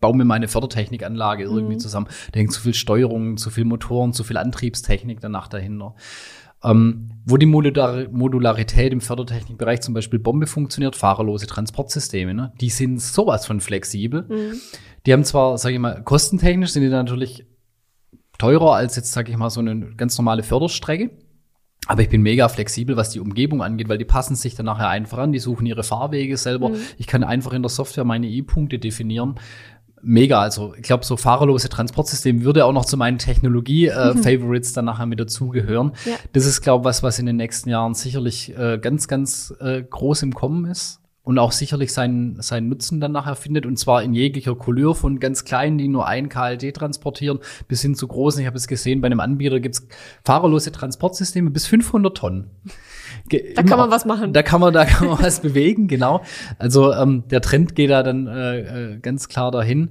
baue 0.00 0.16
mir 0.16 0.24
meine 0.24 0.48
Fördertechnikanlage 0.48 1.44
irgendwie 1.44 1.74
Mhm. 1.74 1.80
zusammen. 1.80 2.06
Da 2.32 2.38
hängt 2.40 2.52
zu 2.52 2.60
viel 2.60 2.72
Steuerung, 2.74 3.36
zu 3.36 3.50
viel 3.50 3.64
Motoren, 3.64 4.12
zu 4.12 4.24
viel 4.24 4.36
Antriebstechnik 4.38 5.20
danach 5.20 5.48
dahinter. 5.48 5.94
Ähm, 6.62 7.10
wo 7.24 7.36
die 7.36 7.46
Modular 7.46 8.08
Modularität 8.10 8.92
im 8.92 9.00
Fördertechnikbereich 9.00 9.80
zum 9.80 9.94
Beispiel 9.94 10.18
Bombe 10.18 10.46
funktioniert, 10.46 10.96
fahrerlose 10.96 11.46
Transportsysteme, 11.46 12.34
ne? 12.34 12.52
die 12.60 12.70
sind 12.70 13.00
sowas 13.00 13.46
von 13.46 13.60
flexibel. 13.60 14.26
Mhm. 14.28 14.60
Die 15.06 15.12
haben 15.12 15.24
zwar, 15.24 15.56
sage 15.58 15.74
ich 15.74 15.80
mal, 15.80 16.02
kostentechnisch 16.02 16.70
sind 16.70 16.82
die 16.82 16.88
natürlich 16.88 17.46
teurer 18.38 18.74
als 18.74 18.96
jetzt, 18.96 19.12
sage 19.12 19.30
ich 19.30 19.38
mal, 19.38 19.50
so 19.50 19.60
eine 19.60 19.94
ganz 19.96 20.16
normale 20.18 20.42
Förderstrecke. 20.42 21.10
Aber 21.86 22.02
ich 22.02 22.08
bin 22.08 22.22
mega 22.22 22.48
flexibel, 22.48 22.96
was 22.96 23.10
die 23.10 23.20
Umgebung 23.20 23.62
angeht, 23.62 23.88
weil 23.88 23.98
die 23.98 24.04
passen 24.04 24.36
sich 24.36 24.54
dann 24.54 24.66
nachher 24.66 24.88
einfach 24.88 25.18
an. 25.18 25.32
Die 25.32 25.38
suchen 25.38 25.66
ihre 25.66 25.82
Fahrwege 25.82 26.36
selber. 26.36 26.70
Mhm. 26.70 26.76
Ich 26.98 27.06
kann 27.06 27.24
einfach 27.24 27.52
in 27.52 27.62
der 27.62 27.70
Software 27.70 28.04
meine 28.04 28.28
E-Punkte 28.28 28.78
definieren. 28.78 29.36
Mega, 30.02 30.40
also 30.40 30.74
ich 30.76 30.82
glaube, 30.82 31.04
so 31.04 31.16
fahrerlose 31.16 31.68
Transportsystem 31.68 32.42
würde 32.42 32.64
auch 32.64 32.72
noch 32.72 32.84
zu 32.84 32.96
meinen 32.96 33.18
Technologie-Favorites 33.18 34.72
dann 34.72 34.86
nachher 34.86 35.06
mit 35.06 35.20
dazugehören. 35.20 35.92
Ja. 36.04 36.16
Das 36.32 36.46
ist, 36.46 36.62
glaube 36.62 36.82
ich, 36.82 36.84
was, 36.86 37.02
was 37.02 37.18
in 37.18 37.26
den 37.26 37.36
nächsten 37.36 37.68
Jahren 37.68 37.94
sicherlich 37.94 38.56
äh, 38.56 38.78
ganz, 38.78 39.08
ganz 39.08 39.54
äh, 39.60 39.82
groß 39.82 40.22
im 40.22 40.34
Kommen 40.34 40.64
ist 40.64 41.00
und 41.22 41.38
auch 41.38 41.52
sicherlich 41.52 41.92
seinen, 41.92 42.40
seinen 42.40 42.68
Nutzen 42.68 43.00
dann 43.00 43.12
nachher 43.12 43.36
findet 43.36 43.66
und 43.66 43.78
zwar 43.78 44.02
in 44.02 44.14
jeglicher 44.14 44.54
Couleur 44.54 44.94
von 44.94 45.20
ganz 45.20 45.44
kleinen, 45.44 45.78
die 45.78 45.88
nur 45.88 46.06
ein 46.06 46.28
KLD 46.28 46.74
transportieren, 46.74 47.40
bis 47.68 47.82
hin 47.82 47.94
zu 47.94 48.08
großen. 48.08 48.40
Ich 48.40 48.46
habe 48.46 48.56
es 48.56 48.66
gesehen, 48.66 49.00
bei 49.00 49.06
einem 49.06 49.20
Anbieter 49.20 49.60
gibt's 49.60 49.86
fahrerlose 50.24 50.72
Transportsysteme 50.72 51.50
bis 51.50 51.66
500 51.66 52.16
Tonnen. 52.16 52.50
Da 53.30 53.62
kann 53.62 53.78
man 53.78 53.90
was 53.90 54.04
machen. 54.04 54.32
Da 54.32 54.42
kann 54.42 54.60
man, 54.60 54.72
da 54.72 54.84
kann 54.86 55.08
man 55.08 55.22
was 55.22 55.40
bewegen, 55.40 55.88
genau. 55.88 56.22
Also 56.58 56.92
ähm, 56.92 57.24
der 57.30 57.40
Trend 57.40 57.74
geht 57.74 57.90
da 57.90 58.02
dann 58.02 58.26
äh, 58.26 58.94
äh, 58.94 58.98
ganz 58.98 59.28
klar 59.28 59.50
dahin. 59.50 59.90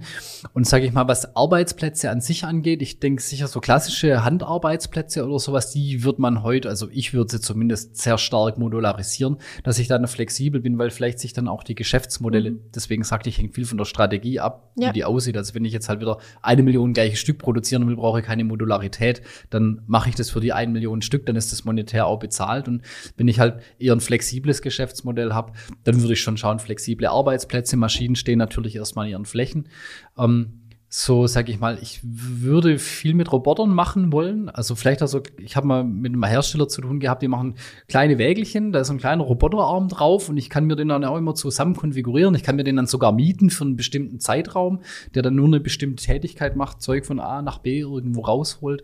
Und 0.54 0.68
sage 0.68 0.86
ich 0.86 0.92
mal, 0.94 1.08
was 1.08 1.36
Arbeitsplätze 1.36 2.10
an 2.10 2.22
sich 2.22 2.44
angeht, 2.46 2.82
ich 2.82 3.00
denke 3.00 3.22
sicher 3.22 3.48
so 3.48 3.60
klassische 3.60 4.24
Handarbeitsplätze 4.24 5.26
oder 5.26 5.40
sowas, 5.40 5.72
die 5.72 6.04
wird 6.04 6.20
man 6.20 6.44
heute, 6.44 6.70
also 6.70 6.88
ich 6.92 7.14
würde 7.14 7.32
sie 7.32 7.42
zumindest 7.42 7.98
sehr 7.98 8.18
stark 8.18 8.58
modularisieren, 8.58 9.38
dass 9.64 9.80
ich 9.80 9.88
dann 9.88 10.06
flexibel 10.08 10.62
bin, 10.62 10.78
weil 10.78 10.90
vielleicht 10.90 11.20
sich 11.20 11.34
dann 11.34 11.48
auch 11.48 11.64
die 11.64 11.76
Geschäftsmodelle, 11.76 12.56
deswegen 12.76 13.04
sagte 13.04 13.30
ich, 13.30 13.38
hängt 13.38 13.56
viel 13.56 13.66
von 13.66 13.78
der 13.78 13.86
Strategie 13.86 14.40
ab, 14.40 14.72
Ja. 14.78 14.90
wie 14.90 14.94
die 14.94 15.06
aussieht. 15.06 15.38
Also 15.38 15.56
wenn 15.56 15.66
ich 15.66 15.74
jetzt 15.74 15.90
halt 15.90 16.00
wieder 16.02 16.18
eine 16.42 16.64
Million 16.64 16.94
gleiche 16.94 17.16
Stück 17.16 17.38
produzieren 17.40 17.88
will, 17.88 17.96
brauche 17.96 18.20
ich 18.20 18.26
keine 18.26 18.44
Modularität, 18.44 19.22
dann 19.50 19.82
mache 19.88 20.10
ich 20.10 20.16
das 20.16 20.30
für 20.30 20.40
die 20.40 20.54
eine 20.54 20.72
Million 20.72 21.02
Stück, 21.02 21.26
dann 21.26 21.36
ist 21.36 21.52
das 21.52 21.66
monetär 21.66 22.06
auch 22.08 22.20
bezahlt. 22.20 22.68
Und 22.68 22.82
wenn 23.18 23.28
ich 23.30 23.40
halt 23.40 23.62
eher 23.80 23.94
ein 23.94 24.02
flexibles 24.02 24.62
Geschäftsmodell 24.62 25.34
habe, 25.34 25.54
dann 25.84 26.02
würde 26.02 26.14
ich 26.14 26.22
schon 26.22 26.38
schauen, 26.38 26.60
flexible 26.60 27.08
Arbeitsplätze, 27.08 27.78
Maschinen 27.78 28.16
stehen 28.16 28.40
natürlich 28.40 28.76
erstmal 28.76 29.06
in 29.06 29.12
ihren 29.12 29.26
Flächen. 29.26 29.70
Ähm, 30.18 30.59
so, 30.92 31.28
sag 31.28 31.50
ich 31.50 31.60
mal, 31.60 31.78
ich 31.84 32.00
würde 32.04 32.80
viel 32.80 33.14
mit 33.14 33.32
Robotern 33.32 33.70
machen 33.70 34.12
wollen. 34.12 34.50
Also 34.50 34.74
vielleicht 34.74 35.04
also, 35.04 35.22
ich 35.38 35.56
habe 35.56 35.68
mal 35.68 35.84
mit 35.84 36.12
einem 36.12 36.24
Hersteller 36.24 36.68
zu 36.68 36.82
tun 36.82 37.00
gehabt, 37.00 37.22
die 37.22 37.28
machen 37.28 37.54
kleine 37.88 38.18
Wägelchen, 38.18 38.72
da 38.72 38.80
ist 38.80 38.90
ein 38.90 38.98
kleiner 38.98 39.24
Roboterarm 39.24 39.88
drauf 39.88 40.30
und 40.30 40.38
ich 40.38 40.50
kann 40.50 40.66
mir 40.66 40.76
den 40.76 40.88
dann 40.88 41.06
auch 41.06 41.16
immer 41.16 41.36
zusammen 41.36 41.76
konfigurieren. 41.76 42.34
Ich 42.34 42.42
kann 42.42 42.56
mir 42.56 42.64
den 42.64 42.76
dann 42.76 42.88
sogar 42.88 43.12
mieten 43.12 43.52
für 43.52 43.66
einen 43.66 43.76
bestimmten 43.76 44.20
Zeitraum, 44.20 44.82
der 45.14 45.22
dann 45.22 45.36
nur 45.36 45.46
eine 45.46 45.60
bestimmte 45.60 46.04
Tätigkeit 46.04 46.56
macht, 46.56 46.82
Zeug 46.82 47.06
von 47.06 47.20
A 47.20 47.44
nach 47.44 47.60
B 47.60 47.82
irgendwo 47.82 48.22
rausholt. 48.22 48.82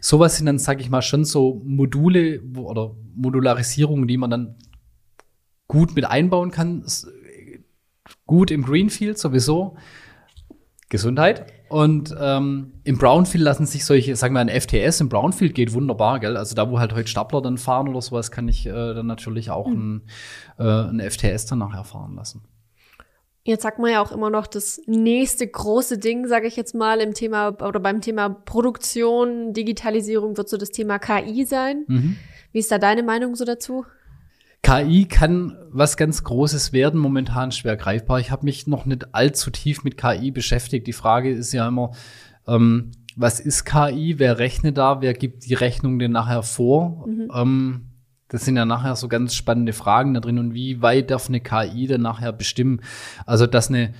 Sowas 0.00 0.38
sind 0.38 0.46
dann, 0.46 0.58
sag 0.58 0.80
ich 0.80 0.88
mal, 0.88 1.02
schon 1.02 1.26
so 1.26 1.60
Module 1.66 2.40
oder 2.56 2.96
Modularisierungen, 3.14 4.08
die 4.08 4.16
man 4.16 4.30
dann 4.30 4.54
gut 5.68 5.94
mit 5.94 6.06
einbauen 6.06 6.50
kann. 6.50 6.86
Gut 8.24 8.50
im 8.50 8.62
Greenfield 8.62 9.18
sowieso 9.18 9.76
Gesundheit. 10.88 11.52
Und 11.68 12.14
ähm, 12.20 12.74
im 12.84 12.98
Brownfield 12.98 13.42
lassen 13.42 13.66
sich 13.66 13.84
solche, 13.84 14.14
sagen 14.16 14.34
wir 14.34 14.40
ein 14.40 14.48
FTS 14.48 15.00
im 15.00 15.08
Brownfield 15.08 15.54
geht 15.54 15.72
wunderbar, 15.72 16.20
gell? 16.20 16.36
Also 16.36 16.54
da, 16.54 16.70
wo 16.70 16.78
halt 16.78 16.94
heute 16.94 17.08
Stapler 17.08 17.42
dann 17.42 17.58
fahren 17.58 17.88
oder 17.88 18.00
sowas, 18.00 18.30
kann 18.30 18.48
ich 18.48 18.66
äh, 18.66 18.70
dann 18.70 19.06
natürlich 19.06 19.50
auch 19.50 19.66
mhm. 19.66 20.02
ein, 20.58 20.64
äh, 20.64 21.02
ein 21.02 21.10
FTS 21.10 21.46
dann 21.46 21.58
nachher 21.58 21.84
fahren 21.84 22.14
lassen. 22.14 22.42
Jetzt 23.46 23.62
sagt 23.62 23.78
man 23.78 23.90
ja 23.90 24.00
auch 24.00 24.12
immer 24.12 24.30
noch, 24.30 24.46
das 24.46 24.80
nächste 24.86 25.46
große 25.46 25.98
Ding, 25.98 26.26
sage 26.26 26.46
ich 26.46 26.56
jetzt 26.56 26.74
mal, 26.74 27.00
im 27.00 27.12
Thema 27.12 27.48
oder 27.48 27.78
beim 27.78 28.00
Thema 28.00 28.30
Produktion, 28.30 29.52
Digitalisierung 29.52 30.36
wird 30.36 30.48
so 30.48 30.56
das 30.56 30.70
Thema 30.70 30.98
KI 30.98 31.44
sein. 31.44 31.84
Mhm. 31.86 32.16
Wie 32.52 32.60
ist 32.60 32.70
da 32.70 32.78
deine 32.78 33.02
Meinung 33.02 33.34
so 33.34 33.44
dazu? 33.44 33.84
KI 34.64 35.04
kann 35.04 35.56
was 35.70 35.96
ganz 35.96 36.24
Großes 36.24 36.72
werden, 36.72 36.98
momentan 36.98 37.52
schwer 37.52 37.76
greifbar. 37.76 38.18
Ich 38.18 38.30
habe 38.30 38.44
mich 38.44 38.66
noch 38.66 38.86
nicht 38.86 39.14
allzu 39.14 39.50
tief 39.50 39.84
mit 39.84 39.98
KI 39.98 40.30
beschäftigt. 40.30 40.86
Die 40.86 40.92
Frage 40.92 41.30
ist 41.30 41.52
ja 41.52 41.68
immer, 41.68 41.92
ähm, 42.46 42.92
was 43.14 43.40
ist 43.40 43.64
KI? 43.64 44.18
Wer 44.18 44.38
rechnet 44.38 44.78
da? 44.78 45.00
Wer 45.00 45.12
gibt 45.14 45.46
die 45.46 45.54
Rechnung 45.54 45.98
denn 45.98 46.12
nachher 46.12 46.42
vor? 46.42 47.06
Mhm. 47.06 47.30
Ähm, 47.32 47.80
das 48.28 48.44
sind 48.44 48.56
ja 48.56 48.64
nachher 48.64 48.96
so 48.96 49.06
ganz 49.06 49.34
spannende 49.34 49.72
Fragen 49.72 50.14
da 50.14 50.20
drin. 50.20 50.38
Und 50.38 50.54
wie 50.54 50.80
weit 50.80 51.10
darf 51.10 51.28
eine 51.28 51.40
KI 51.40 51.86
denn 51.86 52.00
nachher 52.00 52.32
bestimmen? 52.32 52.80
Also, 53.26 53.46
dass 53.46 53.68
eine 53.68 53.92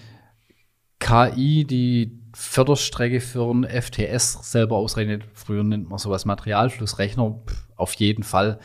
KI 0.99 1.65
die 1.65 2.24
Förderstrecke 2.35 3.20
für 3.20 3.49
ein 3.51 3.64
FTS 3.64 4.51
selber 4.51 4.76
ausrechnet, 4.76 5.24
früher 5.35 5.62
nennt 5.62 5.89
man 5.89 5.99
sowas 5.99 6.24
Materialflussrechner, 6.24 7.43
auf 7.76 7.95
jeden 7.95 8.24
Fall 8.24 8.59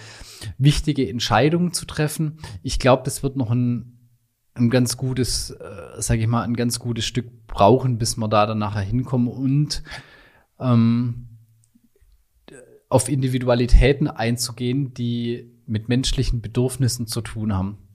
wichtige 0.57 1.07
Entscheidungen 1.07 1.71
zu 1.71 1.85
treffen. 1.85 2.39
Ich 2.63 2.79
glaube, 2.79 3.03
das 3.03 3.21
wird 3.21 3.35
noch 3.35 3.51
ein, 3.51 4.09
ein 4.55 4.69
ganz 4.69 4.97
gutes, 4.97 5.51
äh, 5.51 6.01
sage 6.01 6.21
ich 6.21 6.27
mal, 6.27 6.43
ein 6.43 6.55
ganz 6.55 6.79
gutes 6.79 7.05
Stück 7.05 7.47
brauchen, 7.47 7.97
bis 7.97 8.17
wir 8.17 8.27
da 8.27 8.45
dann 8.45 8.57
nachher 8.57 8.81
hinkommen 8.81 9.27
und 9.27 9.83
ähm, 10.59 11.29
auf 12.89 13.07
Individualitäten 13.07 14.07
einzugehen, 14.07 14.95
die 14.95 15.51
mit 15.67 15.89
menschlichen 15.89 16.41
Bedürfnissen 16.41 17.05
zu 17.05 17.21
tun 17.21 17.53
haben. 17.53 17.88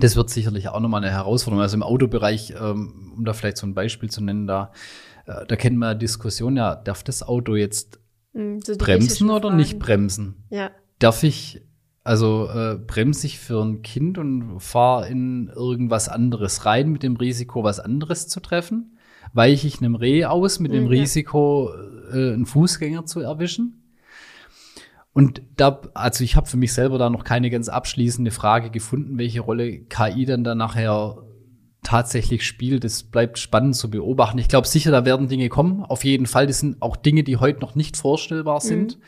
Das 0.00 0.16
wird 0.16 0.30
sicherlich 0.30 0.68
auch 0.68 0.80
nochmal 0.80 1.04
eine 1.04 1.12
Herausforderung. 1.12 1.62
Also 1.62 1.76
im 1.76 1.82
Autobereich, 1.82 2.54
ähm, 2.60 3.12
um 3.16 3.24
da 3.24 3.32
vielleicht 3.32 3.58
so 3.58 3.66
ein 3.66 3.74
Beispiel 3.74 4.10
zu 4.10 4.22
nennen, 4.22 4.46
da, 4.46 4.72
äh, 5.26 5.46
da 5.46 5.56
kennen 5.56 5.78
wir 5.78 5.94
Diskussion, 5.94 6.56
ja, 6.56 6.74
darf 6.74 7.02
das 7.02 7.22
Auto 7.22 7.54
jetzt 7.54 8.00
hm, 8.32 8.60
so 8.60 8.76
bremsen 8.76 9.30
oder 9.30 9.48
Fragen. 9.48 9.56
nicht 9.56 9.78
bremsen? 9.78 10.44
Ja. 10.50 10.70
Darf 10.98 11.22
ich, 11.22 11.62
also 12.02 12.48
äh, 12.48 12.76
bremse 12.76 13.26
ich 13.26 13.38
für 13.38 13.62
ein 13.62 13.82
Kind 13.82 14.18
und 14.18 14.60
fahre 14.60 15.08
in 15.08 15.48
irgendwas 15.54 16.08
anderes 16.08 16.66
rein 16.66 16.90
mit 16.90 17.02
dem 17.02 17.16
Risiko, 17.16 17.62
was 17.62 17.80
anderes 17.80 18.28
zu 18.28 18.40
treffen? 18.40 18.98
Weiche 19.32 19.66
ich 19.66 19.78
einem 19.78 19.94
Reh 19.94 20.24
aus 20.24 20.60
mit 20.60 20.72
dem 20.72 20.84
mhm, 20.84 20.90
Risiko, 20.90 21.70
äh, 22.12 22.32
einen 22.32 22.46
Fußgänger 22.46 23.06
zu 23.06 23.20
erwischen? 23.20 23.83
Und 25.14 25.42
da, 25.56 25.80
also 25.94 26.24
ich 26.24 26.34
habe 26.34 26.46
für 26.46 26.56
mich 26.56 26.72
selber 26.72 26.98
da 26.98 27.08
noch 27.08 27.22
keine 27.22 27.48
ganz 27.48 27.68
abschließende 27.68 28.32
Frage 28.32 28.70
gefunden, 28.70 29.16
welche 29.16 29.40
Rolle 29.40 29.78
KI 29.84 30.26
dann 30.26 30.42
da 30.42 30.56
nachher 30.56 31.24
tatsächlich 31.84 32.44
spielt. 32.44 32.82
Das 32.82 33.04
bleibt 33.04 33.38
spannend 33.38 33.76
zu 33.76 33.88
beobachten. 33.90 34.38
Ich 34.38 34.48
glaube 34.48 34.66
sicher, 34.66 34.90
da 34.90 35.04
werden 35.04 35.28
Dinge 35.28 35.48
kommen. 35.48 35.84
Auf 35.84 36.02
jeden 36.02 36.26
Fall. 36.26 36.48
Das 36.48 36.58
sind 36.58 36.82
auch 36.82 36.96
Dinge, 36.96 37.22
die 37.22 37.36
heute 37.36 37.60
noch 37.60 37.76
nicht 37.76 37.96
vorstellbar 37.96 38.56
mhm. 38.56 38.66
sind. 38.66 38.98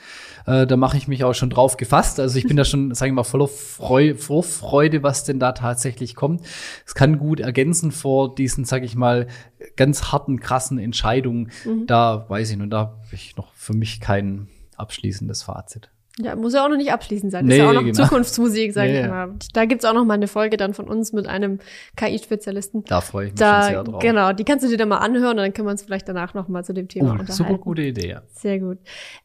Mhm. 0.47 0.53
Äh, 0.53 0.67
da 0.69 0.77
mache 0.77 0.97
ich 0.97 1.09
mich 1.09 1.25
auch 1.25 1.35
schon 1.35 1.51
drauf 1.51 1.77
gefasst. 1.77 2.21
Also 2.21 2.39
ich 2.39 2.47
bin 2.47 2.57
da 2.57 2.65
schon, 2.65 2.95
sage 2.95 3.09
ich 3.09 3.15
mal, 3.15 3.25
voller 3.25 3.49
Freu 3.49 4.15
Vorfreude, 4.15 5.03
was 5.03 5.25
denn 5.25 5.41
da 5.41 5.53
tatsächlich 5.53 6.15
kommt. 6.15 6.43
Es 6.87 6.95
kann 6.95 7.19
gut 7.19 7.41
ergänzen 7.41 7.91
vor 7.91 8.33
diesen, 8.33 8.65
sage 8.65 8.85
ich 8.85 8.95
mal, 8.95 9.27
ganz 9.75 10.13
harten, 10.13 10.39
krassen 10.39 10.79
Entscheidungen. 10.79 11.51
Mhm. 11.65 11.87
Da 11.87 12.27
weiß 12.29 12.51
ich 12.51 12.57
nur, 12.59 12.69
da 12.69 12.79
habe 12.79 13.01
ich 13.11 13.37
noch 13.37 13.53
für 13.55 13.75
mich 13.75 14.01
kein 14.01 14.47
abschließendes 14.77 15.43
Fazit. 15.43 15.91
Ja, 16.19 16.35
muss 16.35 16.55
ja 16.55 16.65
auch 16.65 16.71
noch 16.71 16.79
nicht 16.79 16.93
abschließend 16.93 17.31
sein. 17.31 17.45
Das 17.45 17.49
nee, 17.49 17.57
ist 17.57 17.63
ja 17.63 17.69
auch 17.69 17.75
noch 17.75 17.85
genau. 17.85 18.05
Zukunftsmusik, 18.05 18.73
sage 18.73 18.91
nee, 18.91 19.03
ich 19.03 19.07
mal. 19.07 19.35
Da 19.53 19.67
gibt's 19.67 19.85
auch 19.85 19.93
noch 19.93 20.07
mal 20.07 20.15
eine 20.15 20.29
Folge 20.29 20.57
dann 20.57 20.73
von 20.73 20.89
uns 20.89 21.13
mit 21.13 21.27
einem 21.27 21.59
KI-Spezialisten. 21.97 22.85
Da 22.85 23.03
freue 23.03 23.27
ich 23.27 23.33
mich 23.33 23.39
da, 23.39 23.65
sehr 23.65 23.85
drauf. 23.85 24.01
Genau, 24.01 24.33
die 24.33 24.45
kannst 24.45 24.65
du 24.65 24.71
dir 24.71 24.79
dann 24.79 24.89
mal 24.89 24.99
anhören 24.99 25.33
und 25.33 25.45
dann 25.45 25.53
können 25.53 25.69
wir 25.69 25.73
uns 25.73 25.83
vielleicht 25.83 26.09
danach 26.09 26.33
noch 26.33 26.49
mal 26.49 26.65
zu 26.65 26.73
dem 26.73 26.89
Thema 26.89 27.09
uh, 27.09 27.13
unterhalten. 27.13 27.33
Super 27.33 27.59
gute 27.59 27.83
Idee, 27.83 28.09
ja. 28.09 28.23
Sehr 28.33 28.59
gut. 28.61 28.79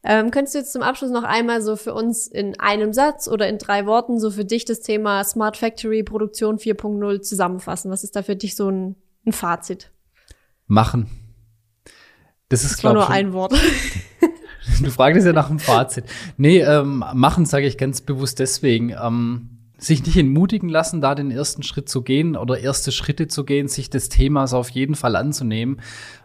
Ähm, 0.04 0.30
könntest 0.30 0.54
du 0.54 0.58
jetzt 0.58 0.72
zum 0.72 0.82
Abschluss 0.82 1.10
noch 1.10 1.24
einmal 1.24 1.62
so 1.62 1.76
für 1.76 1.94
uns 1.94 2.26
in 2.26 2.60
einem 2.60 2.92
Satz 2.92 3.26
oder 3.26 3.48
in 3.48 3.56
drei 3.56 3.86
Worten 3.86 4.20
so 4.20 4.30
für 4.30 4.44
dich 4.44 4.66
das 4.66 4.80
Thema 4.80 5.24
Smart 5.24 5.56
Factory 5.56 6.02
Produktion 6.02 6.58
4.0 6.58 7.22
zusammenfassen? 7.22 7.90
Was 7.90 8.04
ist 8.04 8.16
da 8.16 8.22
für 8.22 8.36
dich 8.36 8.54
so 8.54 8.68
ein, 8.68 8.96
ein 9.26 9.32
Fazit? 9.32 9.90
Machen. 10.66 11.06
Das 12.50 12.64
ist, 12.64 12.76
glaube 12.76 12.98
ich. 12.98 13.06
nur 13.06 13.10
ein 13.14 13.32
Wort. 13.32 13.54
Du 14.80 14.90
fragst 14.90 15.26
ja 15.26 15.32
nach 15.32 15.48
dem 15.48 15.58
Fazit. 15.58 16.04
Nee, 16.36 16.60
ähm, 16.60 17.04
machen 17.14 17.46
sage 17.46 17.66
ich 17.66 17.78
ganz 17.78 18.00
bewusst 18.00 18.38
deswegen. 18.38 18.90
Ähm, 18.90 19.48
sich 19.78 20.06
nicht 20.06 20.16
entmutigen 20.16 20.68
lassen, 20.68 21.00
da 21.00 21.14
den 21.14 21.30
ersten 21.30 21.62
Schritt 21.64 21.88
zu 21.88 22.02
gehen 22.02 22.36
oder 22.36 22.60
erste 22.60 22.92
Schritte 22.92 23.26
zu 23.26 23.44
gehen, 23.44 23.66
sich 23.66 23.90
des 23.90 24.08
Themas 24.08 24.54
auf 24.54 24.70
jeden 24.70 24.94
Fall 24.94 25.16
anzunehmen 25.16 25.80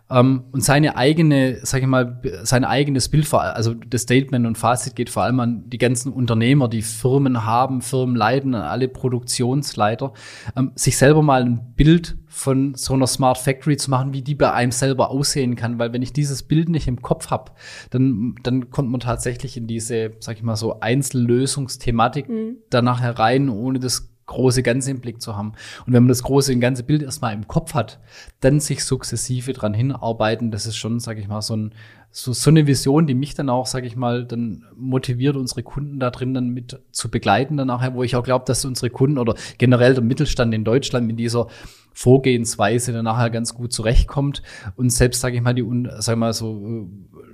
ähm, 0.10 0.45
und 0.51 0.64
seine 0.64 0.95
eigene, 0.95 1.60
sag 1.64 1.82
ich 1.82 1.88
mal, 1.88 2.22
sein 2.43 2.64
eigenes 2.64 3.10
Bild, 3.10 3.32
also 3.34 3.74
das 3.74 4.03
Statement 4.03 4.45
und 4.45 4.58
Fazit 4.58 4.95
geht 4.95 5.10
vor 5.10 5.24
allem 5.24 5.39
an 5.39 5.70
die 5.70 5.78
ganzen 5.78 6.14
Unternehmer, 6.14 6.70
die 6.70 6.82
Firmen 6.82 7.45
haben, 7.45 7.82
Firmen 7.82 8.16
leiten, 8.16 8.55
an 8.55 8.62
alle 8.62 8.88
Produktionsleiter, 8.88 10.14
ähm, 10.55 10.72
sich 10.76 10.97
selber 10.97 11.22
mal 11.22 11.43
ein 11.43 11.74
Bild 11.76 12.18
von 12.28 12.76
so 12.76 12.93
einer 12.93 13.08
Smart 13.08 13.38
Factory 13.38 13.78
zu 13.78 13.89
machen, 13.89 14.14
wie 14.14 14.22
die 14.22 14.36
bei 14.36 14.51
einem 14.53 14.72
selber 14.72 15.10
aussehen 15.10 15.55
kann, 15.55 15.80
weil 15.80 15.91
wenn 15.91 16.01
ich 16.01 16.14
dieses 16.14 16.43
Bild 16.43 16.70
nicht 16.70 16.88
im 16.88 17.01
Kopf 17.01 17.30
habe, 17.30 17.51
dann 17.89 18.36
dann 18.43 18.70
kommt 18.70 18.89
man 18.91 18.99
tatsächlich 18.99 19.58
in 19.58 19.68
diese, 19.68 20.12
sag 20.20 20.38
ich 20.38 20.43
mal 20.43 20.55
so 20.55 20.80
Einzellösungsthematik 20.80 22.30
mhm. 22.30 22.58
danach 22.70 23.01
herein, 23.01 23.49
ohne 23.49 23.80
das 23.80 24.10
große 24.28 24.61
Ganze 24.61 24.91
im 24.91 24.99
Blick 24.99 25.21
zu 25.21 25.36
haben. 25.36 25.53
Und 25.86 25.93
wenn 25.93 26.03
man 26.03 26.09
das 26.09 26.23
große 26.23 26.57
ganze 26.59 26.84
Bild 26.84 27.01
erstmal 27.01 27.34
im 27.34 27.47
Kopf 27.47 27.73
hat, 27.73 27.99
dann 28.39 28.59
sich 28.59 28.84
sukzessive 28.84 29.53
dran 29.53 29.73
hinarbeiten, 29.73 30.51
das 30.51 30.65
ist 30.65 30.78
schon, 30.78 30.99
sage 30.99 31.19
ich 31.19 31.28
mal, 31.28 31.41
so, 31.41 31.55
ein, 31.55 31.73
so, 32.11 32.34
so 32.34 32.49
eine 32.49 32.67
Vision, 32.67 33.07
die 33.07 33.15
mich 33.15 33.34
dann 33.34 33.49
auch, 33.49 33.65
sage 33.65 33.88
ich 33.88 33.95
mal, 33.95 34.25
dann 34.25 34.65
motiviert, 34.75 35.36
unsere 35.36 35.63
Kunden 35.63 35.99
da 35.99 36.11
drin 36.11 36.34
dann 36.34 36.49
mit 36.49 36.80
zu 36.91 37.09
begleiten 37.09 37.57
dann 37.57 37.67
nachher, 37.67 37.95
wo 37.95 38.03
ich 38.03 38.15
auch 38.15 38.23
glaube, 38.23 38.45
dass 38.45 38.65
unsere 38.65 38.89
Kunden 38.89 39.17
oder 39.17 39.36
generell 39.57 39.93
der 39.93 40.03
Mittelstand 40.03 40.53
in 40.53 40.63
Deutschland 40.63 41.07
mit 41.07 41.17
dieser 41.17 41.47
Vorgehensweise 41.93 42.93
dann 42.93 43.05
nachher 43.05 43.32
ganz 43.32 43.55
gut 43.55 43.73
zurechtkommt. 43.73 44.43
Und 44.75 44.91
selbst, 44.91 45.19
sage 45.19 45.36
ich 45.36 45.41
mal, 45.41 45.55
die, 45.55 45.65
sag 45.97 46.13
ich 46.13 46.19
mal, 46.19 46.32
so 46.32 46.88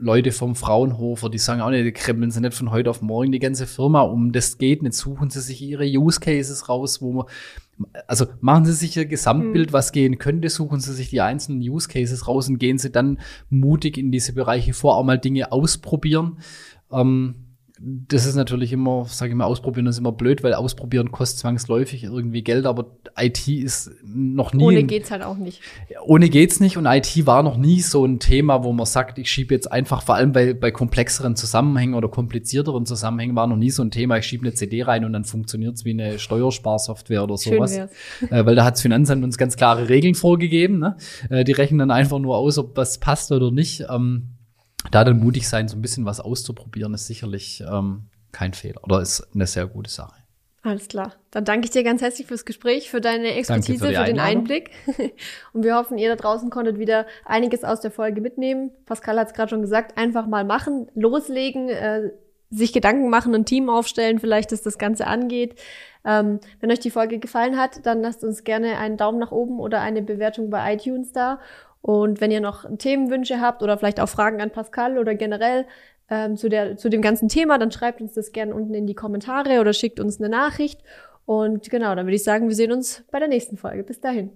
Leute 0.03 0.33
vom 0.33 0.55
Fraunhofer, 0.55 1.29
die 1.29 1.37
sagen 1.37 1.61
auch 1.61 1.69
nicht, 1.69 1.85
die 1.85 1.93
krempeln 1.93 2.29
sie 2.29 2.41
nicht 2.41 2.53
von 2.53 2.71
heute 2.71 2.89
auf 2.89 3.01
morgen 3.01 3.31
die 3.31 3.39
ganze 3.39 3.65
Firma 3.65 4.01
um. 4.01 4.33
Das 4.33 4.57
geht 4.57 4.83
nicht. 4.83 4.95
Suchen 4.95 5.29
sie 5.29 5.39
sich 5.39 5.61
ihre 5.61 5.85
Use 5.85 6.19
Cases 6.19 6.67
raus, 6.67 7.01
wo 7.01 7.13
man, 7.13 7.25
also 8.05 8.25
machen 8.41 8.65
sie 8.65 8.73
sich 8.73 8.97
ihr 8.97 9.05
Gesamtbild, 9.05 9.69
mhm. 9.69 9.73
was 9.73 9.93
gehen 9.93 10.17
könnte, 10.17 10.49
suchen 10.49 10.81
sie 10.81 10.93
sich 10.93 11.09
die 11.09 11.21
einzelnen 11.21 11.61
Use 11.61 11.87
Cases 11.87 12.27
raus 12.27 12.49
und 12.49 12.59
gehen 12.59 12.77
sie 12.77 12.91
dann 12.91 13.19
mutig 13.49 13.97
in 13.97 14.11
diese 14.11 14.33
Bereiche 14.33 14.73
vor, 14.73 14.97
auch 14.97 15.03
mal 15.05 15.17
Dinge 15.17 15.51
ausprobieren. 15.53 16.37
Ähm, 16.91 17.35
das 17.85 18.25
ist 18.25 18.35
natürlich 18.35 18.71
immer, 18.71 19.03
sage 19.05 19.31
ich 19.31 19.35
mal, 19.35 19.43
ausprobieren 19.43 19.87
ist 19.87 19.97
immer 19.97 20.13
blöd, 20.13 20.41
weil 20.41 20.53
ausprobieren 20.53 21.11
kostet 21.11 21.39
zwangsläufig 21.39 22.05
irgendwie 22.05 22.41
Geld, 22.41 22.65
aber 22.65 22.97
IT 23.17 23.45
ist 23.49 23.91
noch 24.05 24.53
nie. 24.53 24.63
Ohne 24.63 24.83
geht's 24.83 25.11
halt 25.11 25.21
auch 25.21 25.35
nicht. 25.35 25.59
Ohne 26.05 26.29
geht's 26.29 26.61
nicht 26.61 26.77
und 26.77 26.85
IT 26.85 27.25
war 27.25 27.43
noch 27.43 27.57
nie 27.57 27.81
so 27.81 28.05
ein 28.05 28.19
Thema, 28.19 28.63
wo 28.63 28.71
man 28.71 28.85
sagt, 28.85 29.17
ich 29.19 29.29
schiebe 29.29 29.53
jetzt 29.53 29.69
einfach, 29.69 30.01
vor 30.01 30.15
allem 30.15 30.31
bei, 30.31 30.53
bei 30.53 30.71
komplexeren 30.71 31.35
Zusammenhängen 31.35 31.93
oder 31.95 32.07
komplizierteren 32.07 32.85
Zusammenhängen 32.85 33.35
war 33.35 33.47
noch 33.47 33.57
nie 33.57 33.69
so 33.69 33.83
ein 33.83 33.91
Thema, 33.91 34.17
ich 34.17 34.25
schiebe 34.25 34.45
eine 34.45 34.53
CD 34.53 34.83
rein 34.83 35.03
und 35.03 35.11
dann 35.11 35.25
funktioniert's 35.25 35.83
wie 35.83 35.91
eine 35.91 36.19
Steuersparsoftware 36.19 37.23
oder 37.23 37.37
sowas. 37.37 37.73
Schön 37.73 38.31
äh, 38.31 38.45
weil 38.45 38.55
da 38.55 38.63
hat's 38.63 38.81
Finanzamt 38.81 39.25
uns 39.25 39.37
ganz 39.37 39.57
klare 39.57 39.89
Regeln 39.89 40.15
vorgegeben. 40.15 40.79
Ne? 40.79 40.95
Äh, 41.29 41.43
die 41.43 41.51
rechnen 41.51 41.79
dann 41.79 41.91
einfach 41.91 42.19
nur 42.19 42.37
aus, 42.37 42.57
ob 42.57 42.77
was 42.77 42.99
passt 42.99 43.31
oder 43.33 43.51
nicht. 43.51 43.85
Ähm, 43.89 44.32
da 44.91 45.03
dann 45.03 45.19
mutig 45.19 45.47
sein, 45.47 45.67
so 45.67 45.77
ein 45.77 45.81
bisschen 45.81 46.05
was 46.05 46.19
auszuprobieren, 46.19 46.93
ist 46.93 47.07
sicherlich 47.07 47.63
ähm, 47.69 48.09
kein 48.31 48.53
Fehler 48.53 48.83
oder 48.83 49.01
ist 49.01 49.27
eine 49.33 49.47
sehr 49.47 49.67
gute 49.67 49.89
Sache. 49.89 50.23
Alles 50.65 50.87
klar. 50.87 51.11
Dann 51.29 51.43
danke 51.43 51.65
ich 51.65 51.71
dir 51.71 51.83
ganz 51.83 52.01
herzlich 52.01 52.25
fürs 52.25 52.45
Gespräch, 52.45 52.89
für 52.89 53.01
deine 53.01 53.33
Expertise, 53.35 53.85
für, 53.85 53.93
für 53.93 54.05
den 54.05 54.19
Einblick. 54.19 54.71
Und 55.53 55.63
wir 55.63 55.75
hoffen, 55.75 55.97
ihr 55.97 56.07
da 56.09 56.15
draußen 56.15 56.49
konntet 56.49 56.79
wieder 56.79 57.05
einiges 57.25 57.65
aus 57.65 57.81
der 57.81 57.91
Folge 57.91 58.21
mitnehmen. 58.21 58.71
Pascal 58.85 59.19
hat 59.19 59.27
es 59.27 59.33
gerade 59.33 59.49
schon 59.49 59.61
gesagt, 59.61 59.97
einfach 59.97 60.25
mal 60.25 60.45
machen, 60.45 60.87
loslegen, 60.95 61.67
äh, 61.67 62.11
sich 62.49 62.71
Gedanken 62.71 63.09
machen, 63.09 63.35
ein 63.35 63.45
Team 63.45 63.69
aufstellen, 63.69 64.19
vielleicht, 64.19 64.53
dass 64.53 64.61
das 64.61 64.77
Ganze 64.77 65.05
angeht. 65.05 65.59
Ähm, 66.05 66.39
wenn 66.61 66.71
euch 66.71 66.79
die 66.79 66.91
Folge 66.91 67.19
gefallen 67.19 67.57
hat, 67.57 67.85
dann 67.85 68.01
lasst 68.01 68.23
uns 68.23 68.45
gerne 68.45 68.77
einen 68.77 68.95
Daumen 68.95 69.19
nach 69.19 69.31
oben 69.31 69.59
oder 69.59 69.81
eine 69.81 70.01
Bewertung 70.01 70.49
bei 70.49 70.75
iTunes 70.75 71.11
da. 71.11 71.39
Und 71.85 72.21
wenn 72.21 72.31
ihr 72.31 72.39
noch 72.39 72.65
Themenwünsche 72.77 73.41
habt 73.41 73.61
oder 73.61 73.77
vielleicht 73.77 73.99
auch 73.99 74.07
Fragen 74.07 74.41
an 74.41 74.51
Pascal 74.51 74.97
oder 74.97 75.15
generell 75.15 75.65
ähm, 76.09 76.37
zu, 76.37 76.47
der, 76.47 76.77
zu 76.77 76.89
dem 76.89 77.01
ganzen 77.01 77.27
Thema, 77.27 77.57
dann 77.57 77.71
schreibt 77.71 78.01
uns 78.01 78.13
das 78.13 78.31
gerne 78.31 78.55
unten 78.55 78.73
in 78.73 78.87
die 78.87 78.95
Kommentare 78.95 79.59
oder 79.59 79.73
schickt 79.73 79.99
uns 79.99 80.19
eine 80.19 80.29
Nachricht. 80.29 80.81
Und 81.25 81.69
genau, 81.69 81.93
dann 81.93 82.05
würde 82.05 82.15
ich 82.15 82.23
sagen, 82.23 82.47
wir 82.47 82.55
sehen 82.55 82.71
uns 82.71 83.03
bei 83.11 83.19
der 83.19 83.27
nächsten 83.27 83.57
Folge. 83.57 83.83
Bis 83.83 83.99
dahin. 83.99 84.31